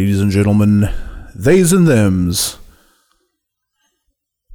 [0.00, 0.88] Ladies and gentlemen,
[1.38, 2.56] theys and thems.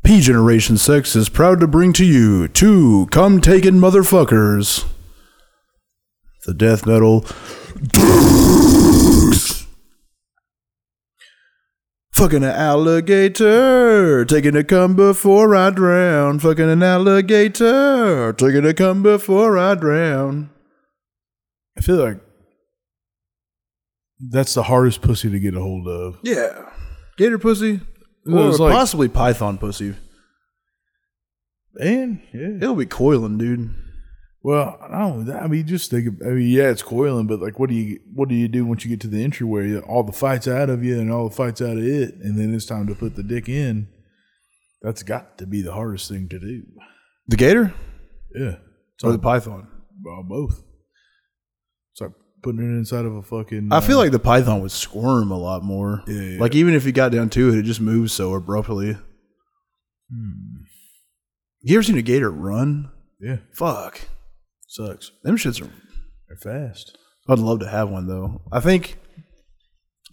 [0.04, 4.86] P Generation Sex is proud to bring to you two come taken motherfuckers.
[6.48, 7.22] The death metal.
[12.14, 16.40] Fucking an alligator, taking a come before I drown.
[16.40, 20.50] Fucking an alligator, taking a come before I drown.
[21.78, 22.25] I feel like
[24.20, 26.20] that's the hardest pussy to get a hold of.
[26.24, 26.70] Yeah.
[27.18, 27.82] Gator pussy?
[28.26, 29.96] Well, Or it's like- possibly python pussy.
[31.80, 33.74] And yeah, It'll be coiling, dude.
[34.42, 35.30] well, I don't.
[35.30, 36.08] I mean, just think.
[36.08, 38.66] Of, I mean, yeah, it's coiling, but like, what do you what do you do
[38.66, 39.78] once you get to the entryway?
[39.80, 42.54] All the fights out of you, and all the fights out of it, and then
[42.54, 43.90] it's time to put the dick in.
[44.82, 46.64] That's got to be the hardest thing to do.
[47.28, 47.74] The gator
[48.34, 48.56] Yeah,
[48.96, 49.68] it's or the python?
[50.04, 50.64] well, both.
[52.46, 53.70] Putting it inside of a fucking.
[53.72, 56.04] I feel uh, like the python would squirm a lot more.
[56.08, 56.40] Yeah, yeah.
[56.40, 58.94] Like even if you got down to it, it just moves so abruptly.
[60.10, 60.64] hmm,
[61.62, 62.92] You ever seen a gator run?
[63.20, 64.02] yeah, Fuck.
[64.68, 65.12] sucks.
[65.24, 65.70] Them shits are.
[66.28, 66.98] They're fast.
[67.28, 68.42] I'd love to have one though.
[68.52, 68.98] I think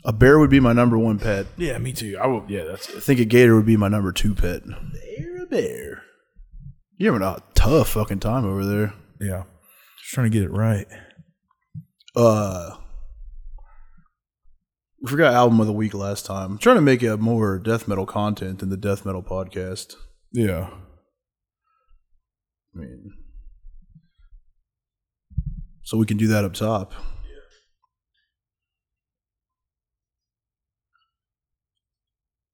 [0.04, 1.46] a bear would be my number one pet.
[1.58, 2.16] Yeah, me too.
[2.20, 2.44] I will.
[2.48, 4.62] Yeah, that's I think a gator would be my number two pet.
[4.66, 6.02] Bear, a bear.
[6.96, 8.94] You're having a tough fucking time over there.
[9.20, 9.42] yeah.
[10.00, 10.86] Just trying to get it right.
[12.14, 12.76] Uh
[15.00, 16.52] we forgot album of the week last time.
[16.52, 19.96] I'm trying to make it more death metal content than the death metal podcast.
[20.30, 20.70] Yeah.
[22.74, 23.12] I mean,
[25.82, 26.92] so we can do that up top.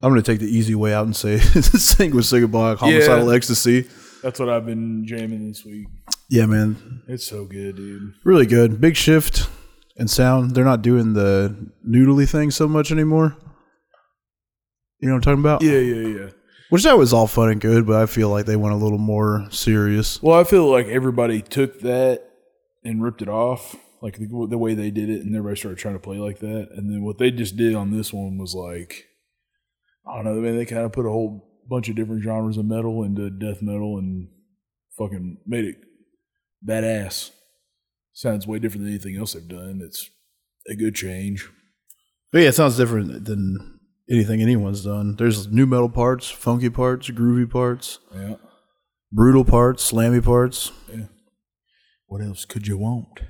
[0.03, 3.34] I'm gonna take the easy way out and say Sanguisugabogg, homicidal Yeah.
[3.37, 3.88] ecstasy.
[4.22, 5.87] That's what I've been jamming this week.
[6.28, 8.12] Yeah, man, It's so good, dude.
[8.25, 8.81] really good.
[8.81, 9.49] Big shift
[9.98, 10.53] in sound.
[10.53, 13.36] They're not doing the noodly thing so much anymore.
[15.00, 15.62] You know what I'm talking about?
[15.62, 16.31] Yeah, yeah, yeah.
[16.70, 18.98] Which that was all fun and good, but I feel like they went a little
[18.98, 20.22] more serious.
[20.22, 22.25] Well, I feel like everybody took that
[22.84, 25.94] and ripped it off, like the, the way they did it, and everybody started trying
[25.94, 26.69] to play like that.
[26.75, 29.06] And then what they just did on this one was like,
[30.06, 30.56] I don't know, man.
[30.56, 33.98] They kind of put a whole bunch of different genres of metal into death metal
[33.98, 34.28] and
[34.98, 35.76] fucking made it
[36.66, 37.31] badass.
[38.19, 39.81] Sounds way different than anything else they've done.
[39.81, 40.11] It's
[40.69, 41.49] a good change.
[42.33, 43.79] But yeah, it sounds different than
[44.11, 45.15] anything anyone's done.
[45.15, 48.34] There's new metal parts, funky parts, groovy parts, Yeah.
[49.12, 50.73] brutal parts, slammy parts.
[52.06, 53.21] What else could you want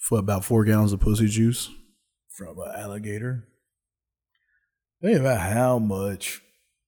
[0.00, 1.68] For about four gallons of pussy juice.
[2.30, 3.48] from an alligator?
[5.02, 6.40] Think about how much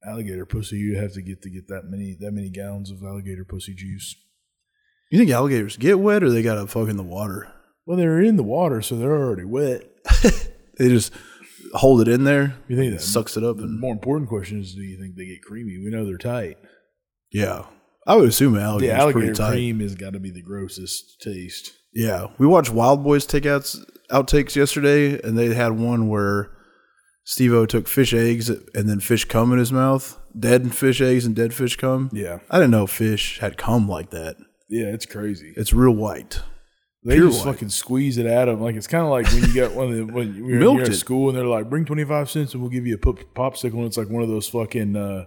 [0.03, 3.45] alligator pussy you have to get to get that many that many gallons of alligator
[3.45, 4.17] pussy juice.
[5.11, 7.53] You think alligators get wet or they gotta fuck in the water?
[7.87, 9.83] Well, they're in the water, so they're already wet.
[10.79, 11.13] They just
[11.75, 12.55] hold it in there.
[12.67, 14.99] You think it that- sucks it up The and more important question is, do you
[14.99, 15.77] think they get creamy?
[15.85, 16.57] We know they're tight.
[17.33, 17.67] yeah.
[18.07, 19.51] I would assume an The alligator's alligator pretty tight.
[19.51, 21.73] cream has got to be the grossest taste.
[21.93, 23.77] Yeah, we watched Wildboyz takeouts
[24.11, 26.51] outtakes yesterday, and they had one where
[27.25, 31.37] Steve-O took fish eggs and then fish cum in his mouth, dead fish eggs and
[31.37, 32.09] dead fish cum.
[32.15, 34.37] Yeah, I didn't know fish had cum like that.
[34.71, 35.53] Yeah, it's crazy.
[35.57, 36.41] It's real white.
[37.05, 37.55] They pure just white.
[37.55, 38.65] fucking squeeze it out of them.
[38.65, 40.87] Like it's kind of like when you get one of the when you're, Milked you're
[40.87, 40.97] at it.
[40.97, 43.75] school and they're like, "Bring twenty five cents and we'll give you a pop- popsicle."
[43.75, 45.25] And it's like one of those fucking uh,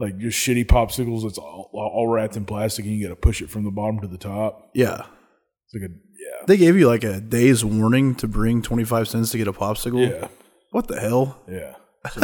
[0.00, 3.40] like just shitty popsicles that's all, all wrapped in plastic and you got to push
[3.42, 4.70] it from the bottom to the top.
[4.74, 5.02] Yeah,
[5.66, 9.06] It's like a yeah, they gave you like a day's warning to bring twenty five
[9.08, 10.08] cents to get a popsicle.
[10.08, 10.26] yeah,
[10.72, 11.40] What the hell?
[11.48, 11.74] yeah.
[12.12, 12.22] So,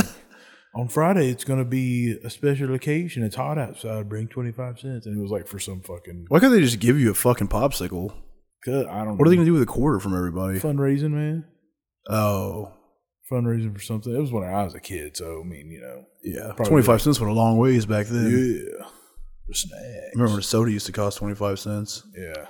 [0.75, 3.23] on Friday, it's gonna be a special occasion.
[3.23, 4.09] It's hot outside.
[4.09, 6.27] Bring twenty five cents, and it was like for some fucking.
[6.29, 8.15] Why can't they just give you a fucking popsicle?
[8.65, 9.19] Good, I don't.
[9.19, 9.43] What are they know.
[9.43, 10.59] gonna do with a quarter from everybody?
[10.59, 11.45] fundraising, man?
[12.09, 12.73] Oh,
[13.31, 14.15] Fundraising for something.
[14.15, 16.83] It was when I was a kid, so I mean, you know, yeah, Probably twenty
[16.87, 18.25] five cents went a long ways back then.
[18.31, 18.87] yeah,
[19.47, 20.11] for snacks.
[20.15, 22.03] Remember when soda used to cost twenty five cents?
[22.17, 22.47] Yeah.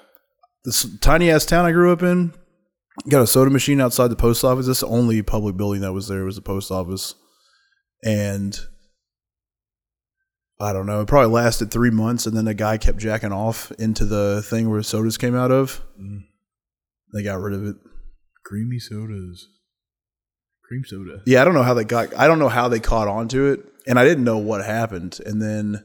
[0.64, 2.32] this tiny ass town I grew up in
[3.08, 4.66] got a soda machine outside the post office.
[4.66, 7.14] That's the only public building that was there was the post office,
[8.04, 8.58] and
[10.60, 11.00] I don't know.
[11.00, 14.70] It probably lasted three months, and then a guy kept jacking off into the thing
[14.70, 15.82] where sodas came out of.
[16.00, 16.20] Mm.
[17.12, 17.76] They got rid of it.
[18.44, 19.48] Creamy sodas.
[20.64, 21.22] Cream soda.
[21.26, 22.14] Yeah, I don't know how they got.
[22.16, 25.18] I don't know how they caught on to it, and I didn't know what happened.
[25.24, 25.84] And then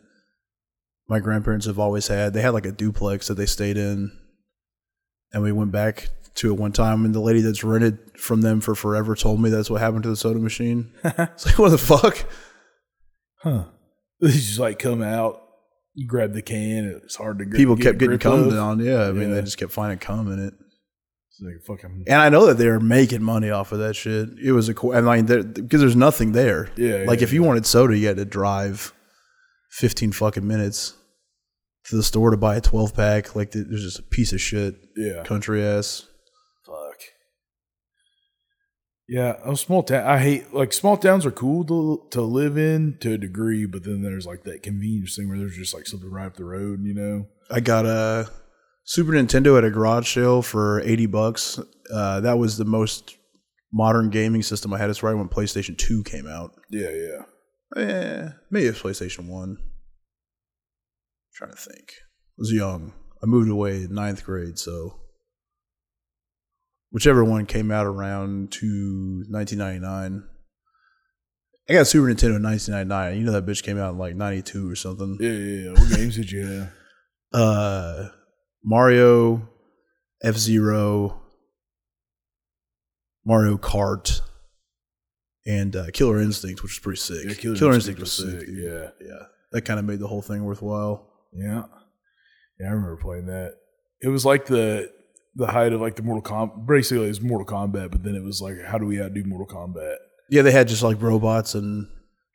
[1.07, 2.33] my grandparents have always had.
[2.33, 4.11] They had like a duplex that they stayed in,
[5.33, 8.61] and we went back to it one time, and the lady that's rented from them
[8.61, 10.91] for forever told me that's what happened to the soda machine.
[11.03, 12.25] it's like, what the fuck?
[13.41, 13.65] Huh.
[14.21, 15.41] They just like come out,
[15.93, 17.57] you grab the can, it's hard to grip.
[17.57, 18.53] People get kept getting cum of.
[18.53, 18.79] down.
[18.79, 19.35] Yeah, I mean, Yeah.
[19.35, 20.53] they just kept finding cum in it.
[21.41, 24.27] Like fucking And I know that they were making money off of that shit.
[24.43, 26.69] It was a, co- I mean, because there's nothing there.
[26.75, 28.91] Yeah, Like yeah, if you wanted soda, you had to drive
[29.71, 30.95] 15 fucking minutes
[31.85, 33.37] to the store to buy a 12 pack.
[33.37, 35.23] Like there's just a piece of shit, yeah.
[35.23, 36.05] country ass.
[36.65, 36.99] Fuck.
[39.09, 40.05] Yeah, a small town.
[40.05, 43.83] I hate like small towns are cool to to live in to a degree, but
[43.83, 46.83] then there's like that convenience thing where there's just like something right up the road,
[46.83, 47.25] you know.
[47.49, 48.29] I got a
[48.83, 51.59] Super Nintendo at a garage sale for 80 bucks.
[51.91, 53.17] Uh, that was the most
[53.73, 54.91] modern gaming system I had.
[54.91, 56.55] It's right when PlayStation 2 came out.
[56.69, 57.81] Yeah, yeah.
[57.81, 59.49] Eh, maybe it's PlayStation 1.
[59.49, 59.57] I'm
[61.33, 61.93] trying to think.
[61.99, 62.93] I was young.
[63.23, 64.98] I moved away in ninth grade, so
[66.91, 70.23] whichever one came out around to 1999.
[71.69, 73.17] I got Super Nintendo in 1999.
[73.19, 75.17] You know that bitch came out in like 92 or something.
[75.19, 75.71] Yeah, yeah, yeah.
[75.79, 76.71] What games did you have?
[77.31, 78.07] Uh,
[78.63, 79.47] Mario,
[80.23, 81.21] F Zero,
[83.23, 84.21] Mario Kart,
[85.45, 87.25] and uh, Killer Instinct, which was pretty sick.
[87.45, 88.25] Yeah, Killer, Instinct, was sick.
[88.47, 88.49] dude.
[88.49, 91.07] Yeah, yeah, that kind of made the whole thing worthwhile.
[91.33, 91.65] yeah,
[92.59, 92.65] yeah.
[92.67, 93.53] I remember playing that.
[94.01, 94.91] It was like the
[95.35, 96.67] the height of like the Mortal Kombat.
[96.67, 99.47] Basically, it was Mortal Kombat, but then it was like, how do we outdo Mortal
[99.47, 99.95] Kombat?
[100.29, 101.87] Yeah, they had just like robots and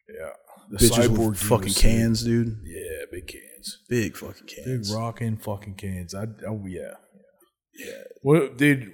[0.09, 0.31] Yeah,
[0.71, 2.59] the bitches cyborg with fucking cans, dude.
[2.65, 3.79] Yeah, big cans.
[3.89, 6.15] Big fucking cans, Big rocking fucking cans.
[6.15, 6.95] I oh yeah.
[7.77, 8.03] Yeah.
[8.23, 8.93] Well, dude,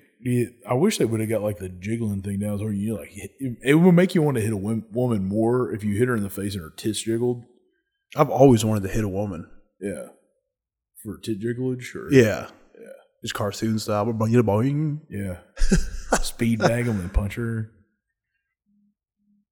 [0.68, 3.74] I wish they would have got like the jiggling thing down where you like it
[3.74, 6.30] would make you want to hit a woman more if you hit her in the
[6.30, 7.44] face and her tits jiggled.
[8.16, 9.48] I've always wanted to hit a woman.
[9.80, 10.06] Yeah.
[11.02, 12.48] For tit jigglage or Yeah,
[13.22, 14.06] Just cartoon style.
[14.06, 15.00] Boing, boing.
[15.10, 15.38] Yeah.
[16.22, 17.70] Speed bag them and punch her.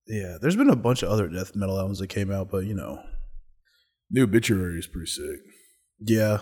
[0.07, 2.75] Yeah, there's been a bunch of other death metal albums that came out, but you
[2.75, 3.03] know,
[4.11, 5.41] New obituary is pretty sick.
[6.01, 6.39] Yeah.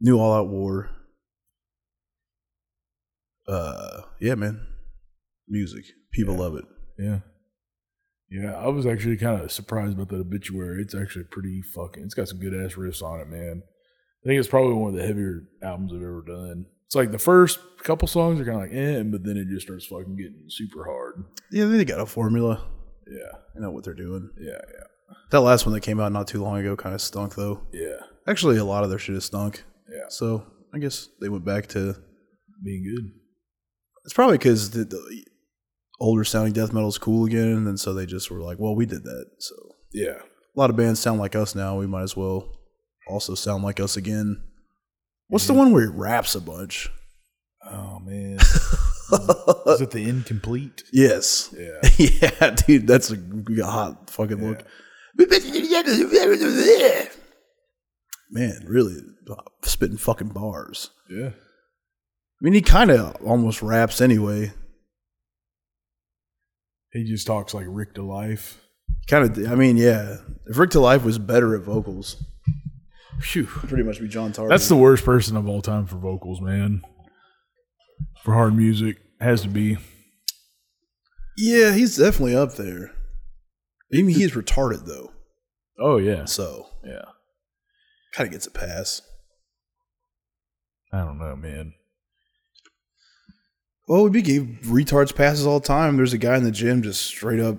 [0.00, 0.88] New All Out War.
[3.46, 4.66] Uh yeah, man.
[5.48, 5.84] Music.
[6.12, 6.40] People Yeah.
[6.40, 6.64] love it.
[6.98, 7.18] Yeah.
[8.30, 10.80] Yeah, I was actually kind of surprised about that obituary.
[10.82, 12.02] It's actually pretty fucking.
[12.04, 13.62] It's got some good ass riffs on it, man.
[14.24, 16.66] I think it's probably one of the heavier albums I've ever done.
[16.86, 19.66] It's like the first couple songs are kind of like eh, but then it just
[19.66, 21.24] starts fucking getting super hard.
[21.50, 22.64] Yeah, they got a formula.
[23.06, 24.30] Yeah, They know what they're doing.
[24.40, 27.34] yeah, yeah, That last one that came out not too long ago kind of stunk
[27.34, 27.60] though.
[27.72, 29.62] yeah, Actually, a lot of their shit has stunk.
[29.90, 30.08] yeah.
[30.08, 31.96] So I guess they went back to.
[32.64, 33.10] Being good.
[34.04, 35.24] It's probably because the, the
[36.00, 38.86] older sounding death metal is cool again, and so they just were like, "Well, we
[38.86, 39.54] did that." So
[39.92, 41.76] Yeah, a lot of bands sound like us now.
[41.78, 42.56] We might as well
[43.06, 44.42] also sound like us again.
[45.28, 46.90] What's the one where he raps a bunch?
[47.66, 50.82] Oh man, is it the End Complete?
[50.92, 51.54] Yes.
[51.56, 51.80] Yeah,
[52.20, 53.16] yeah, dude, that's a
[53.64, 54.64] hot fucking look.
[58.30, 58.96] Man, really
[59.30, 60.90] uh, spitting fucking bars.
[61.08, 61.30] yeah.
[61.30, 64.52] I mean, he kind of almost raps anyway.
[66.92, 68.60] He just talks like Rick to life.
[69.08, 70.16] Kind of, I mean, yeah.
[70.46, 72.22] If Rick to Life was better at vocals,
[73.20, 73.44] Phew.
[73.46, 74.50] pretty much be John Tardy.
[74.50, 76.82] That's the worst person of all time for vocals, man.
[78.22, 79.76] For hard music, has to be.
[81.36, 82.90] yeah, he's definitely up there.
[83.92, 85.12] I mean, he's retarded though,
[85.78, 87.02] Oh yeah, so yeah.
[88.12, 89.02] kind of gets a pass.
[90.92, 91.74] I don't know, man.
[93.86, 95.96] Well, we give retards passes all the time.
[95.96, 97.56] There's a guy in the gym just straight up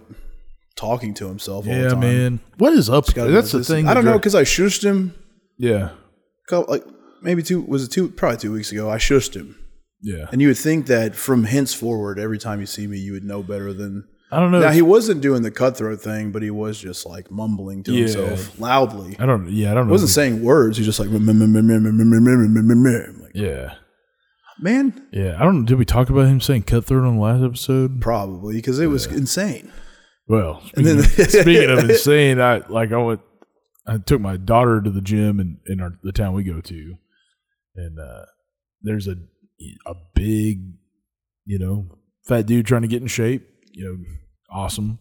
[0.75, 1.67] talking to himself.
[1.67, 2.39] all the Yeah, man.
[2.57, 3.05] What is up?
[3.07, 3.87] That's the thing.
[3.87, 5.13] I don't know because I shushed him.
[5.57, 5.91] Yeah.
[6.47, 6.83] Couple, like
[7.21, 8.89] maybe two was it two probably two weeks ago.
[8.89, 9.55] I shushed him.
[10.01, 10.27] Yeah.
[10.31, 13.41] And you would think that from henceforward, every time you see me, you would know
[13.41, 14.59] better than I don't know.
[14.59, 17.99] Now he wasn't doing the cutthroat thing, but he was just like mumbling to yeah.
[17.99, 19.15] himself loudly.
[19.19, 19.49] I don't.
[19.49, 19.87] Yeah, I don't.
[19.87, 20.77] He wasn't saying words.
[20.77, 21.09] He's just like,
[23.33, 23.73] yeah,
[24.59, 25.07] man.
[25.11, 25.65] Yeah, I don't.
[25.65, 28.01] Did we talk about him saying cutthroat on the last episode?
[28.01, 29.71] Probably because it was insane.
[30.27, 33.21] Well, speaking, then, speaking of insane, I like I went
[33.87, 36.97] I took my daughter to the gym in in our, the town we go to,
[37.75, 38.25] and uh,
[38.81, 39.15] there's a
[39.85, 40.73] a big,
[41.45, 43.47] you know, fat dude trying to get in shape.
[43.71, 43.97] You know,
[44.49, 44.99] awesome.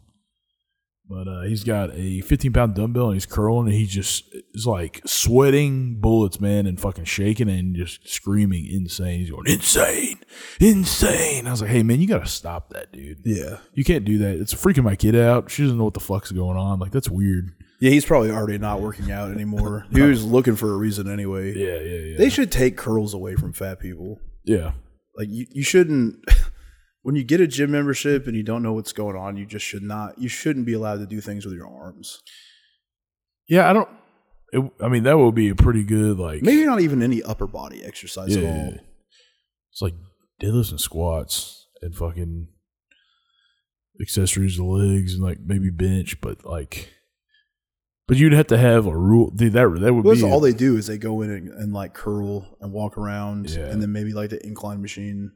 [1.07, 4.25] But uh, he's got a 15 pound dumbbell and he's curling and he just
[4.55, 9.21] is like sweating bullets, man, and fucking shaking and just screaming insane.
[9.21, 10.21] He's going insane,
[10.61, 11.47] insane.
[11.47, 13.21] I was like, hey man, you gotta stop that, dude.
[13.23, 13.59] Yeah.
[13.75, 14.37] You can't do that.
[14.41, 15.51] It's freaking my kid out.
[15.51, 16.79] She doesn't know what the fuck's going on.
[16.79, 17.53] Like that's weird.
[17.85, 19.85] Yeah, he's probably already not working out anymore.
[19.93, 21.53] he was looking for a reason anyway.
[21.55, 22.17] Yeah, yeah, yeah.
[22.17, 24.21] They should take curls away from fat people.
[24.43, 24.73] yeah,
[25.19, 26.25] Like you, you shouldn't
[27.03, 29.67] when you get a gym membership and you don't know what's going on, you just
[29.67, 32.23] should not you shouldn't be allowed to do things with your arms.
[33.51, 33.69] yeah.
[33.69, 33.89] I don't.
[34.55, 37.47] It, I mean, that would be a pretty good like Maybe not even any upper
[37.47, 38.79] body exercise Yeah, at all.
[39.73, 39.95] It's like
[40.41, 42.49] deadlifts and squats and fucking
[44.01, 46.94] accessories to legs and like maybe bench, but like,
[48.07, 49.31] but you'd have to have a rule.
[49.31, 51.73] Dude, that that would Well, be all they do is they go in and, and
[51.73, 53.67] like curl and walk around Yeah.
[53.67, 55.33] and then maybe like the incline machine.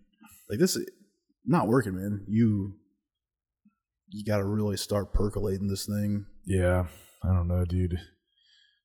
[0.50, 0.88] Like this is
[1.46, 2.24] not working, man.
[2.28, 2.74] You
[4.10, 6.26] you got to really start percolating this thing.
[6.46, 6.86] yeah.
[7.24, 7.98] I don't know, dude.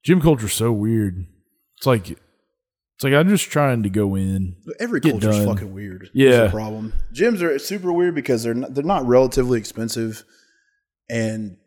[0.04, 1.26] Gym culture's so weird.
[1.78, 4.56] It's like it's like I'm just trying to go in.
[4.80, 5.46] Every culture's done.
[5.46, 6.10] fucking weird.
[6.14, 6.50] Yeah.
[6.50, 6.94] Problem.
[7.14, 10.24] Gyms are super weird because they're not, they're not relatively expensive,
[11.10, 11.58] and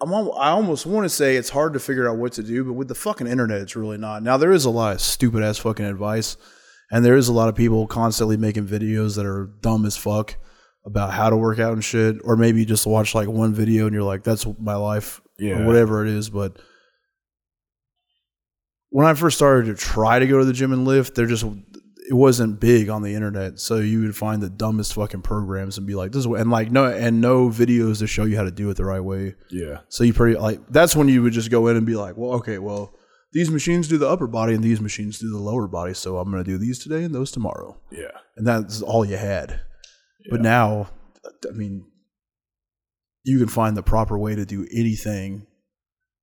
[0.00, 2.74] I'm I almost want to say it's hard to figure out what to do, but
[2.74, 4.22] with the fucking internet, it's really not.
[4.22, 6.36] Now there is a lot of stupid ass fucking advice,
[6.90, 10.36] and there is a lot of people constantly making videos that are dumb as fuck
[10.86, 13.86] about how to work out and shit, or maybe you just watch like one video
[13.86, 15.60] and you're like, "That's my life," Yeah.
[15.62, 16.56] or whatever it is, but
[18.90, 21.44] when I first started to try to go to the gym and lift, there just
[22.10, 25.86] it wasn't big on the internet, so you would find the dumbest fucking programs and
[25.86, 28.44] be like, "This is what," and like no and no videos to show you how
[28.44, 29.34] to do it the right way.
[29.50, 32.16] Yeah, So you pretty like that's when you would just go in and be like,
[32.16, 32.94] "Well, okay, well
[33.32, 36.30] these machines do the upper body and these machines do the lower body, so I'm
[36.30, 39.60] going to do these today and those tomorrow," yeah, and that's all you had.
[40.30, 40.88] But now,
[41.46, 41.84] I mean,
[43.24, 45.46] you can find the proper way to do anything,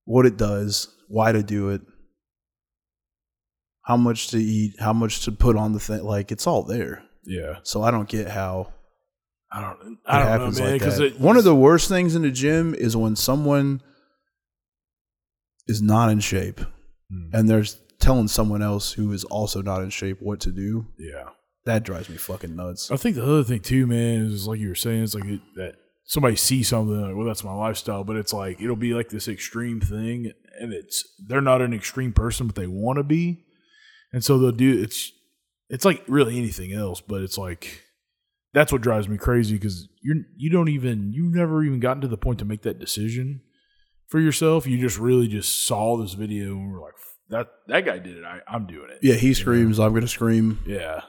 [0.06, 1.82] what it does, why to do it,
[3.86, 6.04] how much to eat, how much to put on the thing.
[6.04, 7.04] Like it's all there.
[7.26, 7.58] yeah.
[7.64, 8.74] So I don't get how
[9.52, 9.94] I don't.
[9.94, 10.72] it I don't know, happens man.
[10.72, 11.20] like Because that.
[11.20, 13.82] One of the worst things in the gym is when someone
[15.68, 16.62] is not in shape
[17.12, 17.30] Hmm.
[17.34, 17.64] and they're
[18.00, 20.88] telling someone else who is also not in shape what to do.
[20.98, 21.30] yeah.
[21.66, 22.92] That drives me fucking nuts.
[22.92, 25.42] I think the other thing too, man, is like you were saying, it's like it,
[25.56, 25.76] that
[26.06, 29.28] somebody sees something like, well, that's my lifestyle, but it's like it'll be like this
[29.28, 33.45] extreme thing, and it's they're not an extreme person, but they want to be,
[34.16, 35.12] and so they'll do it's
[35.70, 37.84] it's like really anything else, but it's like
[38.54, 42.08] that's what drives me crazy because you're you don't even you've never even gotten to
[42.08, 43.42] the point to make that decision
[44.08, 44.66] for yourself.
[44.66, 46.94] You just really just saw this video and were like,
[47.28, 49.00] that that guy did it, I, I'm doing it.
[49.02, 50.60] Yeah, he screams, I'm going to scream.
[50.66, 51.02] Yeah.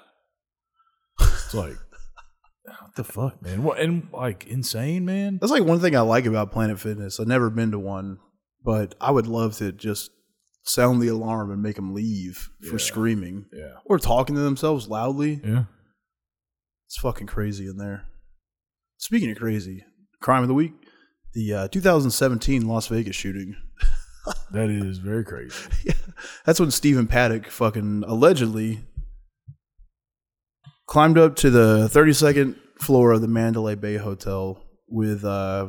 [1.21, 1.77] It's like,
[2.65, 3.63] what the fuck, man?
[3.63, 5.39] What and like insane, man?
[5.41, 7.21] That's like one thing I like about Planet Fitness.
[7.21, 8.19] I've never been to one,
[8.65, 10.11] but I would love to just
[10.67, 12.79] sound the alarm and make them leave for Yeah.
[12.79, 15.41] screaming Yeah, or talking to themselves loudly.
[15.45, 15.65] yeah.
[16.87, 18.05] It's fucking crazy in there.
[18.99, 19.85] Speaking of crazy,
[20.21, 20.73] crime of the week,
[21.35, 23.57] the uh, 2017 Las Vegas shooting.
[24.51, 25.55] That is very crazy.
[25.85, 25.93] yeah,
[26.45, 28.81] that's when Stephen Paddock fucking allegedly
[30.87, 35.69] climbed up to the 32nd floor of the Mandalay Bay Hotel with uh,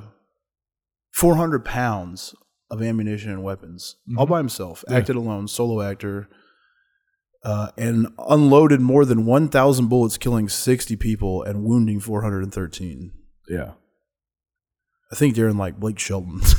[1.13, 2.34] 400 pounds
[2.69, 4.29] of ammunition and weapons, all Mhm.
[4.29, 4.97] by himself, Yeah.
[4.97, 6.27] acted alone, solo actor,
[7.43, 13.12] uh, and unloaded more than 1,000 bullets, killing 60 people and wounding 413.
[13.47, 13.74] Yeah.
[15.12, 16.41] I think they're in like Blake Shelton.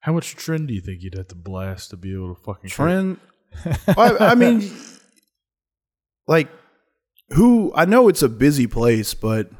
[0.00, 2.70] How much tren do you think you'd have to blast to be able to fucking
[2.70, 3.18] Tren,
[3.98, 4.70] I, I mean,
[6.26, 6.48] like,
[7.30, 7.70] who?
[7.74, 9.50] I know it's a busy place, but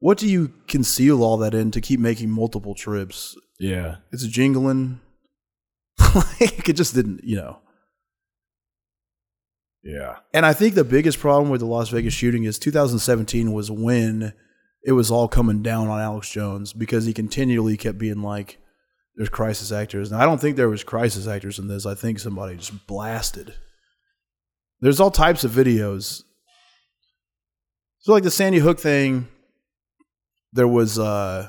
[0.00, 3.36] what do you conceal all that in to keep making multiple trips?
[3.58, 3.96] Yeah.
[4.12, 5.00] It's jingling.
[6.14, 7.58] like, it just didn't, you know.
[9.82, 10.16] Yeah.
[10.32, 14.32] And I think the biggest problem with the Las Vegas shooting is 2017 was when
[14.84, 18.58] it was all coming down on Alex Jones because he continually kept being like,
[19.16, 21.86] "There's crisis actors." And I don't think there was crisis actors in this.
[21.86, 23.54] I think somebody just blasted.
[24.80, 26.22] There's all types of videos.
[28.00, 29.28] So like the Sandy Hook thing,
[30.52, 31.48] there was uh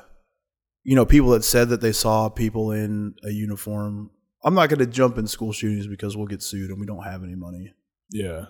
[0.84, 4.10] you know people that said that they saw people in a uniform.
[4.42, 7.02] I'm not going to jump in school shootings because we'll get sued and we don't
[7.04, 7.74] have any money.
[8.10, 8.46] Yeah.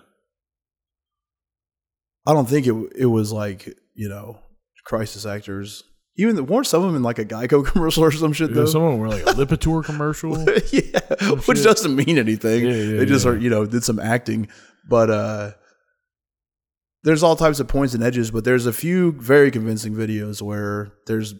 [2.25, 4.39] I don't think it it was like you know
[4.85, 5.83] crisis actors.
[6.17, 8.55] Even the, weren't some of them in like a Geico commercial or some shit Yeah,
[8.57, 8.65] though.
[8.65, 10.37] some of them were like a Lipitor commercial.
[10.71, 11.63] yeah, which shit.
[11.65, 12.65] doesn't mean anything.
[12.65, 14.47] Yeah, yeah, they just are you know did some acting,
[14.87, 15.51] but uh,
[17.03, 20.93] there's all types of points and edges, but there's a few very convincing videos where
[21.07, 21.33] there's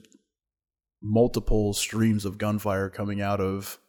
[1.01, 3.79] multiple streams of gunfire coming out of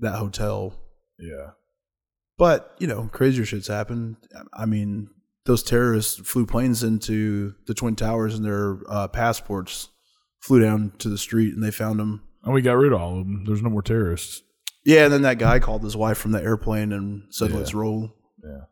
[0.00, 0.74] that hotel.
[1.18, 1.50] Yeah.
[2.38, 4.16] But, you know, crazier shit's happened.
[4.52, 5.10] I mean,
[5.44, 9.88] those terrorists flew planes into the Twin Towers and their uh, passports
[10.40, 12.22] flew down to the street and they found them.
[12.42, 13.44] And we got rid of all of them.
[13.44, 14.42] There's no more terrorists.
[14.84, 17.56] Yeah, and then that guy called his wife from the airplane and said, Yeah.
[17.58, 18.10] let's roll.
[18.42, 18.62] Yeah.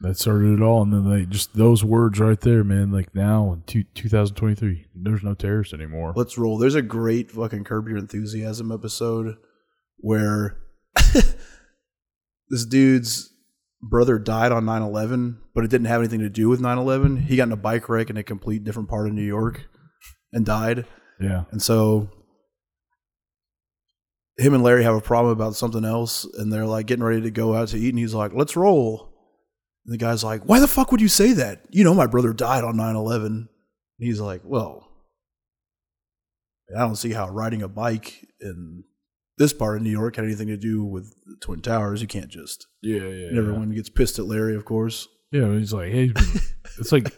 [0.00, 0.82] That started it all.
[0.82, 2.92] And then they just those words right there, man.
[2.92, 6.12] Like now in two, 2023, there's no terrorists anymore.
[6.14, 6.56] Let's roll.
[6.56, 9.36] There's a great fucking Curb Your Enthusiasm episode
[9.98, 10.58] where
[10.94, 13.32] this dude's
[13.82, 17.16] brother died on 9 11, but it didn't have anything to do with 9 11.
[17.16, 19.66] He got in a bike wreck in a complete different part of New York
[20.32, 20.86] and died.
[21.20, 21.44] Yeah.
[21.50, 22.08] And so
[24.36, 27.30] him and Larry have a problem about something else, and they're like getting ready to
[27.30, 29.07] go out to eat, and he's like, let's roll.
[29.88, 31.62] And the guy's like, why the fuck would you say that?
[31.70, 33.26] You know, my brother died on 9 11.
[33.26, 33.48] And
[33.98, 34.86] he's like, well,
[36.76, 38.84] I don't see how riding a bike in
[39.38, 42.02] this part of New York had anything to do with the Twin Towers.
[42.02, 42.66] You can't just.
[42.82, 42.98] Yeah.
[42.98, 43.28] Yeah.
[43.28, 45.08] And everyone gets pissed at Larry, of course.
[45.32, 45.50] Yeah.
[45.54, 46.12] He's like, hey,
[46.78, 47.10] it's like,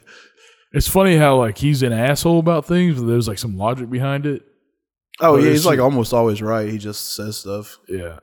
[0.72, 4.26] it's funny how like he's an asshole about things, but there's like some logic behind
[4.26, 4.42] it.
[5.18, 6.70] Oh, But yeah, he's like almost always right.
[6.70, 7.78] He just says stuff.
[7.88, 8.20] Yeah.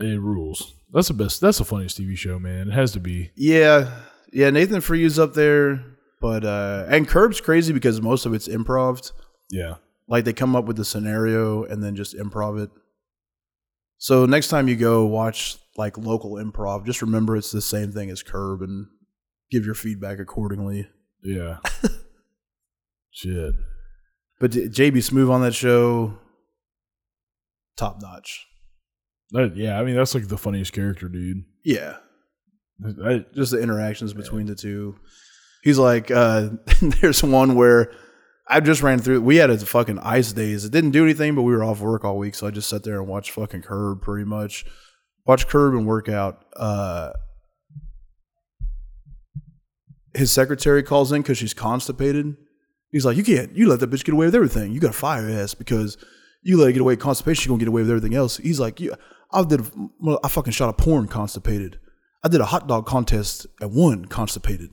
[0.00, 0.72] It rules.
[0.94, 1.40] That's the best.
[1.40, 2.68] That's the funniest TV show, man.
[2.68, 3.32] It has to be.
[3.34, 3.90] Yeah,
[4.32, 4.50] yeah.
[4.50, 5.84] Nathan Free's up there,
[6.20, 9.10] but uh and Curb's crazy because most of it's improv.
[9.50, 9.74] Yeah.
[10.06, 12.70] Like they come up with the scenario and then just improv it.
[13.98, 18.08] So next time you go watch like local improv, just remember it's the same thing
[18.10, 18.86] as Curb and
[19.50, 20.88] give your feedback accordingly.
[21.24, 21.58] Yeah.
[23.10, 23.54] Shit.
[24.38, 26.18] But JB Smoove on that show,
[27.76, 28.46] top notch.
[29.34, 29.78] That, yeah.
[29.78, 31.44] I mean, that's like the funniest character, dude.
[31.64, 31.96] Yeah,
[33.04, 34.96] I, just the interactions between the two.
[35.62, 36.50] He's like, uh,
[36.80, 37.92] there's one where
[38.48, 39.22] I just ran through.
[39.22, 40.64] We had a fucking ice days.
[40.64, 42.84] It didn't do anything, but we were off work all week, so I just sat
[42.84, 44.64] there and watched fucking Curb pretty much.
[45.26, 46.44] Watch Curb and work out.
[46.56, 47.10] Uh,
[50.14, 52.36] his secretary calls in because she's constipated.
[52.92, 54.72] He's like, you can't, you let that bitch get away with everything.
[54.72, 55.96] You got to fire her ass because
[56.44, 57.42] you let her get away with constipation.
[57.42, 58.36] She gonna get away with everything else.
[58.36, 58.94] He's like, yeah,
[59.34, 59.62] I did,
[60.00, 61.78] well, I fucking shot a porn constipated.
[62.22, 64.70] I did a hot dog contest and won constipated.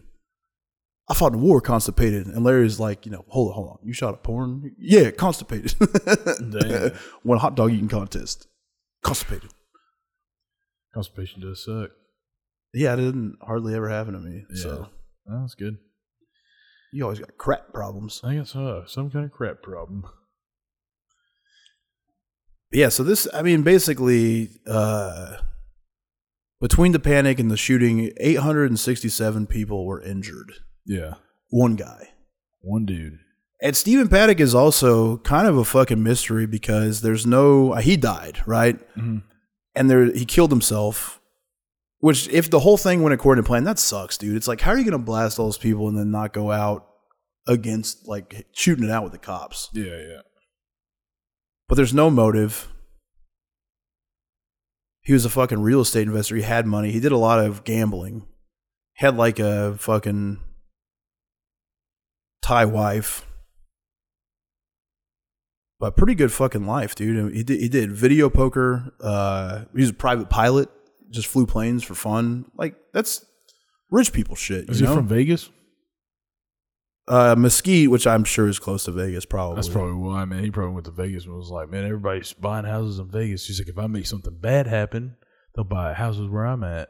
[1.09, 2.27] I fought in war constipated.
[2.27, 3.77] And Larry's like, you know, hold on, hold on.
[3.83, 4.73] You shot a porn?
[4.79, 5.73] Yeah, constipated.
[5.79, 6.91] Damn.
[7.25, 8.47] Won a hot dog eating contest.
[9.03, 9.49] Constipated.
[10.95, 11.89] constipation does suck.
[12.73, 14.45] Yeah, it didn't hardly ever happen to me.
[14.53, 14.61] Yeah.
[14.63, 14.87] So
[15.25, 15.77] that's good.
[16.93, 18.21] you always got crap problems.
[18.23, 20.05] I guess uh, some kind of crap problem.
[22.71, 25.37] Yeah, so this I mean basically uh
[26.59, 30.53] between the panic and the shooting, 867 people were injured.
[30.85, 31.15] Yeah.
[31.49, 32.09] One guy.
[32.61, 33.17] One dude.
[33.63, 38.39] And Stephen Paddock is also kind of a fucking mystery because there's no he died,
[38.45, 38.79] right?
[38.95, 39.23] Mhm.
[39.75, 41.19] And there he killed himself.
[41.99, 44.35] Which if the whole thing went according to plan, that sucks, dude.
[44.35, 46.87] It's like how are you gonna blast all those people and then not go out
[47.47, 49.69] against like shooting it out with the cops?
[49.73, 50.21] Yeah, yeah.
[51.71, 52.67] But there's no motive.
[55.03, 56.35] He was a fucking real estate investor.
[56.35, 56.91] He had money.
[56.91, 58.27] He did a lot of gambling.
[58.95, 60.41] Had like a fucking
[62.41, 63.25] Thai wife.
[65.79, 67.33] But pretty good fucking life, dude.
[67.33, 68.91] He did, he did video poker.
[68.99, 70.67] Uh, he was a private pilot.
[71.09, 72.51] Just flew planes for fun.
[72.57, 73.25] Like that's
[73.89, 74.69] rich people shit.
[74.69, 75.49] Is he from Vegas?
[77.07, 79.55] Uh, Mesquite, which I'm sure is close to Vegas, probably.
[79.55, 80.43] That's probably why, man.
[80.43, 83.45] He probably went to Vegas and was like, man, everybody's buying houses in Vegas.
[83.47, 85.15] He's like, if I make something bad happen,
[85.55, 86.87] they'll buy houses where I'm at.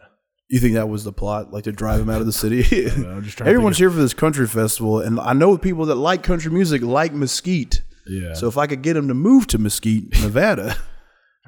[0.50, 2.60] You think that was the plot, like to drive him out of the city?
[2.92, 6.24] I'm just trying Everyone's here for this country festival, and I know people that like
[6.24, 7.82] country music like Mesquite.
[8.06, 8.34] Yeah.
[8.34, 10.76] So if I could get him to move to Mesquite, Nevada,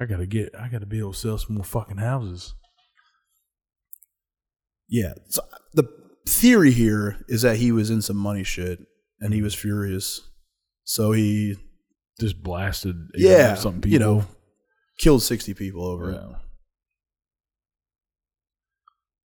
[0.00, 0.54] I gotta get.
[0.58, 2.54] I gotta be able to sell some more fucking houses.
[4.88, 5.12] yeah.
[5.28, 5.42] So
[5.74, 5.84] the
[6.26, 8.78] theory here is that he was in some money shit,
[9.20, 10.20] and he was furious,
[10.84, 11.56] so he
[12.20, 12.96] Just blasted.
[13.14, 13.90] yeah, some people.
[13.90, 14.26] you know,
[14.98, 16.14] killed sixty people over it.
[16.14, 16.36] Yeah.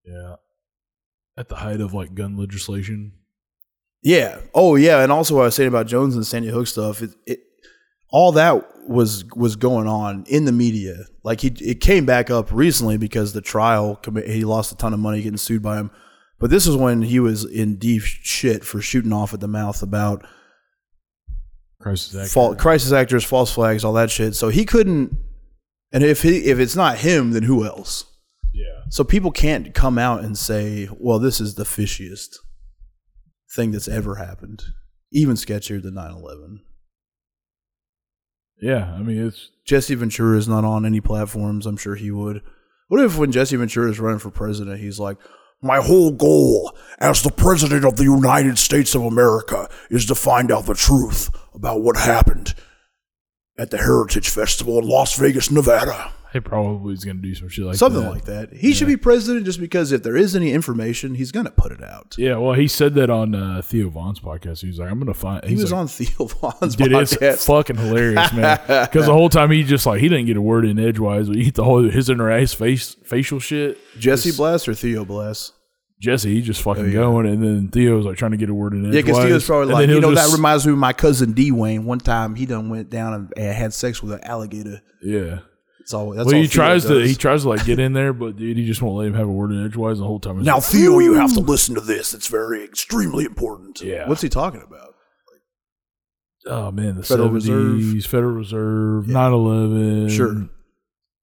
[0.05, 0.35] Yeah.
[1.38, 3.13] At the height of like gun legislation.
[4.01, 4.39] Yeah.
[4.53, 5.01] Oh, yeah.
[5.03, 7.39] And also, what I was saying about Jones and Sandy Hook stuff, it, it
[8.09, 11.05] all that was was going on in the media.
[11.23, 14.99] Like he, it came back up recently because the trial he lost a ton of
[14.99, 15.91] money getting sued by him.
[16.39, 19.84] But this is when he was in deep shit for shooting off at the mouth
[19.84, 20.25] about
[21.82, 22.32] Crisis Act.
[22.32, 24.36] fal- crisis actors, false flags, all that shit.
[24.36, 25.17] So he couldn't.
[25.91, 28.06] And if he if it's not him, then who else?
[28.54, 28.84] Yeah.
[28.89, 32.38] So people can't come out and say, "Well, this is the fishiest
[33.56, 34.63] thing that's ever happened."
[35.12, 36.60] Even sketchier than 9/11.
[38.62, 38.93] Yeah.
[38.93, 41.65] I mean, it's Jesse Ventura is not on any platforms.
[41.65, 42.41] I'm sure he would.
[42.88, 45.17] What if when Jesse Ventura is running for president, he's like,
[45.62, 50.52] "My whole goal as the president of the United States of America is to find
[50.52, 52.56] out the truth about what happened
[53.58, 57.49] at the Heritage Festival in Las Vegas, Nevada." He probably is going to do some
[57.49, 58.09] shit like Something that.
[58.11, 58.53] like that.
[58.53, 61.71] He should be president just because if there is any information, he's going to put
[61.71, 62.15] it out.
[62.19, 62.37] Yeah.
[62.37, 64.61] Well, he said that on uh, Theo Von's podcast.
[64.61, 67.15] He was like, "I'm going to find." He was like, on Theo Von's Dude, it's
[67.15, 67.45] podcast.
[67.47, 68.59] fucking hilarious, man.
[68.67, 71.27] Because the whole time he just like he didn't get a word in edgewise.
[71.27, 73.77] But he the whole his inner his face facial shit.
[73.99, 75.53] Jesse Bless or Theo Bless?
[76.01, 78.85] Jesse, he just fucking going, and then Theo's like trying to get a word in
[78.85, 78.95] edgewise.
[78.95, 81.51] Yeah, because Theo's probably like, you know, just- that reminds me of my cousin D
[81.51, 81.83] Wayne.
[81.83, 84.81] One time he done went down and had sex with an alligator.
[85.01, 85.39] yeah.
[85.89, 86.12] It's all.
[86.12, 88.36] That's Well, all he Theo tries to he tries to like get in there, but
[88.38, 90.39] dude, he just won't let him have a word in edgewise the whole time.
[90.43, 92.13] Now, like, Theo, you have to listen to this.
[92.13, 93.82] It's very extremely important.
[93.82, 94.08] Yeah.
[94.08, 94.93] What's he talking about?
[96.45, 97.75] oh man, the Federal Federal Reserve.
[97.95, 100.49] Reserve, Federal Reserve, 9-11, Sure.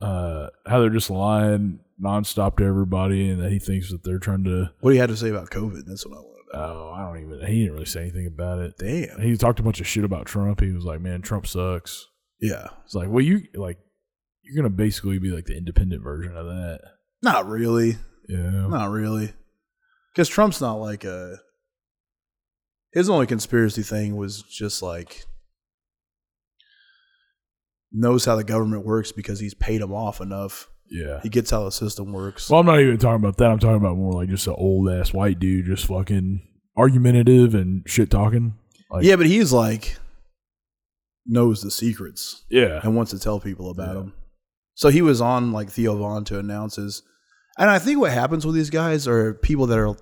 [0.01, 4.43] uh, how they're just lying nonstop to everybody, and that he thinks that they're trying
[4.45, 4.73] to.
[4.81, 5.85] What do you have to say about COVID?
[5.87, 6.33] That's what I want.
[6.55, 7.47] Oh, I don't even.
[7.47, 8.75] He didn't really say anything about it.
[8.79, 9.21] Damn.
[9.21, 10.61] He talked a bunch of shit about Trump.
[10.61, 12.09] He was like, "Man, Trump sucks."
[12.41, 12.67] Yeah.
[12.85, 13.79] It's like, well, you like,
[14.47, 16.81] you're gonna basically be like the independent version of that.
[17.23, 17.97] Not really.
[18.29, 18.67] Yeah.
[18.69, 19.33] Not really.
[20.15, 21.39] Because Trump's not like a.
[22.93, 25.25] His only conspiracy thing was just like
[27.93, 30.69] knows how the government works because he's paid him off enough.
[30.91, 31.21] Yeah.
[31.23, 32.49] He gets how the system works.
[32.49, 33.51] Well, I'm not even talking about that.
[33.51, 36.43] I'm talking about more like just an old ass white dude, just fucking
[36.77, 38.55] argumentative and shit talking.
[38.91, 39.97] Like, yeah, but he's like
[41.29, 43.95] knows the secrets yeah, and wants to tell people about Yeah.
[43.95, 44.13] them.
[44.77, 47.03] So he was on like Theo Von to announce his.
[47.59, 49.97] And I think what happens with these guys are people that are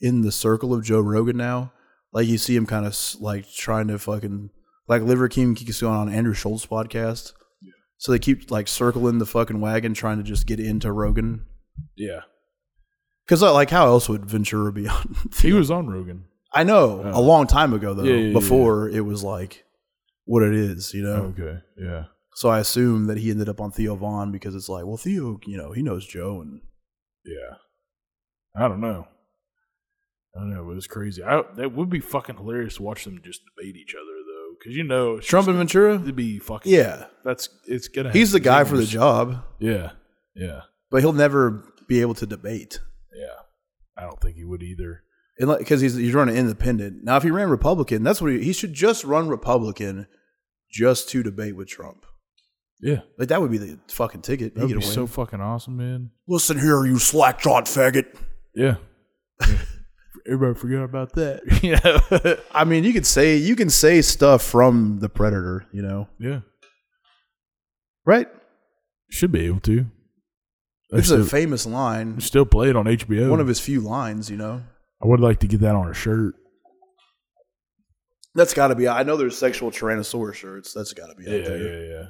[0.00, 1.72] in the circle of Joe Rogan now.
[2.12, 4.50] Like you see him kind of like trying to fucking
[4.88, 7.32] like Liver King keeps going on Andrew Schulz podcast.
[7.98, 11.44] So they keep like circling the fucking wagon, trying to just get into Rogan.
[11.96, 12.20] yeah.
[13.24, 15.16] Because uh, like, how else would Ventura be on?
[15.40, 16.24] He was on Rogan.
[16.52, 17.20] I know Oh.
[17.20, 18.02] a long time ago though.
[18.02, 19.64] Yeah, yeah, before it was like
[20.24, 21.32] what it is, you know.
[21.38, 21.58] Okay.
[21.78, 22.04] Yeah.
[22.34, 25.38] So I assume that he ended up on Theo Von because it's like, well, Theo,
[25.46, 26.60] you know, he knows Joe, and
[27.24, 27.56] Yeah.
[28.56, 29.06] I don't know.
[30.34, 30.70] I don't know.
[30.70, 31.22] It was crazy.
[31.22, 34.74] I, that would be fucking hilarious to watch them just debate each other, though, because
[34.76, 35.96] you know Trump and Ventura.
[35.96, 38.12] it'd be fucking Yeah, That's it's gonna.
[38.12, 39.92] he's the guy for the job, Yeah.
[40.34, 40.62] Yeah.
[40.90, 42.80] but he'll never be able to debate,
[43.14, 43.34] Yeah.
[43.96, 45.02] I don't think he would either.
[45.38, 47.04] because he's he's running independent.
[47.04, 50.06] Now, if he ran Republican, that's what he, he should just run Republican,
[50.70, 52.06] just to debate with Trump.
[52.82, 53.00] Yeah.
[53.16, 54.54] Like that would be the fucking ticket.
[54.54, 54.82] That would be win.
[54.82, 56.10] so fucking awesome, man.
[56.26, 58.16] Listen here, you slack-jawed faggot.
[58.54, 58.76] Yeah.
[60.26, 61.42] Everybody forgot about that.
[61.62, 62.34] yeah.
[62.52, 66.40] I mean, you could say you can say stuff from the Predator, you know, yeah.
[68.04, 68.28] right?
[69.10, 69.86] Should be able to.
[70.90, 73.30] It's a famous line, still play it on HBO.
[73.30, 74.62] one of his few lines, you know.
[75.02, 76.34] I would like to get that on a shirt.
[78.34, 78.88] That's got to be.
[78.88, 80.72] I know there's sexual Tyrannosaurus shirts.
[80.72, 81.58] That's got to be out Yeah, there.
[81.58, 82.04] yeah, yeah.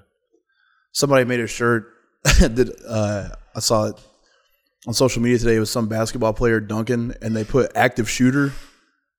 [0.92, 1.86] Somebody made a shirt
[2.24, 3.96] that uh, I saw it
[4.86, 5.56] on social media today.
[5.56, 8.52] It was some basketball player dunking, and they put active shooter,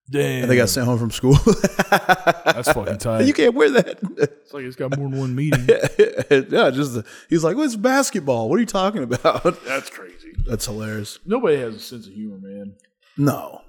[0.09, 0.43] Damn.
[0.43, 1.33] and they got sent home from school.
[1.89, 3.25] That's fucking tight.
[3.25, 3.99] you can't wear that.
[4.17, 5.65] It's like it's got more than one meeting.
[5.67, 8.49] yeah, just the, he's like, "What's basketball?
[8.49, 10.33] What are you talking about?" That's crazy.
[10.45, 11.19] That's hilarious.
[11.25, 12.75] Nobody has a sense of humor, man.
[13.17, 13.65] No, I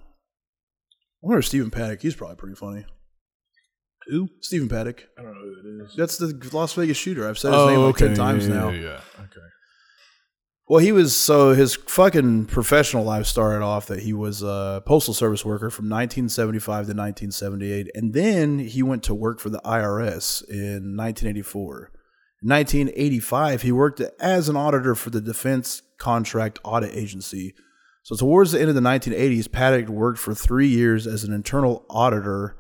[1.23, 2.03] wonder if Stephen Paddock.
[2.03, 2.85] He's probably pretty funny.
[4.09, 4.29] Who?
[4.41, 5.09] Stephen Paddock.
[5.19, 5.95] I don't know who it is.
[5.97, 7.29] That's the Las Vegas shooter.
[7.29, 8.69] I've said his oh, name like ten times Oh, yeah, now.
[8.71, 9.01] Yeah, yeah.
[9.21, 9.41] Okay.
[10.67, 15.13] Well, he was so his fucking professional life started off that he was a postal
[15.13, 20.43] service worker from 1975 to 1978, and then he went to work for the IRS
[20.49, 21.91] in 1984.
[22.43, 27.55] In 1985, he worked as an auditor for the Defense Contract Audit Agency.
[28.03, 31.87] So towards the end of the 1980s, Paddock worked for three years as an internal
[31.89, 32.57] auditor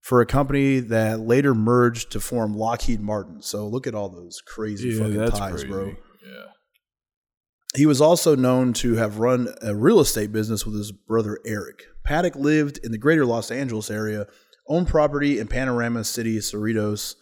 [0.00, 3.42] for a company that later merged to form Lockheed Martin.
[3.42, 5.68] So look at all those crazy Yeah, fucking ties, crazy.
[5.68, 5.86] bro.
[5.86, 6.44] Yeah.
[7.76, 11.84] He was also known to have run a real estate business with his brother Eric.
[12.02, 14.26] Paddock lived in the greater Los Angeles area,
[14.66, 17.14] owned property in Panorama City, Cerritos,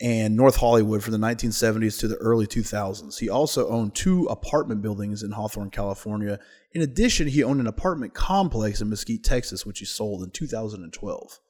[0.00, 3.18] and North Hollywood from the 1970s to the early 2000s.
[3.18, 6.38] He also owned two apartment buildings in Hawthorne, California.
[6.72, 11.40] In addition, he owned an apartment complex in Mesquite, Texas, which he sold in 2012.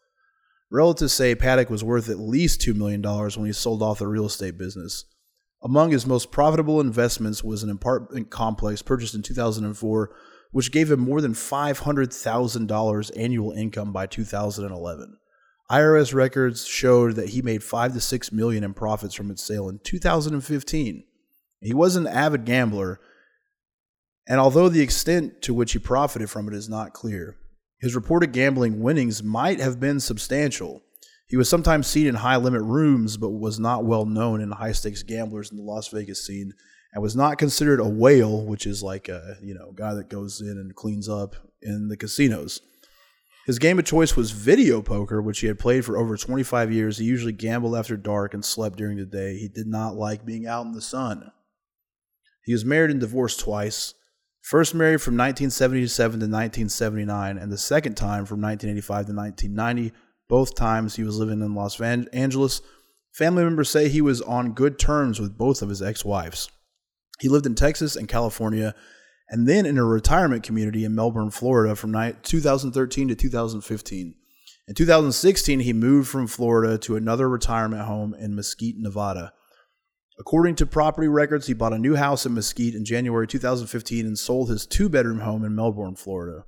[0.71, 4.27] Relatives say Paddock was worth at least $2 million when he sold off the real
[4.27, 5.05] estate business.
[5.63, 10.11] Among his most profitable investments was an apartment complex purchased in 2004,
[10.53, 15.17] which gave him more than $500,000 annual income by 2011.
[15.71, 19.69] IRS records showed that he made 5 to 6 million in profits from its sale
[19.69, 21.05] in 2015.
[21.61, 23.01] He was an avid gambler,
[24.27, 27.37] and although the extent to which he profited from it is not clear,
[27.81, 30.83] his reported gambling winnings might have been substantial.
[31.27, 34.73] He was sometimes seen in high limit rooms, but was not well known in high
[34.73, 36.55] stakes gamblers in the Las Vegas scene,
[36.93, 40.41] and was not considered a whale, which is like a you know guy that goes
[40.41, 42.61] in and cleans up in the casinos.
[43.47, 46.99] His game of choice was video poker, which he had played for over 25 years.
[46.99, 49.39] He usually gambled after dark and slept during the day.
[49.39, 51.31] He did not like being out in the sun.
[52.45, 53.95] He was married and divorced twice.
[54.43, 59.93] First married from 1977 to 1979, and the second time from 1985 to 1990.
[60.29, 62.61] Both times he was living in Los Angeles.
[63.13, 66.51] Family members say he was on good terms with both of his ex wives.
[67.19, 68.75] He lived in Texas and California,
[69.29, 74.15] and then in a retirement community in Melbourne, Florida from 2013 to 2015.
[74.69, 79.33] In 2016, he moved from Florida to another retirement home in Mesquite, Nevada.
[80.21, 84.19] According to property records, he bought a new house in Mesquite in January 2015 and
[84.19, 86.45] sold his two bedroom home in Melbourne, Florida.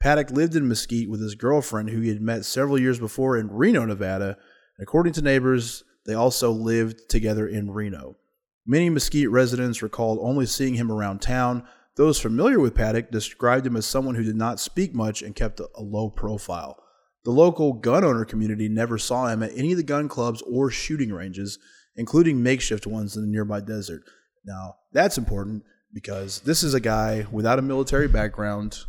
[0.00, 3.50] Paddock lived in Mesquite with his girlfriend, who he had met several years before in
[3.50, 4.38] Reno, Nevada.
[4.80, 8.16] According to neighbors, they also lived together in Reno.
[8.64, 11.64] Many Mesquite residents recalled only seeing him around town.
[11.96, 15.60] Those familiar with Paddock described him as someone who did not speak much and kept
[15.60, 16.82] a low profile.
[17.24, 20.70] The local gun owner community never saw him at any of the gun clubs or
[20.70, 21.58] shooting ranges,
[21.96, 24.02] including makeshift ones in the nearby desert.
[24.44, 28.84] Now, that's important because this is a guy without a military background,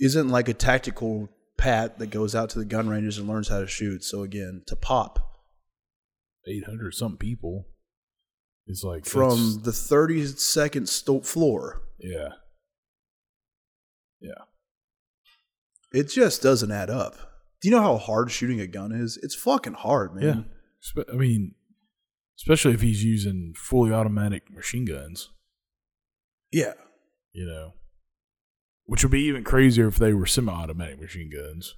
[0.00, 3.60] isn't like a tactical pat that goes out to the gun ranges and learns how
[3.60, 4.04] to shoot.
[4.04, 5.18] So again, to pop
[6.46, 7.66] 800 something people
[8.66, 12.28] is like from the 32nd sto- floor, yeah.
[14.20, 14.44] Yeah.
[15.92, 17.16] it just doesn't add up.
[17.60, 19.18] Do you know how hard shooting a gun is?
[19.22, 20.24] It's fucking hard, man.
[20.24, 20.42] Yeah.
[21.12, 21.54] I mean,
[22.38, 25.30] especially if he's using fully automatic machine guns,
[26.50, 26.74] Yeah.
[27.32, 27.74] you know,
[28.84, 31.76] which would be even crazier if they were semi automatic machine guns.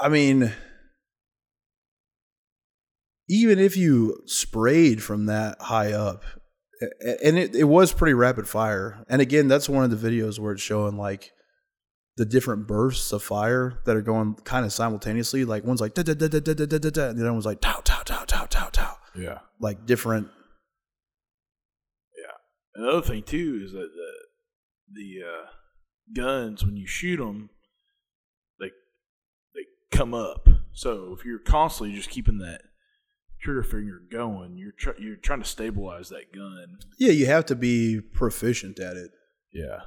[0.00, 0.52] I mean,
[3.28, 6.22] even if you sprayed from that high up,
[7.24, 9.04] and it, it was pretty rapid fire.
[9.08, 11.32] And again, that's one of the videos where it's showing like
[12.18, 15.44] the different bursts of fire that are going kind of simultaneously.
[15.44, 17.32] Like one's like da da da da da da da da, da, and the other
[17.32, 18.94] one's like tow tow tow tow tow tow.
[19.16, 19.38] Yeah.
[19.60, 20.28] Like different.
[22.16, 22.82] Yeah.
[22.82, 24.12] Another thing too is that the
[24.92, 25.46] the uh,
[26.14, 27.50] guns when you shoot them,
[28.58, 28.70] they
[29.54, 30.48] they come up.
[30.72, 32.62] So if you're constantly just keeping that
[33.40, 36.78] trigger finger going, you're tr- you're trying to stabilize that gun.
[36.98, 39.12] Yeah, you have to be proficient at it.
[39.52, 39.82] Yeah.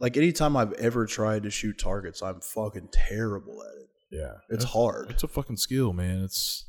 [0.00, 3.88] Like anytime I've ever tried to shoot targets, I'm fucking terrible at it.
[4.10, 4.32] Yeah.
[4.48, 5.10] It's That's- hard.
[5.10, 6.22] It's a fucking skill, man.
[6.24, 6.64] It's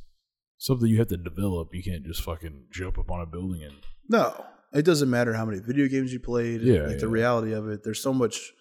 [0.58, 1.70] something you have to develop.
[1.74, 3.76] You can't just fucking jump up on a building and
[4.10, 6.62] No, it doesn't matter how many video games you played.
[6.62, 8.52] Yeah, like the reality of it, there's so much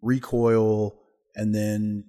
[0.00, 0.98] recoil,
[1.36, 2.04] and then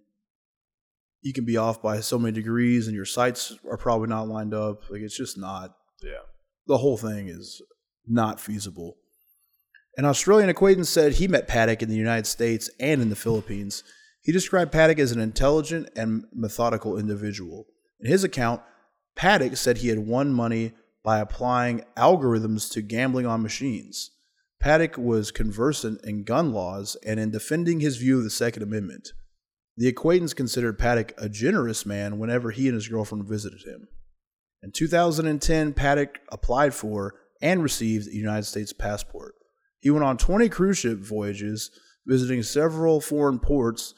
[1.22, 4.54] you can be off by so many degrees, and your sights are probably not lined
[4.54, 4.90] up.
[4.90, 5.76] Like it's just not.
[6.02, 6.20] yeah.
[6.68, 7.62] The whole thing is
[8.08, 8.98] not feasible.
[10.00, 13.84] An Australian acquaintance said he met Paddock in the United States and in the Philippines.
[14.22, 17.68] He described Paddock as an intelligent and methodical individual.
[18.00, 18.62] In his account,
[19.18, 20.72] Paddock said he had won money
[21.04, 24.12] by applying algorithms to gambling on machines.
[24.62, 29.12] Paddock was conversant in gun laws and in defending his view of the Second Amendment.
[29.76, 33.90] The acquaintance considered Paddock a generous man whenever he and his girlfriend visited him.
[34.64, 39.36] In 2010, Paddock applied for and received a United States passport.
[39.80, 41.72] He went on 20 cruise ship voyages,
[42.06, 43.94] visiting several foreign ports,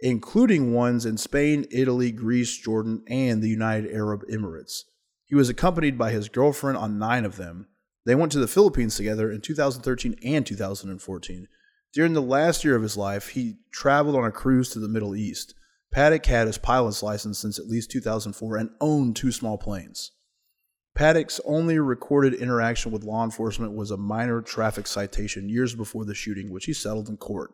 [0.00, 4.82] including ones in Spain, Italy, Greece, Jordan, and the United Arab Emirates.
[5.24, 7.66] He was accompanied by his girlfriend on nine of them.
[8.04, 11.48] They went to the Philippines together in 2013 and 2014.
[11.92, 15.16] During the last year of his life, he traveled on a cruise to the Middle
[15.16, 15.54] East.
[15.90, 20.12] Paddock had his pilot's license since at least 2004 and owned two small planes.
[20.96, 26.14] Paddock's only recorded interaction with law enforcement was a minor traffic citation years before the
[26.14, 27.52] shooting, which he settled in court.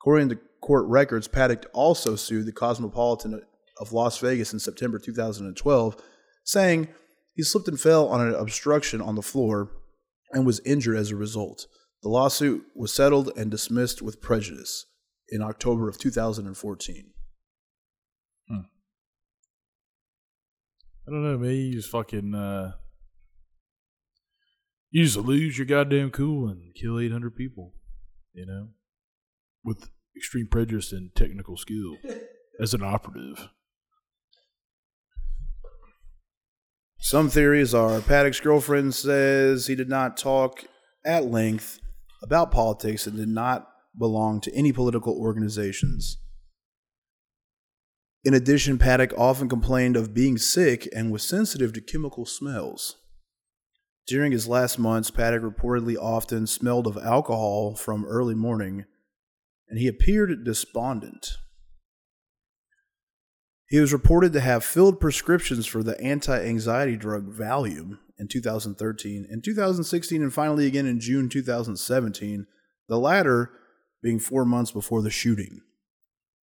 [0.00, 3.42] According to court records, Paddock also sued the Cosmopolitan
[3.78, 5.96] of Las Vegas in September 2012,
[6.42, 6.88] saying
[7.34, 9.70] he slipped and fell on an obstruction on the floor
[10.32, 11.66] and was injured as a result.
[12.02, 14.86] The lawsuit was settled and dismissed with prejudice
[15.28, 17.10] in October of 2014.
[21.10, 21.50] I don't know, man.
[21.50, 22.70] You just fucking uh,
[24.92, 27.74] you just lose your goddamn cool and kill eight hundred people.
[28.32, 28.68] You know,
[29.64, 31.96] with extreme prejudice and technical skill
[32.60, 33.48] as an operative.
[37.00, 40.64] Some theories are Paddock's girlfriend says he did not talk
[41.04, 41.80] at length
[42.22, 43.66] about politics and did not
[43.98, 46.18] belong to any political organizations.
[48.22, 52.96] In addition, Paddock often complained of being sick and was sensitive to chemical smells.
[54.06, 58.84] During his last months, Paddock reportedly often smelled of alcohol from early morning,
[59.68, 61.36] and he appeared despondent.
[63.68, 69.28] He was reported to have filled prescriptions for the anti anxiety drug Valium in 2013,
[69.30, 72.46] in 2016, and finally again in June 2017,
[72.88, 73.52] the latter
[74.02, 75.60] being four months before the shooting.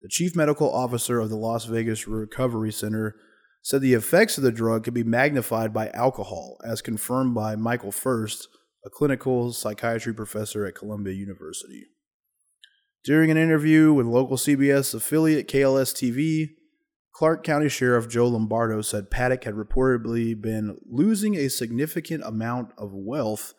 [0.07, 3.17] The chief medical officer of the Las Vegas Recovery Center
[3.61, 7.91] said the effects of the drug could be magnified by alcohol, as confirmed by Michael
[7.91, 8.47] First,
[8.85, 11.87] a clinical psychiatry professor at Columbia University.
[13.03, 16.51] During an interview with local CBS affiliate KLAS TV,
[17.11, 22.93] Clark County Sheriff Joe Lombardo said Paddock had reportedly been losing a significant amount of
[22.93, 23.53] wealth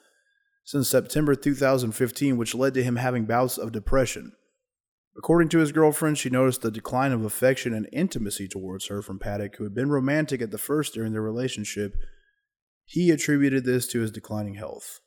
[0.65, 4.33] since September 2015, which led to him having bouts of depression.
[5.19, 9.19] According to his girlfriend, she noticed the decline of affection and intimacy towards her from
[9.19, 11.97] Paddock, who had been romantic at the first during their relationship.
[12.85, 15.01] He attributed this to his declining health.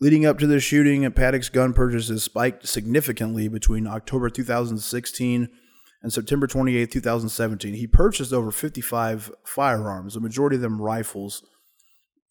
[0.00, 5.48] Leading up to the shooting, Paddock's gun purchases spiked significantly between October 2016
[6.02, 11.44] and September 28, 2017, he purchased over 55 firearms, the majority of them rifles,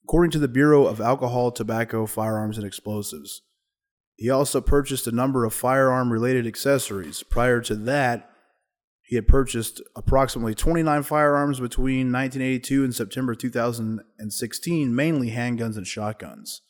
[0.04, 3.44] according to the Bureau of Alcohol, Tobacco, Firearms, and Explosives.
[4.20, 7.24] He also purchased a number of firearm related accessories.
[7.24, 8.30] Prior to that,
[9.02, 16.62] he had purchased approximately 29 firearms between 1982 and September 2016, mainly handguns and shotguns.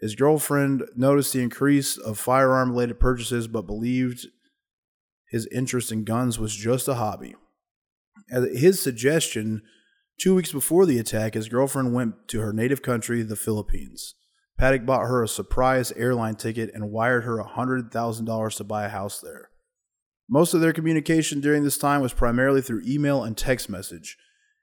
[0.00, 4.26] His girlfriend noticed the increase of firearm related purchases but believed
[5.30, 7.34] his interest in guns was just a hobby.
[8.30, 9.62] At his suggestion,
[10.20, 14.14] two weeks before the attack, his girlfriend went to her native country, the Philippines.
[14.58, 19.20] Paddock bought her a surprise airline ticket and wired her $100,000 to buy a house
[19.20, 19.48] there.
[20.28, 24.16] Most of their communication during this time was primarily through email and text message.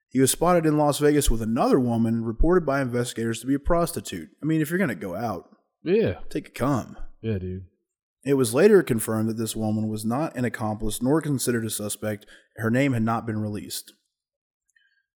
[0.07, 3.59] He was spotted in Las Vegas with another woman reported by investigators to be a
[3.59, 4.29] prostitute.
[4.41, 5.49] I mean, if you're going to go out,
[5.83, 6.19] Yeah.
[6.29, 6.97] take a cum.
[7.21, 7.65] Yeah, dude.
[8.25, 12.25] It was later confirmed that this woman was not an accomplice nor considered a suspect.
[12.57, 13.93] Her name had not been released.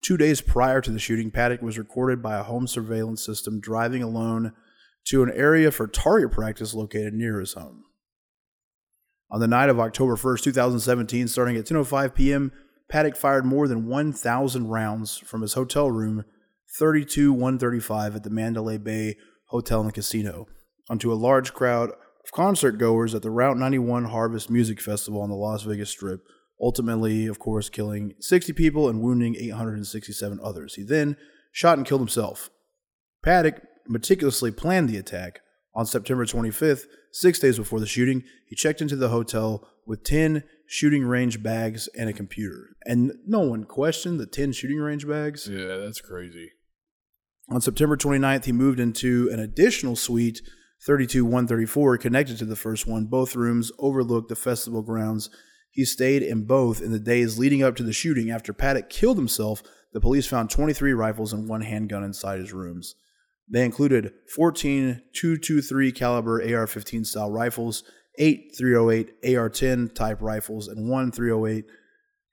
[0.03, 4.03] Two days prior to the shooting, Paddock was recorded by a home surveillance system driving
[4.03, 4.53] alone
[5.05, 7.85] to an area for target practice located near his home.
[9.31, 12.53] On the night of October 1st, 2017, starting at 10:05 p.m.,
[12.89, 16.25] Paddock fired more than 1,000 rounds from his hotel room
[16.77, 20.47] 32135 at the Mandalay Bay Hotel and Casino
[20.91, 25.31] onto a large crowd of concert goers at the Route 91 Harvest Music Festival on
[25.31, 26.21] the Las Vegas Strip,
[26.61, 30.75] ultimately, of course, killing 60 people and wounding 867 others.
[30.75, 31.17] He then
[31.51, 32.51] shot and killed himself.
[33.23, 35.41] Paddock meticulously planned the attack.
[35.75, 40.45] On September 25th, six days before the shooting, he checked into the hotel with 10
[40.67, 42.77] shooting range bags and a computer.
[42.85, 45.49] And no one questioned the 10 shooting range bags.
[45.51, 46.51] Yeah, that's crazy.
[47.49, 50.43] On September 29th, he moved into an additional suite
[50.87, 53.07] 32134 connected to the first one.
[53.07, 55.31] Both rooms overlooked the festival grounds.
[55.73, 58.31] He stayed in both in the days leading up to the shooting.
[58.31, 62.95] After Paddock killed himself, the police found 23 rifles and one handgun inside his rooms.
[63.49, 67.85] They included 14 223 caliber AR-15 style rifles,
[68.19, 71.65] 8 308 AR-10 type rifles, and one 308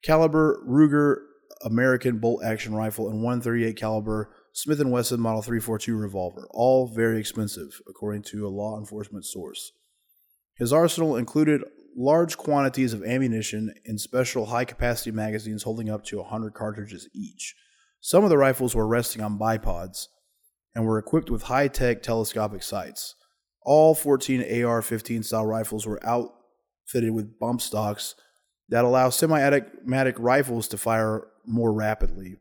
[0.03, 1.21] caliber Ruger
[1.63, 6.87] American bolt action rifle and one 38 caliber Smith & Wesson Model 342 revolver, all
[6.87, 9.71] very expensive, according to a law enforcement source.
[10.57, 11.63] His arsenal included
[11.95, 17.55] large quantities of ammunition in special high-capacity magazines holding up to 100 cartridges each.
[17.99, 20.07] Some of the rifles were resting on bipods
[20.73, 23.15] and were equipped with high-tech telescopic sights.
[23.61, 28.15] All 14 AR-15 style rifles were outfitted with bump stocks
[28.69, 32.37] that allow semi-automatic rifles to fire more rapidly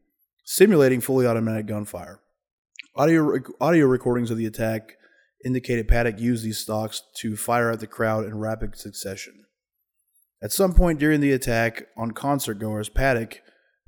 [0.50, 2.20] simulating fully automatic gunfire.
[2.96, 4.96] Audio, audio recordings of the attack
[5.44, 9.44] indicated Paddock used these stocks to fire at the crowd in rapid succession.
[10.42, 13.40] At some point during the attack on concertgoers, Paddock,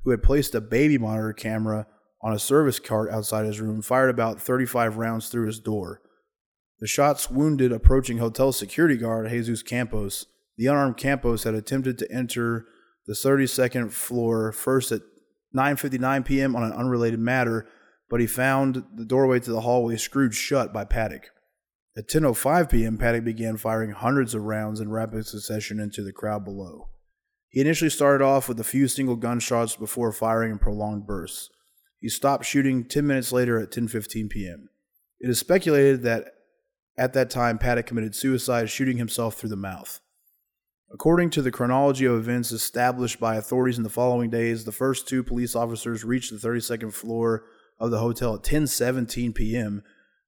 [0.03, 1.87] who had placed a baby monitor camera
[2.21, 6.01] on a service cart outside his room, fired about 35 rounds through his door.
[6.79, 10.25] The shots wounded approaching hotel security guard Jesus Campos.
[10.57, 12.65] The unarmed Campos had attempted to enter
[13.07, 15.01] the 32nd floor first at
[15.55, 16.55] 9:59 p.m.
[16.55, 17.67] on an unrelated matter,
[18.09, 21.29] but he found the doorway to the hallway screwed shut by Paddock.
[21.97, 26.45] At 10:05 p.m., Paddock began firing hundreds of rounds in rapid succession into the crowd
[26.45, 26.89] below.
[27.49, 31.49] He initially started off with a few single gunshots before firing in prolonged bursts.
[31.99, 34.69] He stopped shooting 10 minutes later at 10:15 p.m.
[35.19, 36.33] It is speculated that
[36.97, 39.99] at that time Paddock committed suicide shooting himself through the mouth.
[40.93, 45.07] According to the chronology of events established by authorities in the following days, the first
[45.07, 47.45] two police officers reached the 32nd floor
[47.79, 49.83] of the hotel at 10:17 p.m.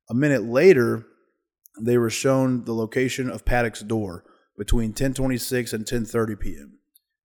[0.10, 1.06] A minute later,
[1.80, 4.24] they were shown the location of Paddock's door
[4.58, 6.80] between 10:26 and 10:30 p.m.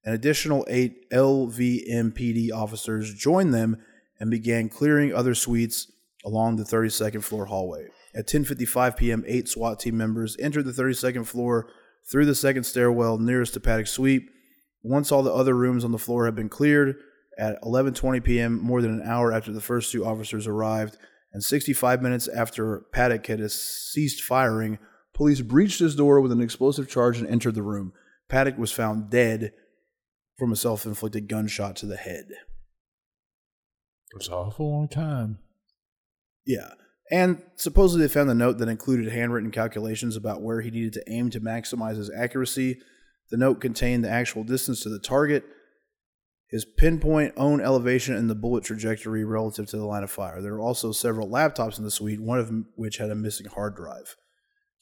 [0.05, 3.77] An additional 8 LVMPD officers joined them
[4.19, 5.91] and began clearing other suites
[6.25, 7.89] along the 32nd floor hallway.
[8.15, 11.69] At 10:55 p.m., 8 SWAT team members entered the 32nd floor
[12.11, 14.31] through the second stairwell nearest to Paddock's suite.
[14.83, 16.97] Once all the other rooms on the floor had been cleared,
[17.39, 20.97] at 11:20 p.m., more than an hour after the first two officers arrived,
[21.33, 24.79] and 65 minutes after Paddock had ceased firing,
[25.15, 27.93] police breached his door with an explosive charge and entered the room.
[28.29, 29.53] Paddock was found dead
[30.39, 32.27] from a self-inflicted gunshot to the head.
[34.17, 35.39] It's an awful long time.
[36.47, 36.71] Yeah.
[37.11, 41.13] And supposedly they found the note that included handwritten calculations about where he needed to
[41.13, 42.79] aim to maximize his accuracy.
[43.31, 45.45] The note contained the actual distance to the target,
[46.49, 50.41] his pinpoint own elevation, and the bullet trajectory relative to the line of fire.
[50.41, 53.77] There were also several laptops in the suite, one of which had a missing hard
[53.77, 54.17] drive.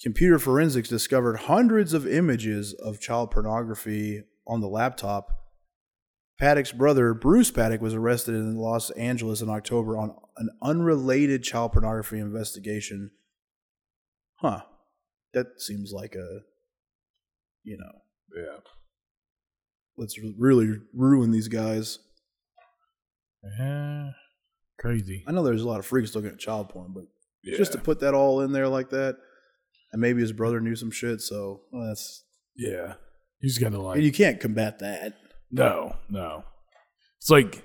[0.01, 5.31] Computer forensics discovered hundreds of images of child pornography on the laptop.
[6.39, 11.73] Paddock's brother, Bruce Paddock, was arrested in Los Angeles in October on an unrelated child
[11.73, 13.11] pornography investigation.
[14.37, 14.61] Huh.
[15.33, 16.41] That seems like a,
[17.65, 18.03] you know,
[18.37, 18.59] Yeah.
[19.97, 21.99] Let's really ruin these guys.
[23.59, 24.11] Yeah.
[24.79, 25.25] Crazy.
[25.27, 27.05] I know there's a lot of freaks looking at child porn, but
[27.43, 27.57] Yeah.
[27.57, 29.17] just to put that all in there like that,
[29.93, 32.25] and maybe his brother knew some shit, so well, that's
[32.57, 32.95] yeah.
[33.41, 35.15] He's gonna like and you can't combat that.
[35.51, 36.45] No, no.
[37.19, 37.63] It's like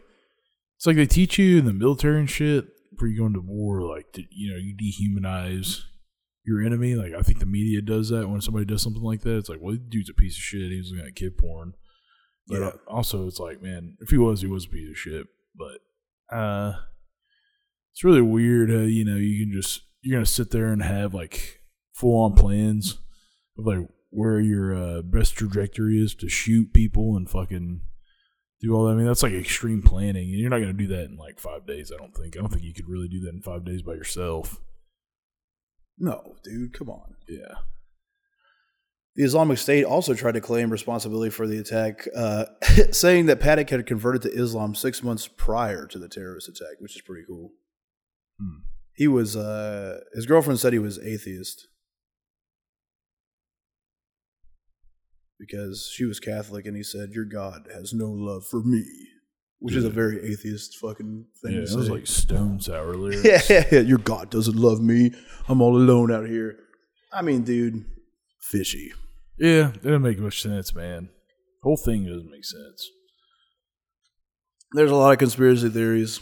[0.77, 3.81] it's like they teach you in the military and shit before you go into war,
[3.81, 5.81] like to, you know, you dehumanize
[6.45, 6.95] your enemy.
[6.95, 9.37] Like I think the media does that when somebody does something like that.
[9.37, 10.71] It's like, well, this dude's a piece of shit.
[10.71, 11.73] He was looking at kid porn.
[12.47, 12.67] But Yeah.
[12.67, 15.27] uh, also, it's like, man, if he was, he was a piece of shit.
[15.55, 15.79] But
[16.35, 16.73] uh,
[17.93, 18.69] it's really weird.
[18.69, 21.61] How, you know, you can just you're gonna sit there and have like
[21.93, 22.97] full on plans
[23.57, 27.81] of like where your uh, best trajectory is to shoot people and fucking
[28.61, 28.93] do all that.
[28.93, 31.65] I mean, that's like extreme planning, and you're not gonna do that in like five
[31.67, 31.91] days.
[31.93, 32.35] I don't think.
[32.35, 34.59] I don't think you could really do that in five days by yourself.
[35.97, 37.15] No, dude, come on.
[37.27, 37.55] Yeah.
[39.15, 42.45] The Islamic State also tried to claim responsibility for the attack, uh,
[42.91, 46.95] saying that Paddock had converted to Islam six months prior to the terrorist attack, which
[46.95, 47.51] is pretty cool.
[48.39, 48.59] Hmm.
[48.95, 51.67] He was, uh, his girlfriend said he was atheist
[55.39, 58.85] because she was Catholic, and he said, "Your God has no love for me,"
[59.59, 63.25] which is a very atheist fucking thing Yeah, to it was like stone sour lyrics.
[63.25, 65.11] yeah, yeah, yeah, your God doesn't love me.
[65.47, 66.57] I'm all alone out here.
[67.11, 67.83] I mean, dude,
[68.39, 68.93] fishy.
[69.41, 71.09] Yeah, it doesn't make much sense, man.
[71.63, 72.87] Whole thing doesn't make sense.
[74.73, 76.19] There's a lot of conspiracy theories.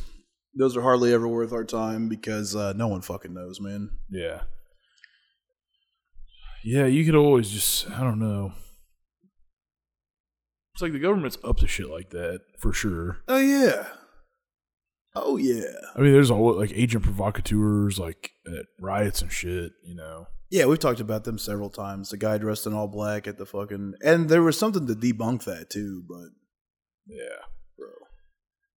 [0.57, 3.89] Those are hardly ever worth our time because uh, no one fucking knows, man.
[4.09, 4.43] Yeah.
[6.63, 8.53] Yeah, you could always just I don't know.
[10.73, 13.17] It's like the government's up to shit like that for sure.
[13.27, 13.85] Oh yeah.
[15.13, 15.73] Oh yeah.
[15.93, 19.73] I mean, there's all like agent provocateurs, like at riots and shit.
[19.83, 20.27] You know.
[20.51, 22.09] Yeah, we've talked about them several times.
[22.09, 25.43] The guy dressed in all black at the fucking and there was something to debunk
[25.45, 26.29] that too, but
[27.07, 27.45] Yeah.
[27.77, 27.87] bro.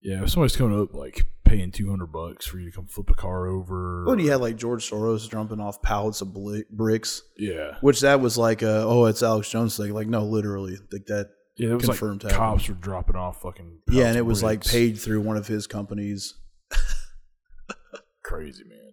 [0.03, 3.09] Yeah, if somebody's coming up like paying two hundred bucks for you to come flip
[3.11, 4.05] a car over.
[4.07, 8.21] When you had like George Soros jumping off pallets of bli- bricks, yeah, which that
[8.21, 9.93] was like, uh, oh, it's Alex Jones thing.
[9.95, 11.31] Like, no, literally, like that.
[11.57, 12.59] yeah, it was confirmed like happened.
[12.59, 13.81] cops were dropping off fucking.
[13.91, 16.35] Yeah, and it was like paid through one of his companies.
[18.25, 18.93] crazy, man.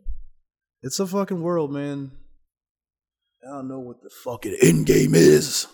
[0.82, 2.12] It's a fucking world, man.
[3.46, 5.68] I don't know what the fucking end game is.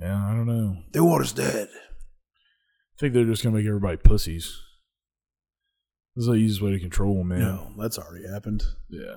[0.00, 0.76] Yeah, I don't know.
[0.92, 1.68] They want us dead.
[1.72, 4.60] I think they're just gonna make everybody pussies.
[6.16, 7.40] This is the easiest way to control them, man.
[7.40, 8.62] No, that's already happened.
[8.88, 9.16] Yeah.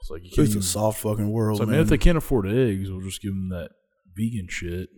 [0.00, 0.48] It's like you It's can't.
[0.48, 1.76] a Even, soft fucking world, it's like, man.
[1.76, 3.70] man, if they can't afford eggs, we'll just give them that
[4.16, 4.88] vegan shit.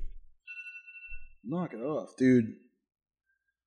[1.45, 2.55] Knock it off, dude.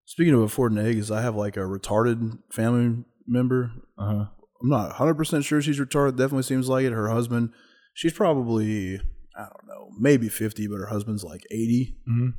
[0.06, 3.72] Speaking of affording eggs, I have like a retarded family member.
[3.98, 4.26] Uh huh.
[4.66, 6.18] I'm not 100% sure she's retarded.
[6.18, 6.92] Definitely seems like it.
[6.92, 7.52] Her husband,
[7.94, 8.96] she's probably,
[9.38, 11.96] I don't know, maybe 50, but her husband's like 80.
[12.10, 12.30] Mm-hmm.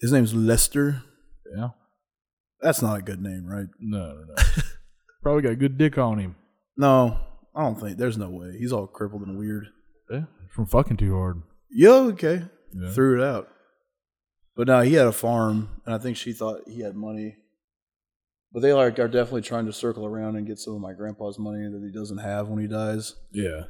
[0.00, 1.02] His name's Lester.
[1.54, 1.68] Yeah.
[2.62, 3.66] That's not a good name, right?
[3.78, 4.34] No, no, no.
[5.22, 6.36] Probably got a good dick on him.
[6.78, 7.20] No,
[7.54, 7.98] I don't think.
[7.98, 8.56] There's no way.
[8.58, 9.66] He's all crippled and weird.
[10.10, 10.24] Yeah.
[10.50, 11.42] From fucking too hard.
[11.70, 12.42] Yeah, okay.
[12.72, 12.90] Yeah.
[12.92, 13.48] Threw it out.
[14.56, 17.36] But now he had a farm, and I think she thought he had money.
[18.54, 21.40] But they like are definitely trying to circle around and get some of my grandpa's
[21.40, 23.16] money that he doesn't have when he dies.
[23.32, 23.62] Yeah.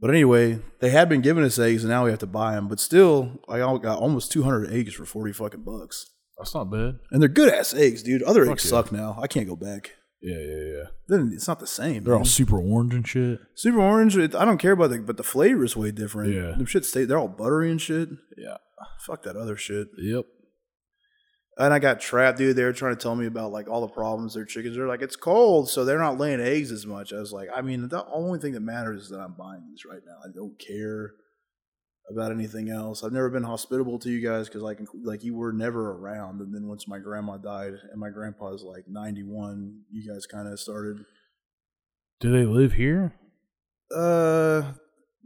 [0.00, 2.68] But anyway, they had been giving us eggs, and now we have to buy them.
[2.68, 7.00] But still, I got almost 200 eggs for 40 fucking bucks, That's not bad.
[7.10, 8.22] and they're good ass eggs, dude.
[8.22, 8.70] Other Fuck eggs yeah.
[8.70, 9.18] suck now.
[9.20, 9.90] I can't go back.
[10.22, 10.84] Yeah, yeah, yeah.
[11.08, 12.04] Then it's not the same.
[12.04, 13.40] They're all super orange and shit.
[13.54, 14.16] super orange.
[14.16, 16.32] It, I don't care about the, but the flavor is way different.
[16.32, 16.52] Yeah.
[16.56, 17.04] them shit stay.
[17.04, 18.08] They're all buttery and shit.
[18.36, 18.56] Yeah.
[19.00, 19.88] Fuck that other shit.
[19.98, 20.24] Yep.
[21.58, 22.54] And I got trapped, dude.
[22.54, 25.02] They were trying to tell me about like all the problems their chickens are like.
[25.02, 27.12] It's cold, so they're not laying eggs as much.
[27.12, 29.84] I was like, I mean, the only thing that matters is that I'm buying these
[29.84, 30.18] right now.
[30.24, 31.14] I don't care
[32.10, 33.02] about anything else.
[33.02, 36.40] I've never been hospitable to you guys because like like you were never around.
[36.40, 40.60] And then once my grandma died and my grandpa's like 91, you guys kind of
[40.60, 40.98] started.
[42.20, 43.14] Do they live here?
[43.94, 44.74] Uh,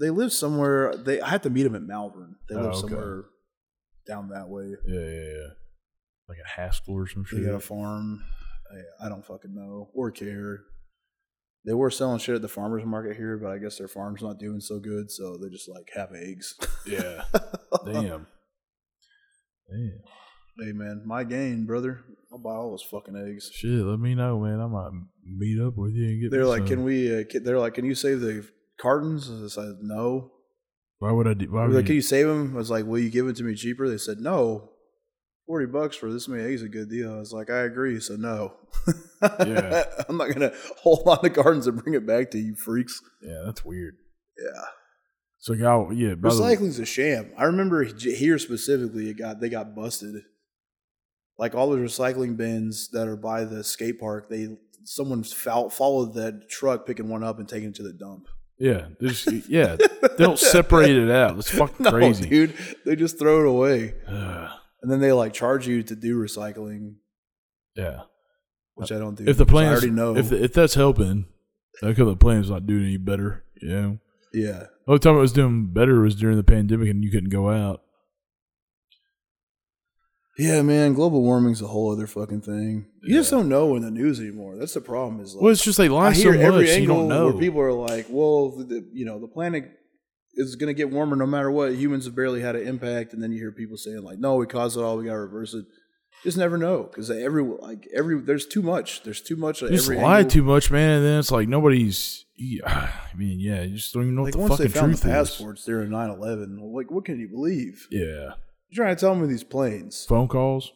[0.01, 0.97] they live somewhere.
[0.97, 2.37] They I had to meet them at Malvern.
[2.49, 2.81] They Oh, live okay.
[2.81, 3.25] somewhere
[4.07, 4.75] down that way.
[4.87, 5.49] Yeah, yeah, yeah.
[6.33, 7.41] Like a Haskell or some shit.
[7.41, 8.25] They got a farm.
[8.73, 10.61] I, I don't fucking know or care.
[11.67, 14.39] They were selling shit at the farmers market here, but I guess their farm's not
[14.39, 16.55] doing so good, so they just like have eggs.
[16.87, 17.25] Yeah.
[17.85, 18.27] Damn.
[19.69, 20.01] Damn.
[20.59, 22.01] Hey man, my gain, brother.
[22.33, 23.51] I'll buy all those fucking eggs.
[23.53, 24.61] Shit, let me know, man.
[24.61, 24.91] I might
[25.25, 26.31] meet up with you and get.
[26.31, 26.69] They're like, some.
[26.69, 27.21] can we?
[27.21, 28.49] Uh, can, they're like, can you save the
[28.81, 29.31] cartons?
[29.31, 30.31] I said, no.
[30.99, 31.51] Why would I do?
[31.51, 31.97] Why would like, can you?
[31.97, 32.55] you save them?
[32.55, 33.89] I was like, will you give it to me cheaper?
[33.89, 34.72] They said, no.
[35.47, 37.15] Forty bucks for this many eggs is a good deal.
[37.15, 38.55] I was like, I agree, so no.
[39.23, 39.85] Yeah.
[40.09, 43.01] I'm not gonna hold on to gardens and bring it back to you freaks.
[43.23, 43.95] Yeah, that's weird.
[44.39, 44.63] Yeah.
[45.41, 46.11] So, y'all, yeah.
[46.17, 47.33] The way, Recycling's a sham.
[47.37, 50.23] I remember here specifically, it got they got busted.
[51.39, 56.15] Like all the recycling bins that are by the skate park, they someone fol- followed
[56.15, 58.27] that truck picking one up and taking it to the dump.
[58.59, 61.35] yeah, they just, yeah, they don't separate it out.
[61.35, 62.29] That's fucking No, crazy.
[62.29, 62.55] dude.
[62.87, 63.95] They just throw it away.
[64.83, 66.97] And then they like charge you to do recycling,
[67.77, 68.01] yeah.
[68.75, 69.25] which I don't do.
[69.27, 70.17] If the because plan, I already know.
[70.17, 71.27] if if that's helping,
[71.81, 73.45] come the plan's not doing any better?
[73.61, 73.99] You know,
[74.35, 77.31] yeah, the only time it was doing better was during the pandemic and you couldn't
[77.31, 77.83] go out.
[80.39, 80.95] yeah, man.
[80.95, 82.87] Global warming's a whole other fucking thing.
[83.03, 84.57] You just don't know in the news anymore.
[84.57, 85.21] That's the problem.
[85.21, 87.09] Is like, Well, it's just they lie I so hear every much you angle don't
[87.09, 87.25] know.
[87.27, 89.71] where people are like, "Well, the, the- you know, the planet
[90.35, 91.75] is going to get warmer no matter what.
[91.75, 94.47] Humans have barely had an impact." And then you hear people saying like, "No, we
[94.47, 94.97] caused it all.
[94.97, 95.65] We got to reverse it."
[96.25, 99.03] Just never know because every like every there's too much.
[99.03, 99.61] There's too much.
[99.61, 100.31] You At just every lie angle.
[100.31, 102.25] too much, man, and then it's like nobody's.
[102.37, 104.81] you- I mean, yeah, you just don't even know Like what the once they fucking
[104.81, 105.31] found the truth is.
[105.31, 107.89] passports during 9/11, like what can you believe?
[107.91, 108.35] Yeah,
[108.69, 110.73] You're trying to tell me these planes phone calls.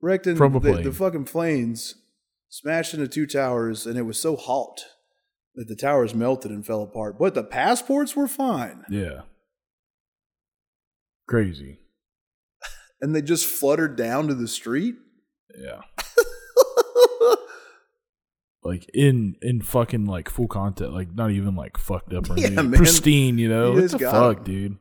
[0.00, 0.84] wrecked in From a the, plane.
[0.84, 1.94] the fucking planes
[2.48, 4.84] smashed into two towers, and it was so hot
[5.54, 7.18] that the towers melted and fell apart.
[7.18, 8.84] But the passports were fine.
[8.88, 9.22] Yeah,
[11.28, 11.78] crazy.
[13.00, 14.94] and they just fluttered down to the street.
[15.58, 15.80] Yeah,
[18.62, 22.46] like in in fucking like full content, like not even like fucked up or Yeah,
[22.46, 22.78] anything, man.
[22.78, 23.38] pristine.
[23.38, 24.44] You know, You what the fuck, 'em.
[24.44, 24.76] dude?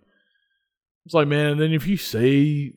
[1.06, 1.48] It's like, man.
[1.52, 2.74] And then if you say.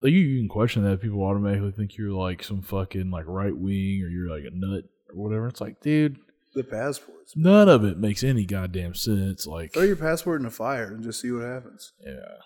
[0.00, 3.52] Like you, you can question that people automatically think you're like some fucking like right
[3.52, 5.48] wing or you're like a nut or whatever.
[5.48, 6.18] It's like, dude,
[6.58, 7.34] The passports.
[7.36, 9.46] none of it makes any goddamn sense.
[9.46, 11.92] Like, Throw your passport in a fire and just see what happens.
[12.04, 12.38] yeah,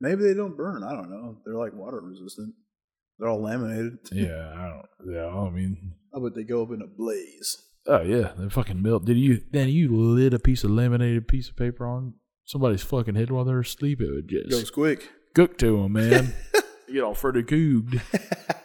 [0.00, 0.82] Maybe they don't burn.
[0.82, 1.36] I don't know.
[1.44, 2.54] They're like water resistant.
[3.18, 3.98] They're all laminated.
[4.12, 5.26] yeah, I don't, yeah.
[5.26, 7.58] I mean, I bet they go up in a blaze.
[7.86, 9.04] oh yeah, they fucking melt.
[9.04, 9.42] Did you?
[9.52, 12.14] Then you lit a piece of laminated piece of paper on
[12.46, 14.00] somebody's fucking head while they're asleep.
[14.00, 15.10] It would just Goes quick.
[15.34, 16.32] cook to them, man.
[16.88, 17.96] you get all further cooked.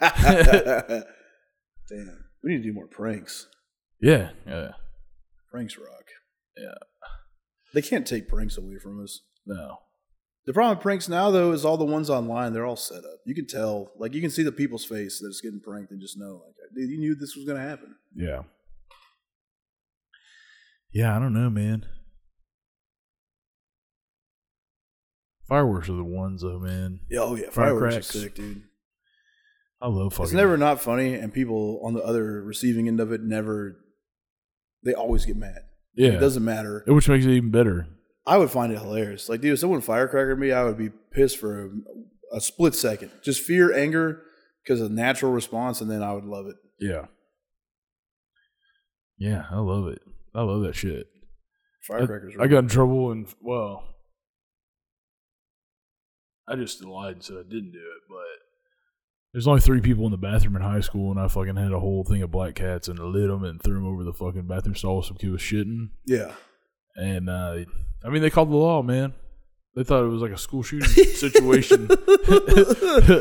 [1.88, 2.24] Damn.
[2.42, 3.46] We need to do more pranks.
[4.00, 4.72] Yeah, yeah,
[5.50, 6.04] Pranks rock.
[6.56, 6.74] Yeah.
[7.74, 9.20] They can't take pranks away from us.
[9.46, 9.78] no,
[10.46, 13.20] The problem with pranks now, though, is all the ones online, they're all set up.
[13.26, 13.92] You can tell.
[13.98, 16.90] Like, you can see the people's face that's getting pranked and just know, like, dude,
[16.90, 17.94] you knew this was going to happen.
[18.14, 18.42] yeah,
[20.92, 21.14] yeah.
[21.16, 21.84] I don't know, man.
[25.48, 27.00] Fireworks are the ones, though, man.
[27.10, 27.50] Yeah, oh, yeah.
[27.50, 27.98] Fireworks Firecracks.
[27.98, 28.62] are sick, dude.
[29.80, 30.24] I love fucking.
[30.24, 33.76] It's never not funny, and people on the other receiving end of it never.
[34.86, 35.58] They always get mad.
[35.94, 36.82] yeah, It doesn't matter.
[36.86, 37.86] which makes it even better.
[38.26, 39.28] I would find it hilarious.
[39.28, 41.70] Like, dude, if someone firecracker me, I would be pissed for a,
[42.36, 43.10] a split second.
[43.22, 44.22] Just fear, anger,
[44.64, 46.56] because of natural response, and then I would love it.
[46.80, 47.06] Yeah.
[49.18, 50.00] Yeah, I love it.
[50.34, 51.06] I love that shit.
[51.82, 52.34] Firecrackers.
[52.40, 53.84] I got in trouble and well,
[56.48, 58.45] I just lied and said I didn't do it, but
[59.36, 61.78] There's only three people in the bathroom in high school, and I fucking had a
[61.78, 64.74] whole thing of black cats and lit them and threw them over the fucking bathroom
[64.74, 65.02] stall.
[65.02, 66.32] Some kid was shitting, Yeah.
[66.96, 67.56] and uh,
[68.02, 69.12] I mean they called the law, man.
[69.74, 71.86] They thought it was like a school shooting situation.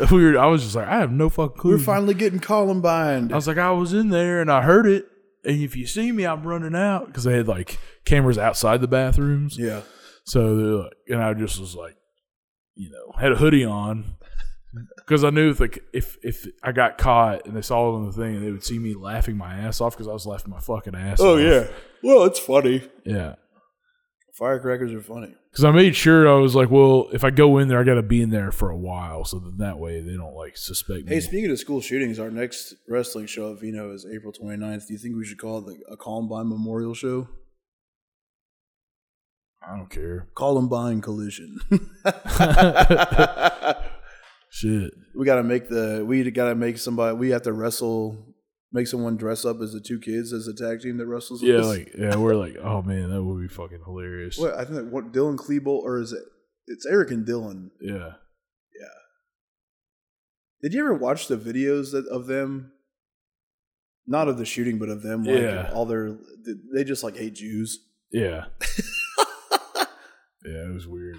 [0.09, 1.71] we were, I was just like, I have no fucking clue.
[1.71, 3.29] We're finally getting Columbine.
[3.33, 5.05] I was like, I was in there and I heard it.
[5.43, 8.87] And if you see me, I'm running out because they had like cameras outside the
[8.87, 9.57] bathrooms.
[9.57, 9.81] Yeah.
[10.23, 11.97] So they're like, and I just was like,
[12.75, 14.15] you know, had a hoodie on
[15.05, 18.05] because I knew if like if if I got caught and they saw it on
[18.07, 20.59] the thing, they would see me laughing my ass off because I was laughing my
[20.59, 21.19] fucking ass.
[21.19, 21.25] Off.
[21.25, 21.41] Oh off.
[21.41, 21.67] yeah.
[22.01, 22.83] Well, it's funny.
[23.05, 23.35] yeah.
[24.33, 25.33] Firecrackers are funny.
[25.49, 27.93] Because I made sure I was like, well, if I go in there, I got
[27.93, 31.05] to be in there for a while, so that that way they don't like suspect
[31.05, 31.13] me.
[31.13, 34.87] Hey, speaking of school shootings, our next wrestling show at Vino is April 29th.
[34.87, 37.29] Do you think we should call it the, a Columbine Memorial Show?
[39.65, 40.27] I don't care.
[40.35, 41.59] Columbine Collision.
[44.55, 44.93] Shit.
[45.13, 48.17] we got to make the we got to make somebody we have to wrestle
[48.71, 51.51] make someone dress up as the two kids as a tag team that wrestles with
[51.51, 51.65] Yeah, us.
[51.65, 54.37] like yeah, we're like, oh man, that would be fucking hilarious.
[54.37, 56.23] what I think what Dylan Klebold or is it
[56.67, 57.69] it's Eric and Dylan.
[57.81, 58.13] Yeah.
[58.79, 58.95] Yeah.
[60.61, 62.71] Did you ever watch the videos that of them
[64.07, 65.69] not of the shooting but of them like Yeah.
[65.73, 66.17] all their
[66.73, 67.79] they just like hate Jews.
[68.11, 68.45] Yeah.
[70.45, 71.17] yeah, it was weird.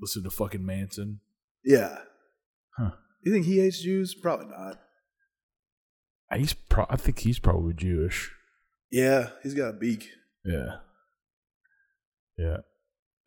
[0.00, 1.20] Listen to fucking Manson.
[1.62, 1.98] Yeah.
[2.78, 2.90] Huh.
[3.22, 4.14] You think he hates Jews?
[4.14, 4.78] Probably not.
[6.36, 8.32] He's pro- I think he's probably Jewish.
[8.90, 10.08] Yeah, he's got a beak.
[10.44, 10.76] Yeah.
[12.36, 12.58] Yeah.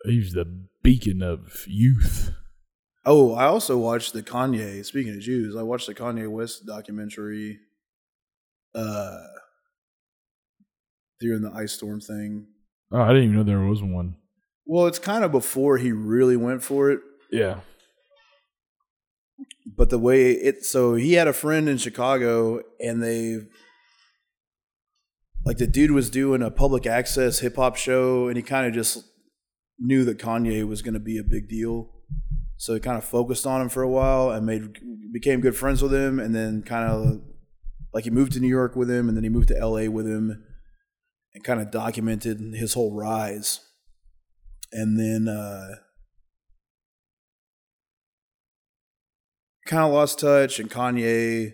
[0.03, 2.31] He's the beacon of youth.
[3.05, 4.83] Oh, I also watched the Kanye.
[4.85, 7.59] Speaking of Jews, I watched the Kanye West documentary.
[8.75, 9.17] Uh,
[11.19, 12.47] during the ice storm thing.
[12.91, 14.17] Oh, I didn't even know there was one.
[14.65, 16.99] Well, it's kind of before he really went for it,
[17.31, 17.61] Yeah.
[19.65, 20.65] But the way it.
[20.65, 23.39] So he had a friend in Chicago, and they.
[25.45, 28.73] Like the dude was doing a public access hip hop show, and he kind of
[28.73, 29.05] just
[29.79, 31.89] knew that Kanye was going to be a big deal.
[32.57, 34.79] So he kind of focused on him for a while and made
[35.13, 37.21] became good friends with him, and then kind of
[37.93, 39.87] like he moved to New York with him, and then he moved to L.A.
[39.87, 40.43] with him,
[41.33, 43.61] and kind of documented his whole rise.
[44.73, 45.75] And then uh,
[49.67, 51.53] kind of lost touch, and Kanye,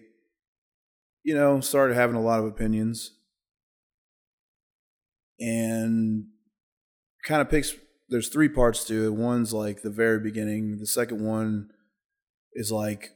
[1.24, 3.12] you know, started having a lot of opinions,
[5.40, 6.26] and
[7.26, 7.74] kind of picks
[8.10, 9.14] there's three parts to it.
[9.14, 10.78] One's like the very beginning.
[10.78, 11.70] The second one
[12.54, 13.10] is like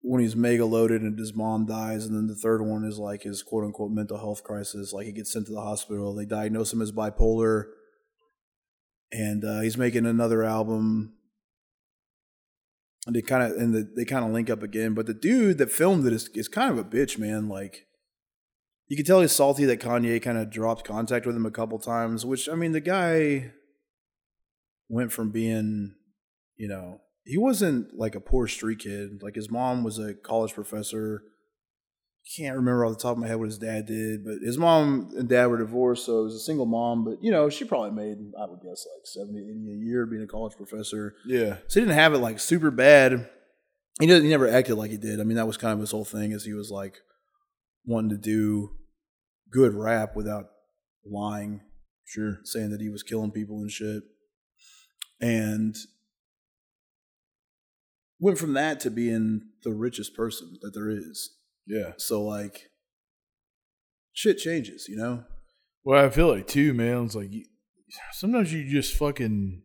[0.00, 3.24] when he's mega loaded and his mom dies, and then the third one is like
[3.24, 4.92] his quote unquote mental health crisis.
[4.92, 6.14] Like he gets sent to the hospital.
[6.14, 7.64] They diagnose him as bipolar,
[9.12, 11.14] and uh, he's making another album.
[13.08, 14.92] And they kind of and the, they kind of link up again.
[14.92, 17.48] But the dude that filmed it is is kind of a bitch, man.
[17.48, 17.86] Like
[18.86, 21.78] you can tell he's salty that Kanye kind of dropped contact with him a couple
[21.78, 22.26] times.
[22.26, 23.52] Which I mean, the guy
[24.90, 25.94] went from being,
[26.56, 29.22] you know, he wasn't like a poor street kid.
[29.22, 31.22] Like his mom was a college professor.
[32.36, 35.10] Can't remember off the top of my head what his dad did, but his mom
[35.16, 37.04] and dad were divorced, so it was a single mom.
[37.04, 40.22] But you know, she probably made, I would guess, like 70, 80 a year being
[40.22, 41.14] a college professor.
[41.26, 41.56] Yeah.
[41.68, 43.30] So he didn't have it like super bad.
[43.98, 45.20] He didn't, he never acted like he did.
[45.20, 46.98] I mean, that was kind of his whole thing, is he was like
[47.86, 48.76] wanting to do
[49.50, 50.46] good rap without
[51.04, 51.62] lying
[52.04, 52.38] Sure.
[52.44, 54.02] saying that he was killing people and shit.
[55.20, 55.76] And
[58.20, 61.34] went from that to being the richest person that there is.
[61.68, 61.92] Yeah.
[61.96, 62.70] So like
[64.12, 65.24] shit changes, you know?
[65.84, 67.04] Well, I feel like too, man.
[67.04, 67.30] It's like
[68.12, 69.62] sometimes you just fucking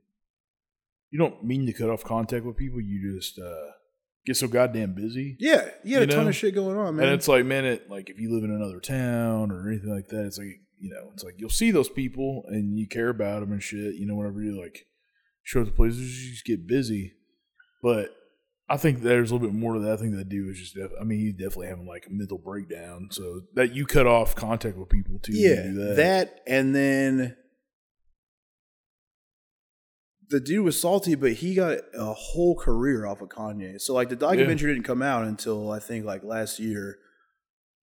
[1.10, 2.82] you don't mean to cut off contact with people.
[2.82, 3.72] You just uh,
[4.26, 7.06] get so goddamn busy, Yeah, you had You a ton of shit going on, man.
[7.06, 10.08] and it's like, man, it like if you live in another town or anything like
[10.10, 13.40] that, it's like you know, it's like you'll see those people and you care about
[13.42, 13.96] them and shit.
[13.96, 14.86] You know, whenever you like
[15.44, 17.14] show up to places, you just get busy.
[17.82, 18.10] But
[18.70, 19.94] I think there's a little bit more to that.
[19.94, 22.38] I think that dude was just, def- I mean, he's definitely having like a mental
[22.38, 23.10] breakdown.
[23.12, 25.34] So that you cut off contact with people too.
[25.34, 26.40] yeah, do that.
[26.48, 27.36] and then
[30.30, 33.80] the dude was salty, but he got a whole career off of Kanye.
[33.80, 36.98] So like the documentary didn't come out until I think like last year.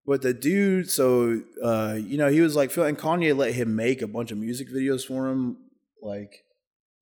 [0.05, 3.75] But the dude, so uh, you know, he was like, Phil and Kanye let him
[3.75, 5.57] make a bunch of music videos for him,
[6.01, 6.31] like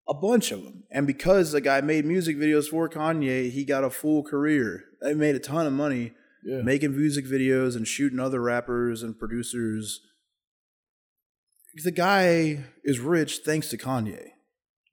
[0.10, 0.84] a bunch of them.
[0.92, 4.84] And because the guy made music videos for Kanye, he got a full career.
[5.02, 6.14] They made a ton of money
[6.46, 6.62] Yeah.
[6.62, 10.02] making music videos and shooting other rappers and producers.
[11.84, 14.30] The guy is rich thanks to Kanye,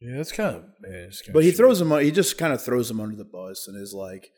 [0.00, 1.04] Yeah, that's kind of man.
[1.08, 1.56] It's kinda but he shit.
[1.56, 1.90] throws him.
[2.00, 4.30] He just kind of throws him under the bus and is like,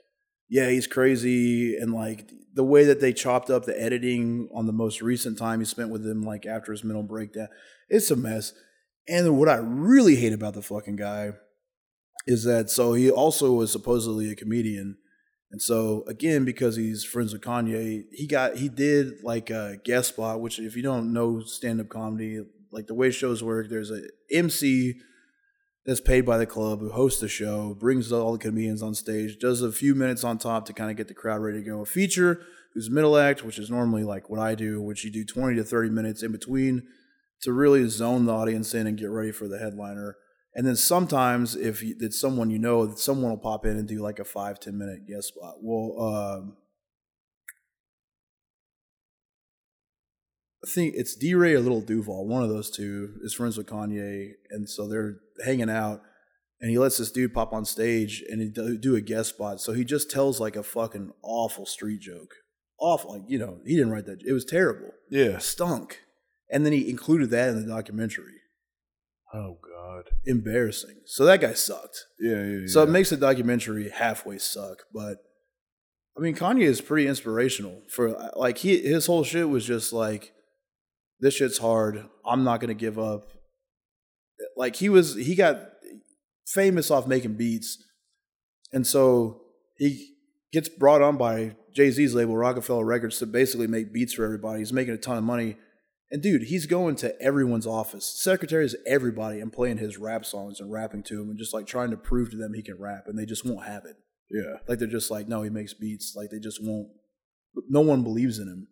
[0.49, 4.72] yeah, he's crazy, and like the way that they chopped up the editing on the
[4.72, 7.49] most recent time he spent with him, like after his mental breakdown,
[7.89, 8.53] it's a mess.
[9.09, 11.32] And what I really hate about the fucking guy
[12.26, 14.96] is that so he also was supposedly a comedian.
[15.52, 20.09] And so again, because he's friends with Kanye, he got he did like a guest
[20.09, 22.42] spot, which if you don't know stand up comedy,
[22.72, 24.96] like the way shows work, there's a MC
[25.84, 29.38] that's paid by the club who hosts the show, brings all the comedians on stage,
[29.38, 31.80] does a few minutes on top to kind of get the crowd ready to go.
[31.80, 32.40] A feature
[32.74, 35.62] who's middle act, which is normally like what I do, which you do 20 to
[35.62, 36.88] 30 minutes in between
[37.43, 40.16] to really zone the audience in and get ready for the headliner.
[40.55, 44.01] And then sometimes, if you, it's someone you know, someone will pop in and do
[44.01, 45.57] like a five ten minute guest spot.
[45.61, 46.57] Well, um,
[50.64, 52.26] I think it's D Ray or Little Duval.
[52.26, 56.03] One of those two is friends with Kanye, and so they're hanging out.
[56.59, 59.61] And he lets this dude pop on stage and he do, do a guest spot.
[59.61, 62.34] So he just tells like a fucking awful street joke,
[62.80, 63.12] awful.
[63.12, 64.22] Like you know, he didn't write that.
[64.26, 64.93] It was terrible.
[65.11, 65.37] Yeah.
[65.37, 66.01] Stunk.
[66.51, 68.40] And then he included that in the documentary.
[69.34, 70.05] Oh God.
[70.24, 71.03] Embarrassing.
[71.07, 72.07] So that guy sucked.
[72.20, 72.59] Yeah, yeah.
[72.61, 72.66] yeah.
[72.66, 74.84] So it makes the documentary halfway suck.
[74.94, 75.18] But
[76.16, 80.32] I mean, Kanye is pretty inspirational for like he his whole shit was just like,
[81.20, 82.07] this shit's hard.
[82.24, 83.28] I'm not gonna give up.
[84.57, 85.59] Like he was, he got
[86.47, 87.82] famous off making beats,
[88.72, 89.42] and so
[89.76, 90.14] he
[90.53, 94.61] gets brought on by Jay Z's label Roc-A-Fella Records to basically make beats for everybody.
[94.61, 95.57] He's making a ton of money.
[96.11, 100.70] And dude, he's going to everyone's office, secretaries, everybody, and playing his rap songs and
[100.70, 103.18] rapping to them and just like trying to prove to them he can rap, and
[103.18, 103.96] they just won't have it.
[104.30, 104.59] yeah.
[104.68, 106.14] Like they're just like, no, he makes beats.
[106.16, 106.88] Like they just won't.
[107.68, 108.68] No one believes in him,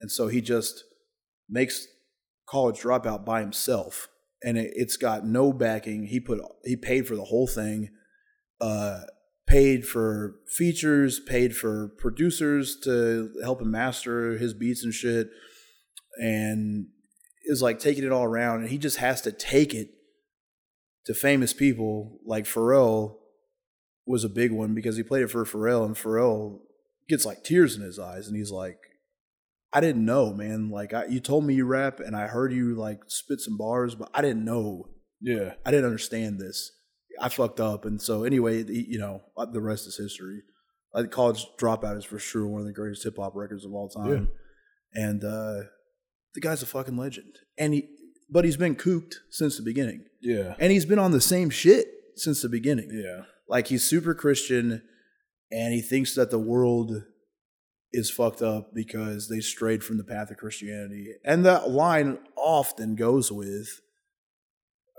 [0.00, 0.84] and so he just
[1.48, 1.86] makes
[2.48, 4.08] college dropout by himself,
[4.42, 6.06] and it, it's got no backing.
[6.06, 7.90] He put he paid for the whole thing,
[8.60, 9.00] uh,
[9.46, 15.28] paid for features, paid for producers to help him master his beats and shit,
[16.20, 16.86] and
[17.44, 18.60] is like taking it all around.
[18.60, 19.90] And he just has to take it
[21.06, 23.16] to famous people like Pharrell
[24.06, 26.60] was a big one because he played it for Pharrell, and Pharrell
[27.08, 28.78] gets like tears in his eyes, and he's like,
[29.72, 30.70] "I didn't know, man.
[30.70, 33.94] Like, I, you told me you rap, and I heard you like spit some bars,
[33.94, 34.88] but I didn't know.
[35.20, 35.54] Yeah.
[35.64, 36.72] I didn't understand this.
[37.20, 40.42] I fucked up." And so, anyway, you know, uh, the rest is history.
[40.92, 43.88] Like, College Dropout is for sure one of the greatest hip hop records of all
[43.88, 44.30] time,
[44.92, 45.62] and uh,
[46.34, 47.38] the guy's a fucking legend.
[47.58, 47.88] And he,
[48.30, 50.54] but he's been cooped since the beginning, Yeah.
[50.58, 52.90] and he's been on the same shit since the beginning.
[52.92, 53.24] Yeah.
[53.48, 54.82] Like he's super Christian
[55.50, 57.02] and he thinks that the world
[57.92, 61.08] is fucked up because they strayed from the path of Christianity.
[61.24, 63.68] And that line often goes with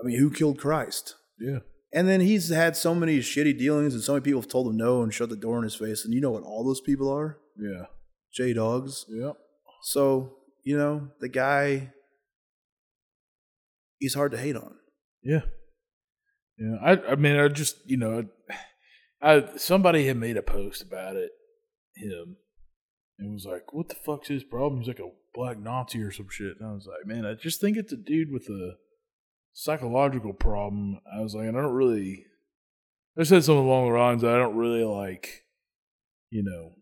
[0.02, 1.14] I mean, who killed Christ?
[1.40, 1.60] Yeah.
[1.94, 4.76] And then he's had so many shitty dealings and so many people have told him
[4.76, 6.04] no and shut the door in his face.
[6.04, 7.38] And you know what all those people are?
[7.58, 7.84] Yeah.
[8.34, 9.06] J Dogs.
[9.08, 9.36] Yep.
[9.84, 11.92] So, you know, the guy
[13.98, 14.74] he's hard to hate on.
[15.22, 15.42] Yeah.
[16.58, 16.76] Yeah.
[16.82, 18.26] I I mean I just you know
[19.22, 21.30] I somebody had made a post about it,
[21.96, 22.36] him.
[23.18, 24.80] And was like, What the fuck's his problem?
[24.80, 26.56] He's like a black Nazi or some shit.
[26.58, 28.74] And I was like, Man, I just think it's a dude with a
[29.52, 30.98] psychological problem.
[31.16, 32.26] I was like, I don't really
[33.18, 35.44] I said something along the lines I don't really like,
[36.30, 36.72] you know,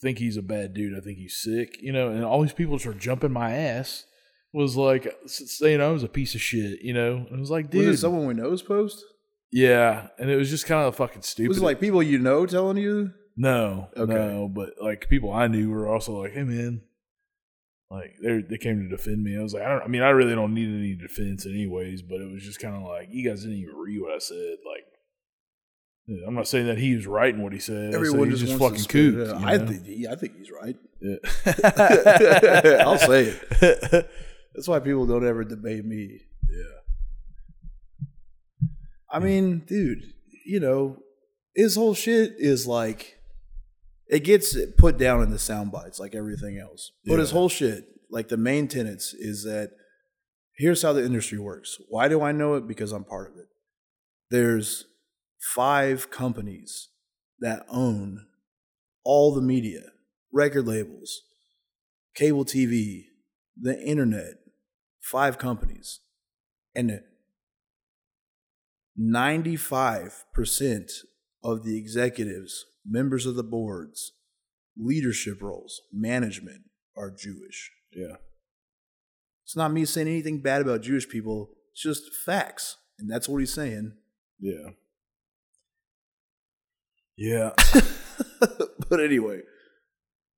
[0.00, 0.96] think he's a bad dude.
[0.96, 4.04] I think he's sick, you know, and all these people just are jumping my ass
[4.52, 7.16] was like saying I was a piece of shit, you know.
[7.28, 9.02] And it was like, dude, Was it someone we know's post?
[9.52, 11.48] yeah, and it was just kind of fucking stupid.
[11.48, 13.12] Was it like people you know telling you?
[13.36, 14.12] no, Okay.
[14.14, 16.80] no, but like people I knew were also like, hey man,
[17.90, 19.38] like they they came to defend me.
[19.38, 19.82] I was like, I don't.
[19.82, 22.82] I mean, I really don't need any defense anyways, but it was just kind of
[22.82, 24.56] like you guys didn't even read what I said.
[24.66, 24.84] Like,
[26.26, 27.92] I'm not saying that he was right in what he said.
[27.92, 29.44] Everyone just, just fucking spit it kooked.
[29.44, 30.76] I think he- I think he's right.
[31.00, 31.16] Yeah.
[32.84, 34.10] I'll say it.
[34.54, 36.20] That's why people don't ever debate me.
[36.48, 36.62] Yeah.
[39.10, 40.12] I mean, dude,
[40.44, 40.98] you know,
[41.54, 43.18] his whole shit is like
[44.08, 46.92] it gets put down in the sound bites like everything else.
[47.04, 49.72] But his whole shit, like the main tenets, is that
[50.56, 51.78] here's how the industry works.
[51.88, 52.68] Why do I know it?
[52.68, 53.46] Because I'm part of it.
[54.30, 54.84] There's
[55.38, 56.88] five companies
[57.40, 58.26] that own
[59.04, 59.82] all the media,
[60.32, 61.22] record labels,
[62.14, 63.04] cable TV,
[63.60, 64.34] the internet,
[65.00, 66.00] five companies.
[66.74, 67.00] And
[69.00, 70.90] 95%
[71.42, 74.12] of the executives, members of the boards,
[74.76, 76.62] leadership roles, management
[76.96, 77.70] are Jewish.
[77.94, 78.16] Yeah.
[79.44, 82.76] It's not me saying anything bad about Jewish people, it's just facts.
[82.98, 83.92] And that's what he's saying.
[84.40, 84.70] Yeah.
[87.16, 87.50] Yeah.
[88.88, 89.40] but anyway,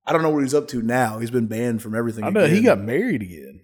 [0.05, 1.19] I don't know what he's up to now.
[1.19, 2.23] He's been banned from everything.
[2.23, 3.61] I know he got married again.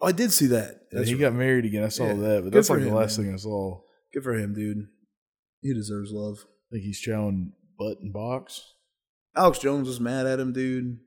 [0.00, 0.80] Oh, I did see that.
[0.90, 1.20] That's he right.
[1.20, 1.84] got married again.
[1.84, 2.14] I saw Yeah.
[2.14, 3.26] that, but Good that's like the last man.
[3.28, 3.80] thing I saw.
[4.12, 4.88] Good for him, dude.
[5.62, 6.38] He deserves love.
[6.70, 8.62] I think he's chowing butt and box.
[9.36, 10.98] Alex Jones was mad at him, dude.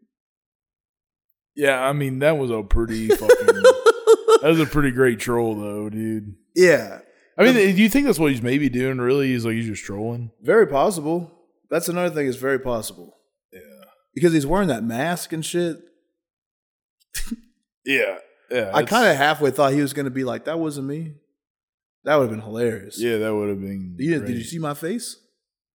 [1.55, 3.27] Yeah, I mean that was a pretty fucking.
[3.45, 6.35] that was a pretty great troll, though, dude.
[6.55, 6.99] yeah,
[7.37, 8.99] I mean, do you think that's what he's maybe doing?
[8.99, 10.31] Really, he's like he's just trolling.
[10.41, 11.31] very possible.
[11.73, 12.27] That's another thing.
[12.27, 13.17] It's very possible
[13.51, 13.59] Yeah,
[14.13, 15.79] because he's wearing that mask and shit.
[17.83, 18.19] yeah,
[18.51, 18.69] yeah.
[18.71, 21.15] I kind of halfway thought he was going to be like, "That wasn't me."
[22.03, 23.01] That would have been hilarious.
[23.01, 23.95] yeah, that would have been.
[23.97, 25.17] You did you see my face?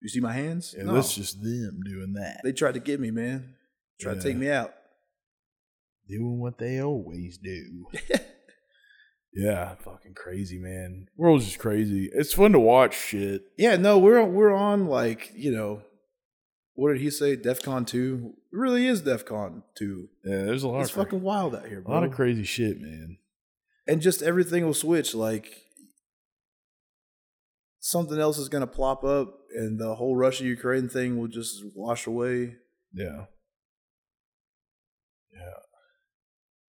[0.01, 0.73] You see my hands?
[0.77, 0.93] Yeah, no.
[0.93, 3.55] that's just them doing that, they tried to get me, man.
[3.99, 4.73] Tried to take me out.
[6.07, 7.87] doing what they always do.
[9.33, 11.07] yeah, fucking crazy, man.
[11.17, 12.09] World's just crazy.
[12.13, 13.41] It's fun to watch shit.
[13.57, 15.81] Yeah, no, we're we're on like you know,
[16.79, 17.35] what did he say?
[17.37, 18.33] DefCon two.
[18.51, 20.09] It really is DefCon two.
[20.23, 21.93] Yeah, there's a lot It's of fucking wild out here, bro.
[21.93, 23.17] a lot of crazy shit, man.
[23.87, 25.13] and just everything will switch.
[25.13, 25.53] Like
[27.79, 32.07] something else is gonna plop up, and the whole Russia Ukraine thing will just wash
[32.07, 32.55] away.
[32.93, 33.25] Yeah.
[35.31, 35.59] Yeah,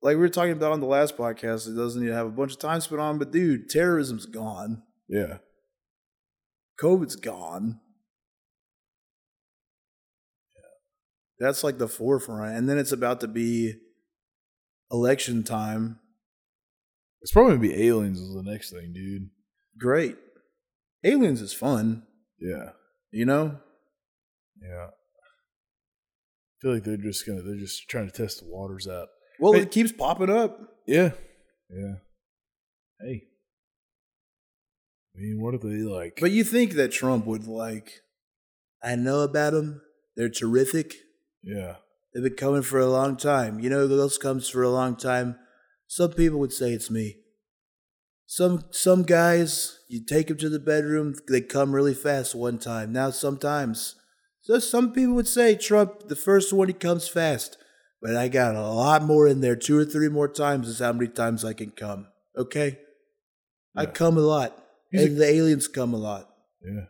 [0.02, 2.32] Like we were talking about on the last podcast, it doesn't need to have a
[2.32, 3.18] bunch of time spent on.
[3.20, 4.84] But dude, terrorism's gone.
[5.10, 5.38] yeah,
[6.82, 7.80] COVID's gone.
[11.40, 12.56] That's like the forefront.
[12.58, 13.74] And then it's about to be
[14.92, 16.00] election time.
[17.22, 19.30] it's probably gonna be aliens is the next thing, dude.
[19.78, 20.16] Great.
[21.04, 22.04] Aliens is fun,
[22.40, 22.72] Yeah,
[23.12, 23.60] you know?
[24.62, 24.88] yeah.
[24.88, 29.08] I feel like they're just gonna they're just trying to test the waters out.
[29.40, 30.60] Well, Hey- it keeps popping up.
[30.88, 31.12] Yeah,
[31.70, 31.96] yeah.
[33.02, 33.24] Hey,
[35.16, 36.18] I mean, what if they like?
[36.22, 38.02] But you think that Trump would like,
[38.84, 39.82] I know about them.
[40.16, 40.94] They're terrific.
[41.46, 41.76] Yeah,
[42.14, 43.60] They've been coming for a long time.
[43.60, 45.38] You know who else comes for a long time?
[45.88, 47.18] Some people would say it's me.
[48.26, 52.92] Some some guys, you take them to the bedroom, they come really fast one time.
[52.92, 53.96] Now sometimes,
[54.42, 57.58] so some people would say Trump, the first one he comes fast,
[58.02, 59.56] but I got a lot more in there.
[59.56, 62.08] Two or three more times is how many times I can come.
[62.36, 62.80] Okay,
[63.76, 64.58] I come a lot,
[64.90, 66.28] He's a- and the aliens come a lot.
[66.64, 66.86] yeah.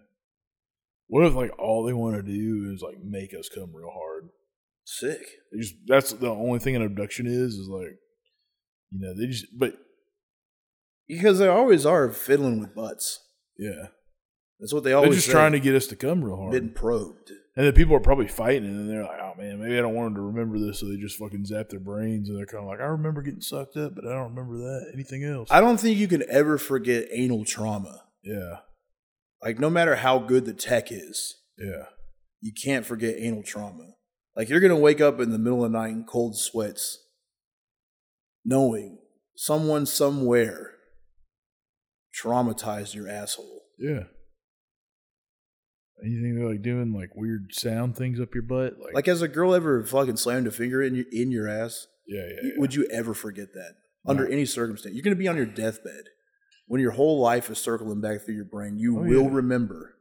[1.08, 4.30] What if like all they want to do is like make us come real hard?
[4.86, 5.20] Sick.
[5.52, 7.98] They just that's the only thing an abduction is is like,
[8.92, 9.74] you know, they just but
[11.08, 13.20] Because they always are fiddling with butts.
[13.58, 13.88] yeah,
[14.60, 15.34] That's what they always they're just say.
[15.34, 16.54] trying to get us to come real hard.
[16.54, 17.32] getting probed.
[17.58, 19.94] And then people are probably fighting, and then they're like, "Oh man, maybe I don't
[19.96, 22.64] want them to remember this," so they just fucking zap their brains, and they're kind
[22.64, 24.92] of like, "I remember getting sucked up, but I don't remember that.
[24.94, 28.04] Anything else?" I don't think you can ever forget anal trauma.
[28.24, 28.58] yeah,
[29.42, 31.86] Like no matter how good the tech is, yeah,
[32.42, 33.95] you can't forget anal trauma.
[34.36, 37.00] Like you're gonna wake up in the middle of the night in cold sweats,
[38.44, 39.00] knowing
[39.36, 40.72] someone somewhere
[42.22, 43.62] traumatized your asshole.
[43.80, 44.04] yeah.
[46.04, 49.30] Anything they're like doing like weird sound things up your butt, like, Like has a
[49.30, 51.88] girl ever fucking slammed a finger in your in your ass?
[52.06, 52.60] yeah, yeah, You- yeah.
[52.60, 53.76] Would you ever forget that
[54.06, 54.30] under No.
[54.32, 54.94] any circumstance?
[54.94, 56.10] You're gonna be on your deathbed
[56.68, 58.78] when your whole life is circling back through your brain.
[58.78, 59.36] You Oh, will yeah.
[59.36, 59.98] remember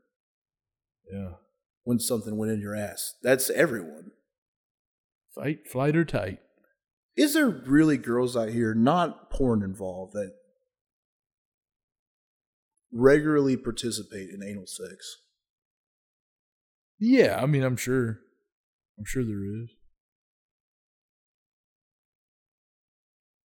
[1.10, 1.34] yeah.
[1.84, 3.14] when something went in your ass.
[3.22, 4.10] That's everyone.
[5.34, 6.38] Fight, flight, or tight.
[7.16, 10.32] Is there really girls out here, not porn involved, that
[12.92, 15.16] regularly participate in anal sex?
[16.98, 18.20] Yeah, I mean, I'm sure,
[18.98, 19.70] I'm sure there is.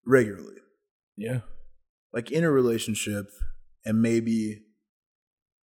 [0.06, 0.56] Regularly.
[1.18, 1.42] Yeah,
[2.14, 3.28] Like in a relationship,
[3.84, 4.62] and maybe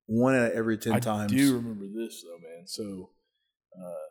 [0.07, 1.33] one out of every 10 I times.
[1.33, 2.67] I do remember this though, man.
[2.67, 3.11] So,
[3.77, 4.06] uh,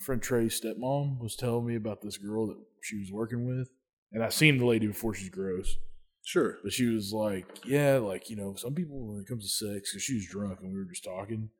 [0.00, 3.68] friend Trey's stepmom was telling me about this girl that she was working with,
[4.12, 5.14] and I seen the lady before.
[5.14, 5.76] She's gross,
[6.24, 6.58] Sure.
[6.62, 9.90] but she was like, "Yeah, like you know, some people when it comes to sex,
[9.92, 11.50] because she was drunk and we were just talking."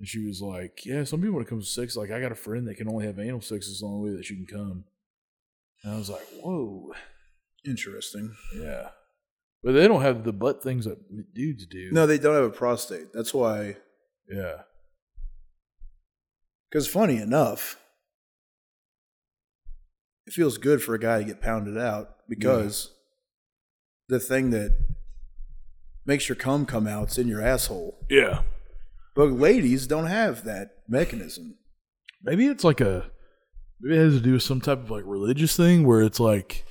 [0.00, 2.30] And she was like, "Yeah, some people when it comes to sex, like I got
[2.32, 3.66] a friend that can only have anal sex.
[3.66, 4.84] is the only way that she can come."
[5.82, 6.92] And I was like, "Whoa,
[7.66, 8.36] Interesting.
[8.54, 8.90] yeah,"
[9.62, 11.90] but they don't have the butt things that dudes do.
[11.92, 13.12] No, they don't have a prostate.
[13.12, 13.76] That's why.
[14.30, 14.62] yeah,
[16.70, 17.78] Because funny enough,
[20.26, 22.92] it feels good for a guy to get pounded out because
[24.08, 24.76] the thing that
[26.04, 27.98] makes your cum come out is in your asshole.
[28.10, 28.42] yeah.
[29.14, 31.56] But ladies don't have that mechanism.
[32.22, 33.10] Maybe it's like a
[33.80, 36.64] maybe it has to do with some type of like religious thing where it's like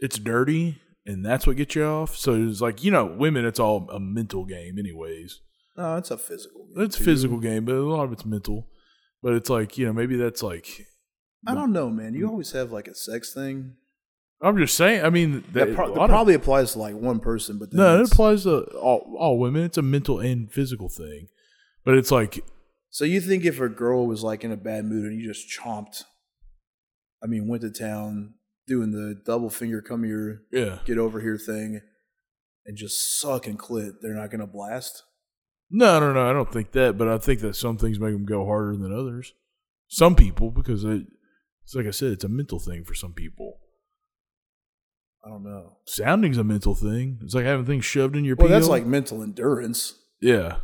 [0.00, 2.16] it's dirty and that's what gets you off.
[2.16, 5.40] So it's like you know, women, it's all a mental game, anyways.
[5.76, 6.66] No, it's a physical.
[6.76, 8.68] game, It's a physical game, but a lot of it's mental.
[9.22, 10.86] But it's like you know maybe that's like
[11.46, 12.14] I don't know, man.
[12.14, 12.30] You mm.
[12.30, 13.74] always have like a sex thing.
[14.40, 15.04] I'm just saying.
[15.04, 17.78] I mean That, that, pro- that of- probably applies to like one person, but then
[17.78, 19.64] no, it applies to all, all women.
[19.64, 21.28] It's a mental and physical thing.
[21.84, 22.44] But it's like
[22.90, 25.48] So you think if a girl was like in a bad mood and you just
[25.48, 26.04] chomped,
[27.22, 28.34] I mean, went to town
[28.66, 30.78] doing the double finger come here, yeah.
[30.84, 31.80] get over here thing,
[32.66, 35.02] and just suck and clit, they're not gonna blast.
[35.70, 36.28] No, no, no.
[36.28, 38.92] I don't think that, but I think that some things make them go harder than
[38.92, 39.34] others.
[39.86, 41.02] Some people, because it,
[41.64, 43.58] it's like I said, it's a mental thing for some people.
[45.24, 45.78] I don't know.
[45.84, 47.18] Sounding's a mental thing.
[47.22, 48.36] It's like having things shoved in your.
[48.36, 50.56] Well, that's like mental endurance, yeah,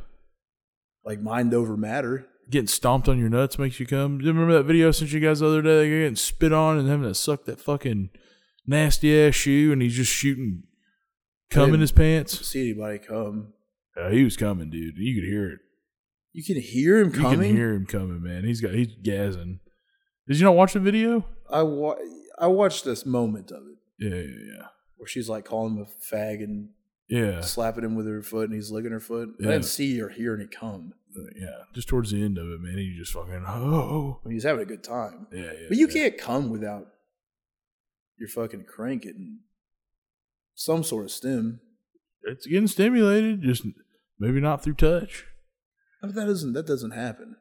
[1.04, 2.26] like mind over matter.
[2.50, 4.18] getting stomped on your nuts makes you come.
[4.18, 5.88] Do you remember that video I sent you guys the other day?
[5.88, 8.10] You're getting spit on and having to suck that fucking
[8.66, 10.62] nasty ass shoe, and he's just shooting
[11.50, 12.46] cum in his pants.
[12.46, 13.53] See anybody come?
[13.96, 14.96] Yeah, he was coming, dude.
[14.96, 15.60] You could hear it.
[16.32, 17.40] You can hear him coming.
[17.42, 18.44] You can hear him coming, man.
[18.44, 19.60] He's got he's gassing.
[20.26, 21.24] Did you not watch the video?
[21.50, 21.98] I wa-
[22.38, 24.66] I watched this moment of it Yeah, yeah, yeah.
[24.96, 26.70] where she's like calling him a fag and
[27.06, 27.42] yeah.
[27.42, 29.28] Slapping him with her foot, and he's licking her foot.
[29.38, 29.50] I Yeah.
[29.52, 30.94] didn't see or hear any come.
[31.16, 34.20] Uh, yeah, just towards the end of it, man, he just fucking oh, oh, oh
[34.24, 35.28] I mean, he's having a good time.
[35.32, 35.66] yeah, yeah.
[35.68, 35.92] But you yeah.
[36.08, 36.86] can't come without
[38.18, 39.40] your fucking crank getting
[40.54, 41.60] some sort of stim.
[42.26, 43.64] It's getting stimulated, just
[44.18, 45.24] maybe not through touch.
[46.00, 47.36] But that doesn't that doesn't happen.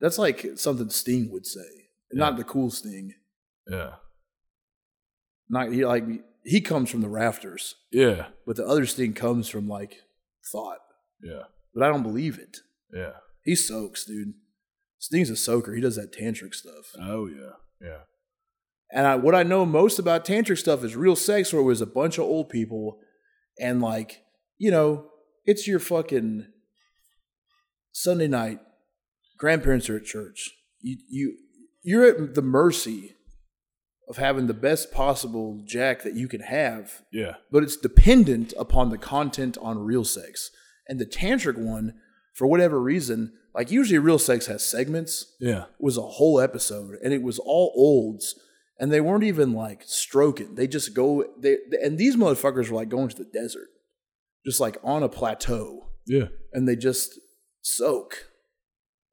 [0.00, 1.88] That's like something Sting would say.
[2.12, 3.14] Not the cool Sting.
[3.70, 3.94] Yeah,
[5.50, 6.04] Not he like
[6.44, 9.96] he comes from the rafters, yeah, but the other Sting comes from like
[10.50, 10.78] thought.
[11.22, 11.42] yeah,
[11.74, 12.58] But I don't believe it.
[12.94, 13.12] yeah.
[13.44, 14.34] He soaks, dude.
[14.98, 15.74] Sting's a soaker.
[15.74, 16.92] He does that tantric stuff.
[16.98, 17.98] Oh yeah, yeah,
[18.90, 21.80] And I, what I know most about tantric stuff is real sex, where it was
[21.82, 23.00] a bunch of old people,
[23.60, 24.22] and like
[24.58, 25.06] you know,
[25.44, 26.46] it's your fucking
[27.92, 28.60] Sunday night.
[29.38, 30.50] Grandparents are at church.
[30.80, 31.36] You you
[31.82, 33.14] you're at the mercy
[34.08, 38.90] of having the best possible jack that you can have, yeah, but it's dependent upon
[38.90, 40.50] the content on real sex.
[40.88, 41.94] And the tantric one,
[42.34, 47.12] for whatever reason, like usually real sex has segments yeah, was a whole episode and
[47.12, 48.34] it was all olds
[48.78, 50.54] and they weren't even like stroking.
[50.54, 53.68] They just go they and these motherfuckers were like going to the desert.
[54.46, 55.88] Just like on a plateau.
[56.06, 57.18] Yeah, and they just
[57.62, 58.28] soak.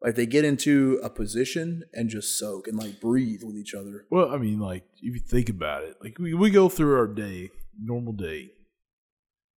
[0.01, 4.05] Like they get into a position and just soak and like breathe with each other.
[4.11, 7.07] Well, I mean, like if you think about it, like we we go through our
[7.07, 7.49] day,
[7.81, 8.51] normal day,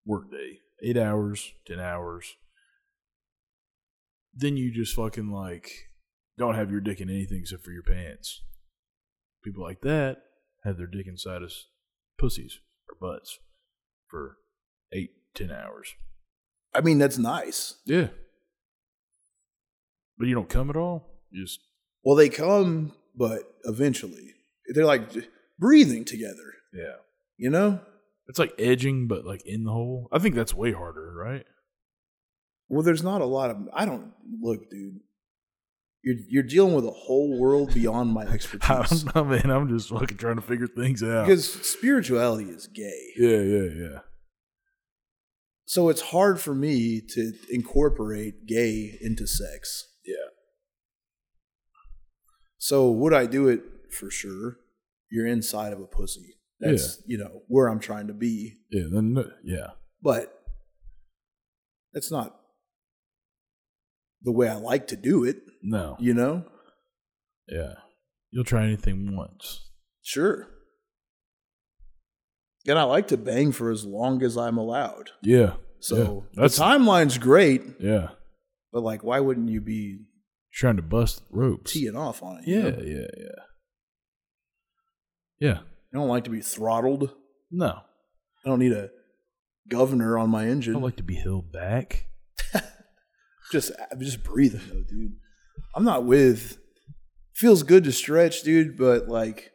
[0.05, 2.35] work day, eight hours, ten hours.
[4.33, 5.69] Then you just fucking like
[6.37, 8.41] don't have your dick in anything except for your pants.
[9.47, 10.17] People like that
[10.65, 11.67] have their dick inside us
[12.19, 13.39] pussies or butts
[14.09, 14.35] for
[14.91, 15.93] eight, ten hours.
[16.73, 18.07] i mean that's nice Yeah.
[20.17, 21.21] But you don't come at all?
[21.31, 21.61] You just
[22.03, 24.33] well they come but eventually
[24.73, 25.03] they're like
[25.57, 26.97] breathing together yeah.
[27.37, 27.79] you know
[28.27, 30.09] It's like edging, but like in the hole.
[30.11, 31.45] I think that's way harder, right?
[32.67, 33.57] Well, there's not a lot of.
[33.73, 34.99] I don't look, dude.
[36.07, 39.03] You're you're dealing with a whole world beyond my I expertise.
[39.03, 39.49] don't know, man.
[39.51, 41.25] I'm just fucking trying to figure things out.
[41.27, 43.99] Because spirituality is gay, yeah, yeah, yeah.
[45.65, 49.89] so it's hard for me to incorporate gay into sex.
[50.05, 50.13] Yeah.
[52.57, 54.57] So would I do it for sure?
[55.11, 56.35] You're inside of a pussy.
[56.61, 59.71] That's you know where I'm trying to be, Yeah, then uh, yeah.
[60.01, 60.33] but
[61.93, 62.39] that's not
[64.23, 65.37] the way I like to do it.
[65.69, 65.97] No.
[65.99, 66.45] You know,
[67.47, 67.73] Yeah.
[68.31, 69.69] You'll try anything once.
[70.01, 70.47] sure.
[72.67, 75.11] And I like to bang for as long as I'm allowed.
[75.21, 75.53] Yeah.
[75.79, 76.43] So yeah.
[76.43, 78.09] the timeline's great, yeah.
[78.73, 79.99] but like, why wouldn't you be
[80.53, 81.71] Trying to bust ropes.
[81.73, 82.47] teeing off on it?
[82.47, 82.81] you Yeah, know?
[82.83, 83.41] yeah, yeah.
[85.39, 85.59] Yeah.
[85.93, 87.13] I don't like to be throttled.
[87.51, 87.79] No.
[88.45, 88.89] I don't need a
[89.69, 90.73] governor on my I engine.
[90.73, 92.07] don't like to be held back.
[93.51, 95.13] just, just breathing though, dude.
[95.77, 96.57] I'm not with.
[97.35, 99.51] Feels good to stretch, dude, but like,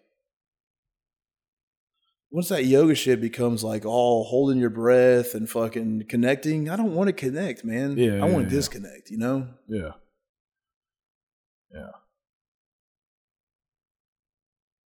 [2.31, 6.95] once that yoga shit becomes like all holding your breath and fucking connecting, I don't
[6.95, 7.99] want to connect, man.
[7.99, 8.61] Yeah, I want to yeah.
[8.61, 9.11] disconnect.
[9.11, 9.49] You know.
[9.68, 9.91] Yeah.
[11.75, 11.91] Yeah.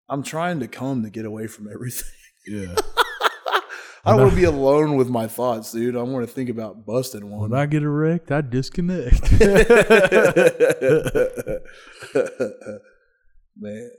[0.08, 2.12] I'm trying to come to get away from everything.
[2.46, 2.76] Yeah.
[4.06, 5.96] I don't want to be alone with my thoughts, dude.
[5.96, 7.50] I want to think about busting one.
[7.50, 9.32] when I get erect, I disconnect.
[13.56, 13.90] Man,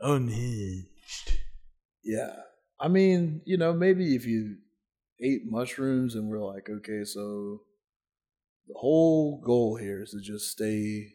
[0.00, 1.38] Unhinged.
[2.04, 2.34] yeah.
[2.80, 4.56] I mean, you know, maybe if you
[5.22, 7.60] ate mushrooms and we're like, okay, so
[8.66, 11.14] The whole goal here is to just stay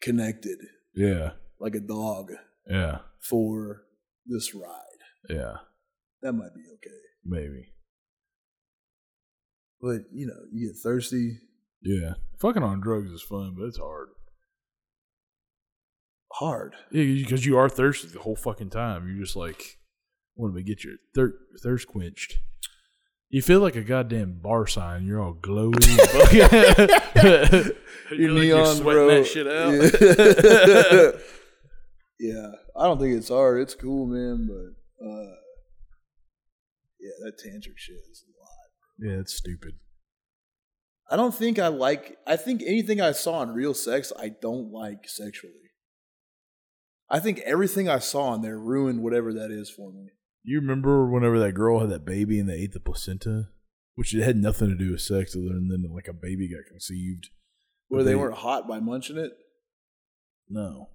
[0.00, 0.58] connected
[0.94, 1.32] Yeah.
[1.58, 2.30] like a dog
[2.70, 2.98] Yeah.
[3.28, 3.82] for
[4.26, 4.93] this ride.
[5.28, 5.56] Yeah.
[6.22, 6.96] That might be okay.
[7.24, 7.68] Maybe.
[9.80, 11.38] But, you know, you get thirsty.
[11.82, 12.14] Yeah.
[12.40, 14.08] Fucking on drugs is fun, but it's hard.
[16.32, 16.74] Hard.
[16.90, 19.06] Yeah, because you are thirsty the whole fucking time.
[19.06, 19.78] You're just like,
[20.36, 22.38] want to get your thir- thirst quenched.
[23.28, 25.06] You feel like a goddamn bar sign.
[25.06, 25.84] You're all glowy.
[28.12, 31.20] you're, like you're sweating that shit out.
[32.20, 32.30] Yeah.
[32.32, 32.52] yeah.
[32.76, 33.60] I don't think it's hard.
[33.60, 35.34] It's cool, man, but uh
[37.00, 39.12] yeah, that tantric shit is a lot.
[39.12, 39.74] yeah, it's stupid.
[41.10, 44.72] I don't think I like I think anything I saw in real sex I don't
[44.72, 45.52] like sexually.
[47.10, 50.08] I think everything I saw in there ruined whatever that is for me.
[50.42, 53.48] You remember whenever that girl had that baby and they ate the placenta,
[53.94, 57.28] which it had nothing to do with sex other than like a baby got conceived.
[57.88, 59.32] Where But they weren't hot by munching it.
[60.48, 60.90] No,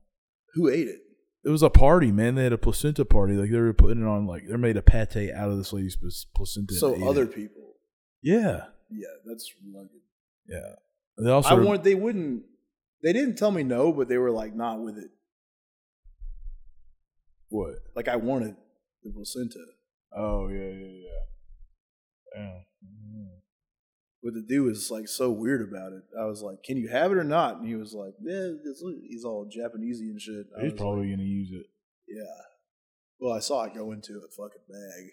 [0.54, 1.00] Who ate it?
[1.44, 2.36] It was a party, man.
[2.36, 3.34] They had a placenta party.
[3.34, 4.28] Like they were putting it on.
[4.28, 5.98] Like they made a pate out of this lady's
[6.36, 6.74] placenta.
[6.76, 7.34] So other it.
[7.34, 7.76] people.
[8.22, 9.90] yeah, Yeah, that's rugged.
[10.48, 10.76] yeah.
[11.18, 12.44] They also I want they wouldn't
[13.04, 15.10] they didn't tell me no, but they were like not with it.
[17.50, 17.76] what?
[17.96, 18.56] Like I wanted
[19.04, 19.60] the placenta.
[20.16, 21.10] Oh yeah, yeah, yeah.
[22.36, 22.60] Yeah.
[24.22, 26.04] But the dude was like so weird about it.
[26.20, 28.52] I was like, "Can you have it or not?" And he was like, "Yeah."
[29.08, 30.48] He's all Japanesey and shit.
[30.58, 31.66] I He's was probably like, gonna use it.
[32.08, 32.42] yeah.
[33.20, 35.12] Well, I saw it go into a fucking bag.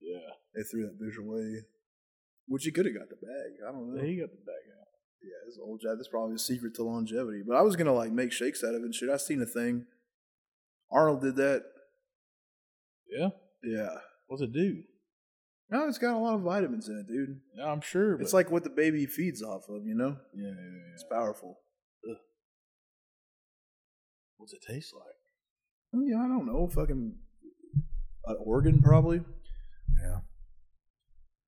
[0.00, 0.30] Yeah.
[0.54, 1.64] They threw that bitch away,
[2.46, 3.58] which he could have got the bag.
[3.68, 4.02] I don't know.
[4.02, 4.86] He got the bag out.
[5.22, 5.96] Yeah, this old Jap.
[5.96, 7.42] That's probably a secret to longevity.
[7.46, 9.08] But I was gonna like make shakes out of it and shit.
[9.10, 9.86] I seen a thing.
[10.92, 11.64] Arnold did that.
[13.10, 13.30] Yeah.
[13.64, 13.90] Yeah.
[14.28, 14.82] What's it do?
[15.70, 17.40] No, it's got a lot of vitamins in it, dude.
[17.56, 18.20] Yeah, I'm sure.
[18.20, 20.16] It's like what the baby feeds off of, you know?
[20.34, 20.92] yeah, yeah, yeah.
[20.92, 21.58] It's powerful.
[24.36, 25.14] What's it taste like?
[25.94, 26.68] I mean, I don't know.
[26.68, 27.14] Fucking
[28.26, 29.22] an organ, probably.
[30.02, 30.18] Yeah.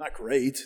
[0.00, 0.60] Not great.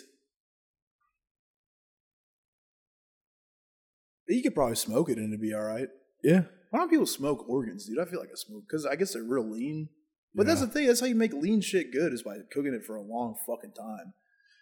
[4.28, 5.88] But you could probably smoke it and it'd be all right.
[6.22, 6.42] Yeah.
[6.70, 7.98] Why don't people smoke organs, dude?
[7.98, 9.88] I feel like I smoke because I guess they're real lean.
[10.34, 10.86] But that's the thing.
[10.86, 13.72] That's how you make lean shit good is by cooking it for a long fucking
[13.72, 14.14] time.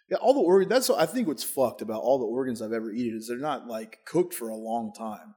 [0.09, 0.69] Yeah, all the organs.
[0.69, 1.27] That's what I think.
[1.27, 4.49] What's fucked about all the organs I've ever eaten is they're not like cooked for
[4.49, 5.35] a long time.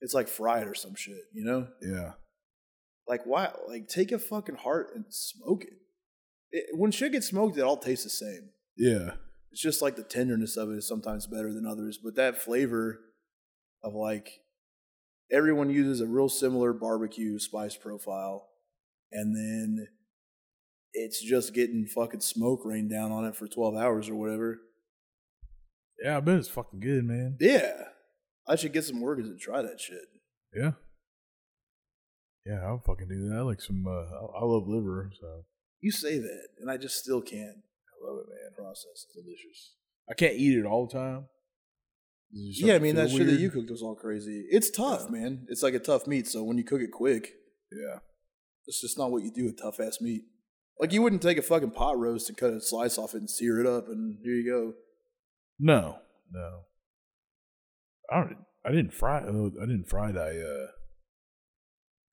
[0.00, 1.68] It's like fried or some shit, you know?
[1.80, 2.12] Yeah.
[3.06, 3.52] Like why?
[3.68, 5.74] Like take a fucking heart and smoke it.
[6.50, 6.66] it.
[6.76, 8.50] When shit gets smoked, it all tastes the same.
[8.76, 9.12] Yeah.
[9.52, 13.00] It's just like the tenderness of it is sometimes better than others, but that flavor
[13.84, 14.40] of like
[15.30, 18.48] everyone uses a real similar barbecue spice profile,
[19.12, 19.86] and then
[20.94, 24.60] it's just getting fucking smoke rained down on it for twelve hours or whatever.
[26.02, 27.36] Yeah, I bet it's fucking good, man.
[27.40, 27.72] Yeah,
[28.48, 30.02] I should get some workers and try that shit.
[30.54, 30.72] Yeah.
[32.44, 33.36] Yeah, I'll fucking do that.
[33.36, 33.86] I like some.
[33.86, 33.90] Uh,
[34.40, 35.44] I, love liver, so
[35.80, 38.52] You say that, and I just still can't I love it, man.
[38.56, 39.22] process it.
[39.22, 39.74] Delicious.
[40.10, 41.26] I can't eat it all the time.
[42.34, 43.40] Does it start Yeah, I mean that shit that weird?
[43.40, 44.44] you cooked was all crazy.
[44.50, 45.20] It's tough, Yeah.
[45.20, 45.46] man.
[45.48, 46.26] It's like a tough meat.
[46.26, 47.32] So when you cook it quick,
[47.70, 47.98] Yeah.
[48.66, 50.22] It's just not what you do with tough ass meat.
[50.80, 53.30] Like you wouldn't take a fucking pot roast and cut a slice off it and
[53.30, 54.72] sear it up, and here you go.
[55.58, 55.98] No,
[56.32, 56.60] no.
[58.10, 58.36] I don't.
[58.64, 59.22] I didn't fry.
[59.26, 60.16] oh, I didn't fry it.
[60.16, 60.66] I uh,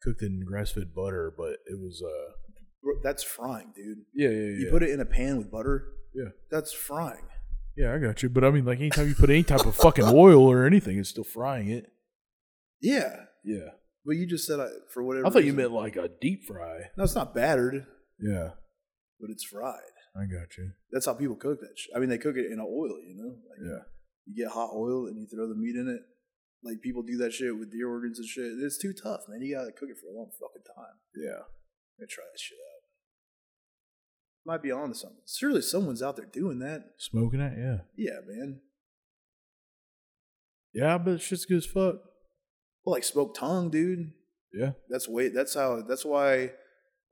[0.01, 2.03] cooked it in grass fed butter, but it was.
[2.03, 3.99] uh That's frying, dude.
[4.13, 5.85] Yeah, yeah, You put it in a pan with butter.
[6.13, 6.29] Yeah.
[6.49, 7.27] that's frying.
[7.77, 8.29] Yeah, I got you.
[8.29, 11.09] But I mean, like anytime you put any type of fucking oil or anything, it's
[11.09, 11.85] still frying it.
[12.81, 13.69] Yeah, Yeah.
[14.09, 15.27] But you just said I, for whatever.
[15.27, 16.89] I thought you reason- meant like a deep fry.
[16.97, 17.85] No, it's not battered,
[18.19, 18.57] Yeah,
[19.21, 19.93] but it's fried.
[20.15, 20.71] I got you.
[20.91, 21.77] That's how people cook that.
[21.77, 22.97] Sh- I mean, they cook it in a oil.
[23.05, 23.83] You know, like Yeah.
[24.25, 26.01] you get hot oil and you throw the meat in it.
[26.63, 28.51] Like people do that shit with deer organs and shit.
[28.59, 29.41] It's too tough, man.
[29.41, 30.97] You gotta cook it for a long fucking time.
[31.15, 31.45] Yeah.
[31.45, 32.81] I'm gonna try this shit out.
[34.45, 35.21] Might be on to something.
[35.27, 36.95] Surely someone's out there doing that.
[36.97, 37.53] Smoking it?
[37.57, 37.77] Yeah.
[37.95, 38.61] Yeah, man.
[40.73, 41.95] Yeah, but shit's good as fuck.
[42.89, 44.13] Well, like smoked tongue, dude.
[44.51, 44.71] Yeah.
[44.89, 45.29] That's way.
[45.29, 45.83] That's how.
[45.87, 46.53] That's why.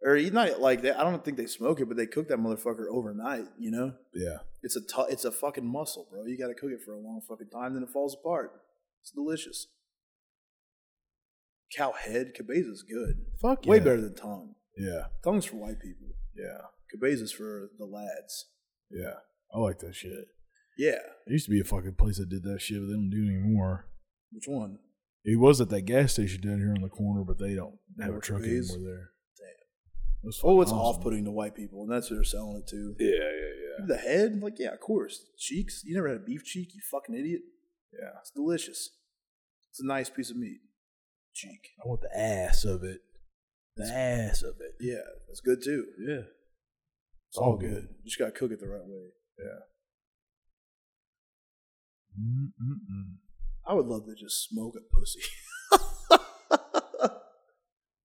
[0.03, 0.99] Or you not like that.
[0.99, 3.45] I don't think they smoke it, but they cook that motherfucker overnight.
[3.59, 4.37] You know, Yeah.
[4.63, 6.25] it's a t- it's a fucking muscle, bro.
[6.25, 8.51] You got to cook it for a long fucking time, then it falls apart.
[9.03, 9.67] It's delicious.
[11.75, 13.25] Cow head cabeza's good.
[13.39, 13.83] Fuck Way yeah.
[13.83, 14.55] better than tongue.
[14.75, 15.05] Yeah.
[15.23, 16.07] Tongue's for white people.
[16.35, 16.61] Yeah.
[16.91, 18.47] Cabeza's for the lads.
[18.89, 19.15] Yeah.
[19.53, 20.27] I like that shit.
[20.77, 20.99] Yeah.
[21.25, 23.23] There used to be a fucking place that did that shit, but they don't do
[23.25, 23.87] it anymore.
[24.31, 24.79] Which one?
[25.27, 28.15] It was at that gas station down here on the corner, but they don't have
[28.15, 29.11] a truck anymore there.
[29.37, 30.29] Damn.
[30.29, 32.95] It Oh, it's off-putting to white people, and that's what they're selling it to.
[32.97, 33.19] Yeah, yeah,
[33.79, 33.85] yeah.
[33.87, 35.25] The head, like yeah, of course.
[35.37, 35.83] Cheeks.
[35.83, 37.41] You never had a beef cheek, you fucking idiot.
[37.91, 38.19] Yeah.
[38.21, 38.91] It's delicious.
[39.69, 40.61] It's a nice piece of meat.
[41.33, 41.71] Cheek.
[41.83, 43.01] I want the ass of it.
[43.75, 44.75] The ass of it.
[44.79, 45.87] Yeah, that's good too.
[45.99, 46.21] Yeah.
[47.29, 47.89] It's all good.
[47.99, 49.09] You just gotta cook it the right way.
[52.17, 53.17] Mm-mm-mm.
[53.67, 55.21] I would love to just smoke a pussy.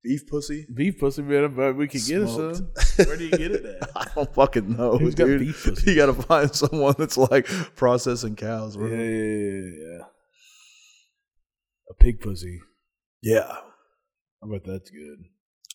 [0.04, 0.66] Beef pussy.
[0.74, 1.54] Beef pussy, man.
[1.54, 2.56] But we could get it Smoked.
[2.56, 3.06] some.
[3.06, 3.90] Where do you get it at?
[3.96, 5.40] I don't fucking know, Who's got dude.
[5.40, 5.92] beef pussy?
[5.92, 8.74] You gotta find someone that's like processing cows.
[8.74, 8.90] yeah, bro.
[8.90, 10.04] yeah, yeah, yeah.
[11.90, 12.60] A pig pussy.
[13.22, 13.58] yeah.
[14.42, 15.18] I bet that's good.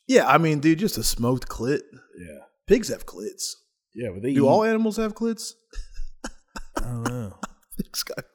[0.09, 1.79] Yeah, I mean, dude, just a smoked clit.
[2.19, 2.39] Yeah.
[2.67, 3.53] Pigs have clits.
[3.95, 5.53] Yeah, but they Do eat- all animals have clits?
[6.75, 7.39] I don't know.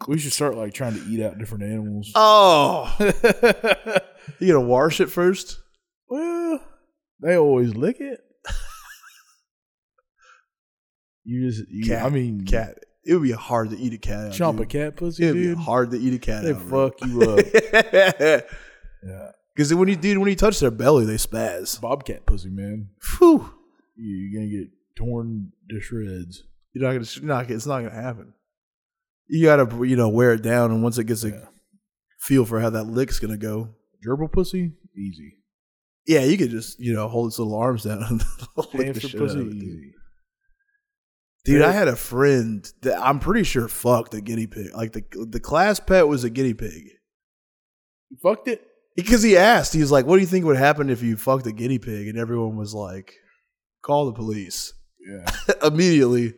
[0.08, 2.10] We should start like trying to eat out different animals.
[2.14, 2.94] Oh,
[4.38, 5.58] you gotta wash it first.
[6.08, 6.60] well,
[7.20, 8.20] they always lick it.
[11.24, 12.78] You just, you, Cat, I mean, Cat.
[13.04, 14.26] It would be hard to eat a cat.
[14.26, 15.56] Out, chomp a cat pussy, It'd dude.
[15.58, 16.44] be hard to eat a cat.
[16.44, 16.88] They out, bro.
[16.90, 17.44] fuck you up.
[19.04, 21.80] yeah, Because when you dude, when you touch their belly, they spaz.
[21.80, 22.90] bobcat pussy, man.
[23.18, 23.52] Whew.
[23.96, 26.44] You- You're gonna get torn to shreds.
[26.74, 27.26] You're not gonna.
[27.26, 28.34] Not, it's not gonna happen.
[29.34, 31.48] You gotta, you know, wear it down, and once it gets a
[32.20, 33.70] feel for how that lick's gonna go,
[34.06, 35.36] Gerbil pussy, easy.
[36.06, 38.22] yeah, you could just, you know, hold its little arms down and
[38.74, 39.62] lick the shit out pussy, of it, dude.
[39.62, 39.92] easy.
[41.46, 44.74] Dude, I had a friend that I'm pretty sure fucked a guinea pig.
[44.74, 46.84] Like the the class pet was a guinea pig.
[48.10, 48.62] You fucked it.
[48.94, 51.46] Because he asked, he was like, "What do you think would happen if you fucked
[51.46, 53.14] a guinea pig?" And everyone was like,
[53.82, 55.24] "Call the police Yeah.
[55.66, 56.34] immediately."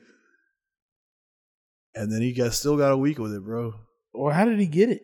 [1.95, 3.75] And then he got still got a week with it, bro.
[4.13, 5.03] well, how did he get it?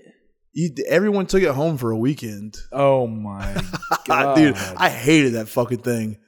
[0.52, 2.56] He, everyone took it home for a weekend.
[2.72, 3.62] Oh my
[4.06, 6.18] god, Dude, I hated that fucking thing.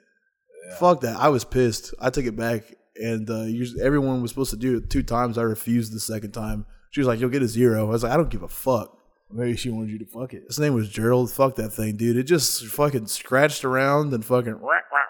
[0.68, 0.76] Yeah.
[0.76, 1.16] Fuck that.
[1.16, 1.93] I was pissed.
[2.01, 2.62] I took it back,
[2.94, 3.47] and uh,
[3.82, 5.39] everyone was supposed to do it two times.
[5.39, 6.66] I refused the second time.
[6.90, 7.80] She was like, "You'll get a zero.
[7.86, 8.97] I was like, "I don't give a fuck."
[9.34, 10.44] Maybe she wanted you to fuck it.
[10.47, 11.32] His name was Gerald.
[11.32, 12.16] Fuck that thing, dude.
[12.16, 14.60] It just fucking scratched around and fucking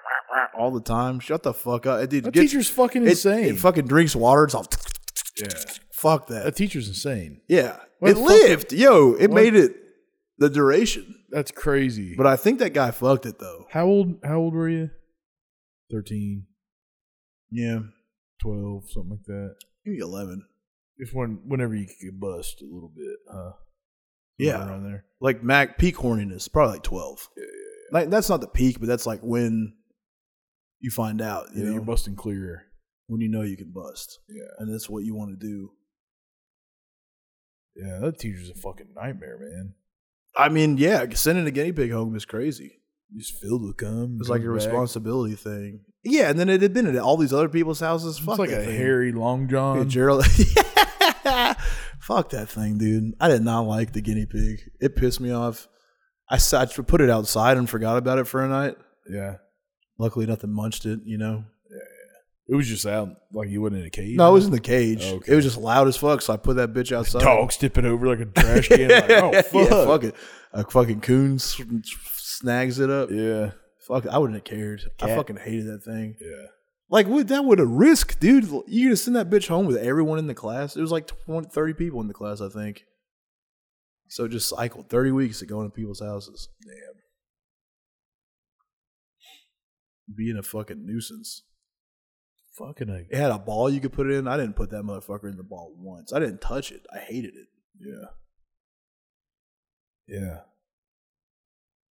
[0.56, 1.18] all the time.
[1.20, 2.24] Shut the fuck up, dude.
[2.24, 3.44] That teacher's fucking it, insane.
[3.46, 4.44] It fucking drinks water.
[4.44, 4.66] It's all
[5.40, 5.48] yeah,
[5.92, 6.56] fuck that that.
[6.56, 7.40] teacher's insane.
[7.48, 8.72] Yeah, What it the fuck- lived.
[8.72, 9.76] Yo, it what- made it
[10.38, 11.14] the duration.
[11.30, 12.14] That's crazy.
[12.16, 13.66] But I think that guy fucked it though.
[13.70, 14.18] how old?
[14.24, 14.90] How old were you?
[15.90, 16.46] 13,
[17.50, 17.80] Yeah,
[18.42, 19.54] 12, something like that.
[19.84, 20.42] maybe eleven.
[21.00, 23.52] Just when, whenever you could get bust a little bit, huh?
[24.38, 24.66] Yeah.
[24.68, 25.04] around there.
[25.20, 27.28] like Mac peak horniness, probably like twelve.
[27.36, 27.44] Yeah,
[27.92, 29.74] Like that's not the peak, but that's like when
[30.80, 31.46] you find out.
[31.54, 32.64] You Yeah, know, you're busting clear.
[33.12, 35.70] When you know you can bust, Yeah, and that's what you want to do.
[37.76, 37.98] yeah.
[38.00, 39.74] That teacher's a fucking nightmare, man.
[40.36, 42.78] I mean, yeah, sending a guinea pig home is crazy.
[43.16, 44.16] Just filled with cum.
[44.20, 45.80] It's like a responsibility thing.
[46.02, 48.16] Yeah, and then it had been at all these other people's houses.
[48.16, 48.76] It's Fuck like a thing.
[48.76, 49.88] hairy long john.
[49.90, 50.24] Gerald.
[52.00, 53.12] Fuck that thing, dude.
[53.20, 54.60] I did not like the guinea pig.
[54.80, 55.68] It pissed me off.
[56.28, 58.76] I sat, put it outside and forgot about it for a night.
[59.08, 59.34] yeah,
[59.98, 61.00] Luckily, nothing munched it.
[61.04, 61.44] You know.
[62.48, 64.16] It was just out like you wasn't in a cage.
[64.16, 65.04] No, it was in the cage.
[65.04, 65.32] Okay.
[65.32, 66.22] It was just loud as fuck.
[66.22, 67.20] So I put that bitch outside.
[67.22, 68.88] Dogs tipping over like a trash can.
[68.88, 69.52] like, oh fuck.
[69.54, 70.14] yeah, fuck it.
[70.52, 71.60] A fucking coon s-
[72.16, 73.10] snags it up.
[73.10, 73.52] Yeah,
[73.86, 74.82] Fuck, I wouldn't have cared.
[75.00, 76.16] I fucking hated that thing.
[76.20, 76.46] yeah.
[76.90, 78.44] Like, what that would a risk, dude.
[78.66, 80.76] You gonna send that bitch home with everyone in the class?
[80.76, 82.84] It was like 20, 30 people in the class, I think.
[84.08, 86.50] So just cycled thirty weeks of going to people's houses.
[86.66, 86.74] Damn.
[90.14, 91.42] Being a fucking nuisance.
[92.52, 94.28] Fucking a, It had a ball you could put it in.
[94.28, 96.12] I didn't put that motherfucker in the ball once.
[96.12, 96.86] I didn't touch it.
[96.92, 97.48] I hated it.
[97.80, 98.06] yeah,
[100.06, 100.38] yeah.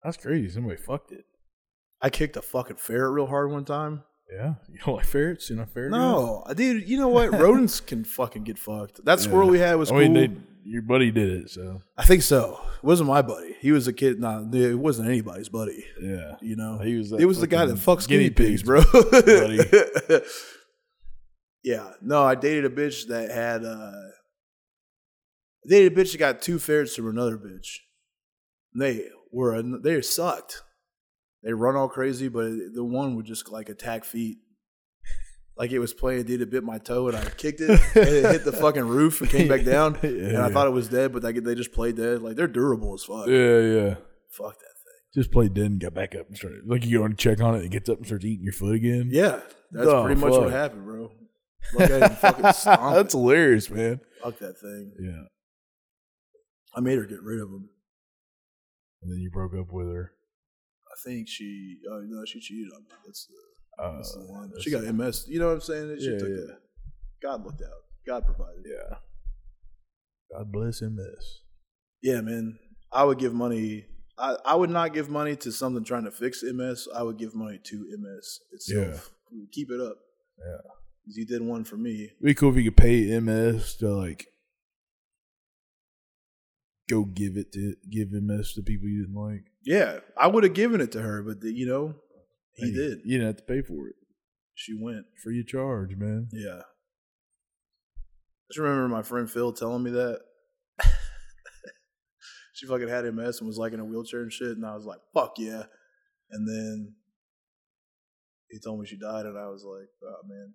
[0.03, 0.49] That's crazy.
[0.51, 1.25] Somebody fucked it.
[2.01, 4.05] I kicked a fucking ferret real hard one time.
[4.33, 5.51] Yeah, you don't like ferrets?
[5.51, 5.91] You know ferret?
[5.91, 6.89] No, dude.
[6.89, 7.33] You know what?
[7.33, 9.05] Rodents can fucking get fucked.
[9.05, 10.01] That squirrel we had was I cool.
[10.01, 10.31] mean, they,
[10.65, 12.61] your buddy did it, so I think so.
[12.77, 13.57] It wasn't my buddy.
[13.61, 14.21] He was a kid.
[14.21, 15.85] Nah, it wasn't anybody's buddy.
[16.01, 16.37] yeah.
[16.41, 18.83] You know, He was it was the guy that fucks guinea, pigs, bro.
[18.93, 19.61] buddy.
[21.65, 23.65] yeah, no, I dated a bitch that had.
[23.65, 23.93] uh
[25.67, 27.79] I dated a bitch that got two ferrets from another bitch.
[28.75, 30.63] They were they sucked.
[31.43, 34.39] They run all crazy, but the one would just like attack feet.
[35.57, 38.25] Like it was playing, did it bit my toe, and I kicked it, and it
[38.33, 39.97] hit the fucking roof and came back down.
[40.03, 40.49] and I Yeah.
[40.49, 42.23] thought it was dead, but they they just played dead.
[42.23, 43.27] Like they're durable as fuck.
[43.27, 43.95] Yeah, yeah.
[44.31, 45.01] Fuck that thing.
[45.15, 46.61] Just played dead and got back up and started.
[46.67, 48.53] Like you go and check on it, and it gets up and starts eating your
[48.55, 49.09] foot again.
[49.13, 49.41] Yeah,
[49.71, 51.11] that's Oh, pretty much what happened, bro.
[51.75, 53.19] Look at fucking stomp That's it.
[53.19, 54.01] hilarious, man.
[54.23, 54.93] Fuck that thing.
[54.99, 55.25] Yeah.
[56.75, 57.69] I made her get rid of him.
[59.03, 60.13] And then you broke up with her.
[61.01, 61.79] I think she.
[61.91, 62.89] Oh no, she cheated on me.
[63.07, 63.83] That's the.
[63.83, 64.51] Uh, That's the one.
[64.53, 65.27] that's She got MS.
[65.29, 65.97] You know what I'm saying?
[66.01, 66.35] She Yeah, took yeah.
[66.35, 66.59] the
[67.23, 67.69] God looked out.
[68.07, 68.65] God provided.
[68.67, 68.97] Yeah.
[70.37, 71.41] God bless MS.
[72.03, 72.59] Yeah, man.
[72.93, 73.87] I would give money.
[74.19, 76.89] I, I would not give money to something trying to fix MS.
[76.95, 79.13] I would give money to MS itself.
[79.33, 79.45] Yeah.
[79.53, 79.97] Keep it up.
[80.39, 80.71] Yeah.
[81.07, 82.05] You did one for me.
[82.05, 84.27] It'd be cool if you could pay MS to like
[86.89, 89.45] go give it to give MS to people you didn't like.
[89.65, 91.95] Yeah, I would have given it to her, but the, you know,
[92.55, 92.99] he Hey, did.
[93.05, 93.95] You didn't have to pay for it.
[94.55, 95.05] She went.
[95.23, 96.29] Free of charge, man.
[96.33, 96.61] Yeah.
[97.99, 100.21] I just remember my friend Phil telling me that.
[102.55, 104.85] she fucking had MS and was like in a wheelchair and shit, and I was
[104.85, 105.65] like, "Fuck yeah!"
[106.31, 106.95] And then
[108.51, 110.55] he told me she died, and I was like, "Oh man,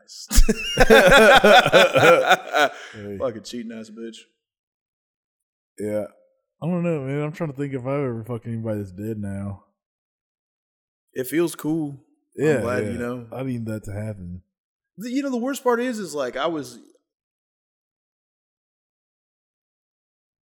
[0.00, 0.28] nice."
[2.92, 3.18] Hey.
[3.18, 4.18] fucking cheating ass bitch.
[5.78, 6.06] Yeah.
[6.62, 7.22] I don't know, man.
[7.22, 9.64] I'm trying to think if I've ever fucked anybody that's dead now.
[11.12, 12.02] It feels cool.
[12.34, 12.60] Yeah.
[12.60, 12.90] glad, yeah.
[12.92, 13.26] you know.
[13.32, 14.42] I need that to happen.
[14.96, 16.78] The- You know, the worst part is, is like I was.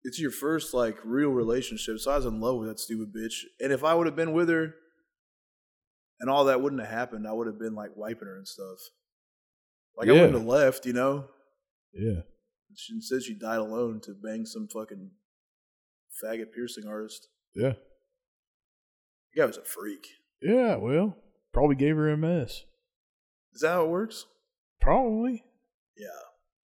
[0.06, 3.44] It's your first like real relationship, so I was in love with that stupid bitch.
[3.62, 4.76] And if I would have been with her,
[6.20, 8.80] and all that wouldn't have happened, I would have been like wiping her and stuff.
[9.98, 11.28] Like I wouldn't have left, you know.
[11.94, 12.22] Yeah.
[12.76, 15.12] She said she died alone to bang some fucking
[16.24, 17.28] faggot piercing artist.
[17.56, 17.74] Yeah.
[19.34, 20.08] The guy was a freak.
[20.42, 21.18] Yeah, well,
[21.54, 22.64] probably gave her MS.
[23.54, 24.26] Is that how it works?
[24.82, 25.44] Probably.
[25.98, 26.08] Yeah.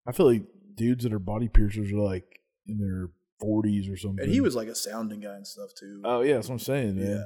[0.06, 0.44] I feel like
[0.74, 3.10] dudes that are body piercers are like in their
[3.42, 4.24] 40s or something.
[4.24, 6.00] And he was like a sounding guy and stuff too.
[6.04, 7.10] Oh, yeah, that's what I'm saying, man.
[7.10, 7.24] yeah.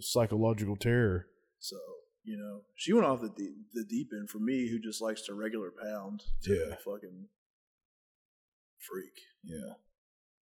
[0.00, 1.26] Psychological terror.
[1.60, 1.76] So
[2.24, 5.20] you know, she went off the deep, the deep end for me, who just likes
[5.26, 6.22] to regular pound.
[6.44, 6.74] to Yeah.
[6.84, 7.28] fucking
[8.78, 9.12] freak.
[9.44, 9.74] Yeah.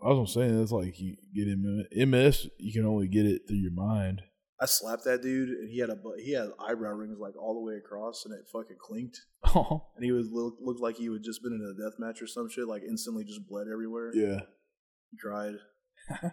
[0.02, 3.56] I was gonna say that's like you get MS, you can only get it through
[3.58, 4.22] your mind.
[4.60, 7.60] I slapped that dude, and he had a he had eyebrow rings like all the
[7.60, 9.18] way across, and it fucking clinked.
[9.54, 12.22] Oh, And he was look, looked like he had just been in a death match
[12.22, 14.10] or some shit, like instantly just bled everywhere.
[14.14, 14.40] yeah.
[15.10, 15.54] He cried.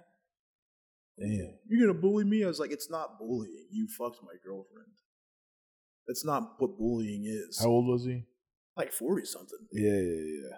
[1.19, 1.57] Damn.
[1.69, 2.43] You're gonna bully me?
[2.43, 3.67] I was like, it's not bullying.
[3.71, 4.93] You fucked my girlfriend.
[6.07, 7.59] That's not what bullying is.
[7.61, 8.23] How old was he?
[8.75, 9.59] like forty something.
[9.71, 10.57] Yeah, yeah, yeah.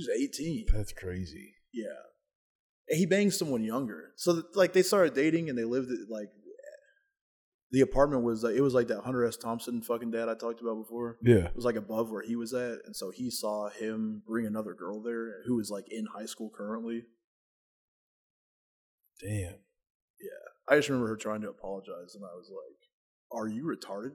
[0.00, 0.66] He's eighteen.
[0.72, 1.54] That's crazy.
[1.72, 1.86] Yeah.
[2.88, 4.12] And he banged someone younger.
[4.16, 6.28] So that, like they started dating and they lived at, like
[7.70, 9.36] the apartment was like it was like that Hunter S.
[9.36, 11.18] Thompson fucking dad I talked about before.
[11.22, 11.46] Yeah.
[11.46, 14.74] It was like above where he was at, and so he saw him bring another
[14.74, 17.04] girl there who was like in high school currently.
[19.20, 19.54] Damn.
[20.20, 20.46] Yeah.
[20.68, 24.12] I just remember her trying to apologize, and I was like, "Are you retarded?"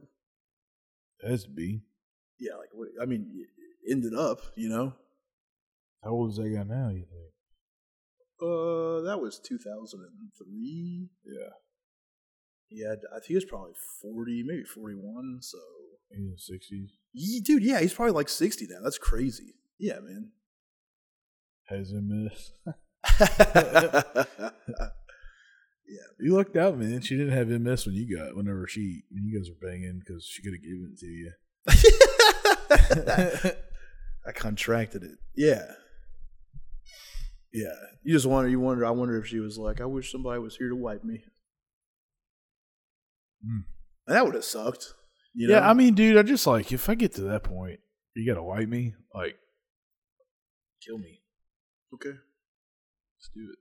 [1.21, 1.83] That's B.
[2.39, 2.89] Yeah, like what?
[3.01, 4.93] I mean, it ended up, you know.
[6.05, 7.33] How old is that guy now, you think?
[8.39, 11.09] Uh, that was two thousand and three.
[11.25, 11.49] Yeah.
[12.67, 15.39] He had, I think he was probably forty, maybe forty-one.
[15.41, 15.57] So
[16.11, 16.91] He's in the sixties.
[17.13, 18.81] Ye- dude, yeah, he's probably like 60 now.
[18.83, 19.55] That's crazy.
[19.79, 20.31] Yeah, man.
[21.65, 22.51] Has MS.
[23.19, 24.25] yeah.
[26.19, 27.01] You lucked out, man.
[27.01, 30.25] She didn't have MS when you got whenever she when you guys were banging because
[30.25, 31.31] she could have given it to you.
[34.27, 35.17] I contracted it.
[35.35, 35.65] Yeah.
[37.55, 37.73] Yeah.
[38.03, 40.57] You just wonder, you wonder, I wonder if she was like, I wish somebody was
[40.57, 41.23] here to wipe me.
[43.43, 43.63] And
[44.07, 44.93] that would have sucked.
[45.33, 45.55] You know?
[45.55, 47.79] Yeah, I mean, dude, I just like if I get to that point,
[48.15, 49.35] you gotta wipe me, like
[50.85, 51.21] kill me.
[51.93, 52.09] okay.
[52.09, 53.59] Let's do it.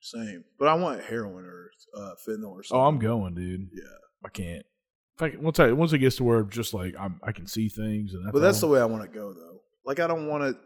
[0.00, 0.44] Same.
[0.58, 2.80] But I want heroin or uh, fentanyl or something.
[2.80, 3.68] Oh, I'm going, dude.
[3.72, 3.82] Yeah.
[4.24, 4.66] I can't.
[5.16, 7.32] If I can, once I once it gets to where I'm just like I'm, I
[7.32, 9.60] can see things, and that's but that's the way I want to go, though.
[9.84, 10.56] Like, I don't want it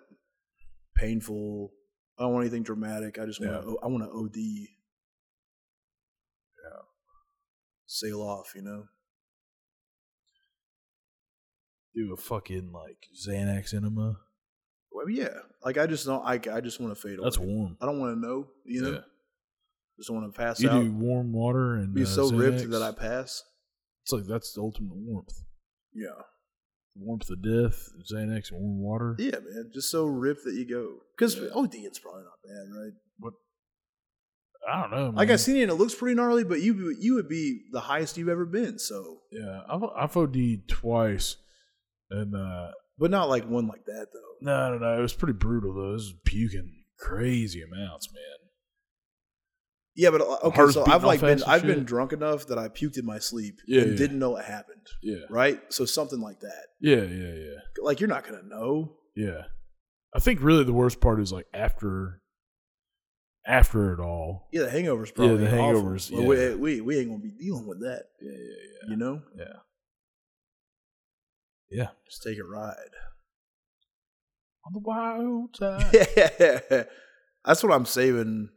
[0.97, 1.73] painful.
[2.19, 3.19] I don't want anything dramatic.
[3.19, 3.61] I just want Yeah.
[3.61, 3.79] to.
[3.83, 4.37] I want to OD.
[6.65, 6.83] Yeah.
[7.87, 8.85] Sail off, you know.
[11.95, 14.19] do a fucking like Xanax enema.
[14.93, 15.29] Well, yeah.
[15.65, 16.23] Like I just don't.
[16.25, 17.47] I, I just want to fade That's away.
[17.47, 17.77] warm.
[17.81, 18.49] I don't want to know.
[18.65, 18.91] You know.
[18.93, 18.99] Yeah.
[19.99, 20.83] Just want to pass You out.
[20.83, 23.43] do warm water and be uh, so ripped that I pass.
[24.05, 25.33] It's like that's the ultimate warmth.
[25.95, 26.21] Yeah.
[26.99, 29.17] Warmth of death, Xanax, and warm water.
[29.19, 29.71] Yeah, man.
[29.75, 30.99] Just so ripped that you go.
[31.17, 31.49] Because Yeah.
[31.55, 32.93] OD, it's probably not bad, right?
[33.19, 33.33] But
[34.69, 35.11] I don't know.
[35.15, 36.43] Like I've seen it, and it looks pretty gnarly.
[36.45, 38.79] But you you would be the highest you've ever been.
[38.79, 41.37] So, Yeah, I've I've OD'd twice,
[42.11, 44.35] and uh but not like one like that though.
[44.41, 45.91] no, no, no, it was pretty brutal though.
[45.91, 48.46] It was puking crazy amounts, man.
[49.97, 50.57] Yeah, but uh, okay.
[50.57, 53.61] Heart's So I've like been I've been drunk enough that I puked in my sleep
[53.67, 53.97] Yeah, and yeah.
[53.97, 54.87] didn't know it happened.
[55.03, 55.61] Yeah, Right.
[55.71, 56.67] So something like that.
[56.81, 58.93] yeah, yeah, yeah, Like you're not gonna know.
[59.17, 59.43] yeah.
[60.15, 62.23] I think really the worst part is like after,
[63.47, 64.49] after it all.
[64.53, 65.37] Yeah, the hangovers Yeah, probably.
[65.39, 65.83] the awful.
[65.83, 66.21] hangovers, yeah.
[66.27, 68.05] we, we we ain't gonna be dealing with that.
[68.23, 69.23] Yeah, yeah, yeah, You know.
[69.37, 69.45] yeah.
[71.71, 71.89] Yeah.
[72.09, 72.75] Just take a ride.
[74.67, 76.07] On the wild side.
[76.17, 76.85] Yeah.
[77.45, 78.49] That's what I'm saving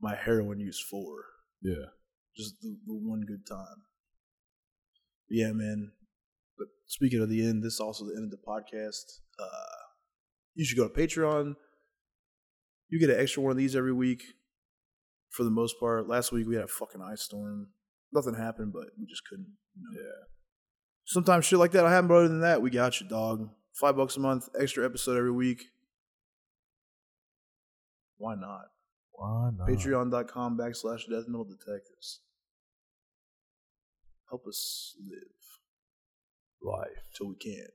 [0.00, 1.24] my heroin use for.
[1.62, 1.86] yeah.
[2.36, 3.84] Just the, the one good time.
[5.30, 5.92] Yeah, man.
[6.58, 9.20] But speaking of the end, this is also the end of the podcast.
[9.38, 9.76] Uh,
[10.54, 11.54] you should go to Patreon.
[12.90, 14.22] You get an extra one of these every week.
[15.30, 17.68] For the most part, last week we had a fucking ice storm.
[18.12, 19.48] Nothing happened, but we just couldn't.
[19.74, 20.00] You know.
[20.02, 20.24] Yeah.
[21.06, 23.48] Sometimes shit like that will happen, but other than that, we got you, dog.
[23.74, 25.64] Five bucks a month, extra episode every week.
[28.18, 28.66] Why not?
[29.16, 29.68] Why not?
[29.68, 32.20] Patreon.com backslash Death Metal Detectives.
[34.28, 35.20] Help us live
[36.62, 37.08] life.
[37.16, 37.66] till we can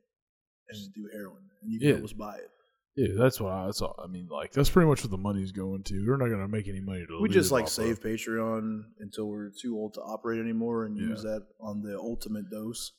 [0.70, 1.44] and do heroin.
[1.62, 1.94] And you can Yeah.
[1.96, 2.50] help us buy it.
[2.96, 3.66] Yeah, that's what I.
[3.68, 3.96] That's all.
[4.04, 6.06] I mean, like that's pretty much what the money's going to.
[6.06, 7.22] We're not going to make any money to.
[7.22, 8.04] We just like save of.
[8.04, 11.08] Patreon until we're too old to operate anymore and Yeah.
[11.08, 12.92] use that on the ultimate dose.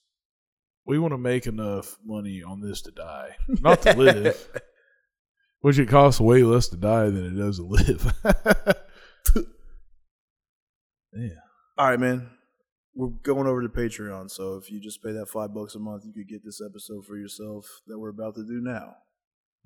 [0.86, 4.50] We want to make enough money on this to die, not to live.
[5.62, 8.12] Which it costs way less to die than it does to live.
[11.14, 11.28] yeah.
[11.78, 12.28] All right, man.
[12.94, 16.04] We're going over to Patreon, so if you just pay that five bucks a month,
[16.04, 18.96] you could get this episode for yourself that we're about to do now.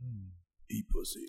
[0.00, 0.28] Hmm.
[0.70, 1.26] Eat pussy.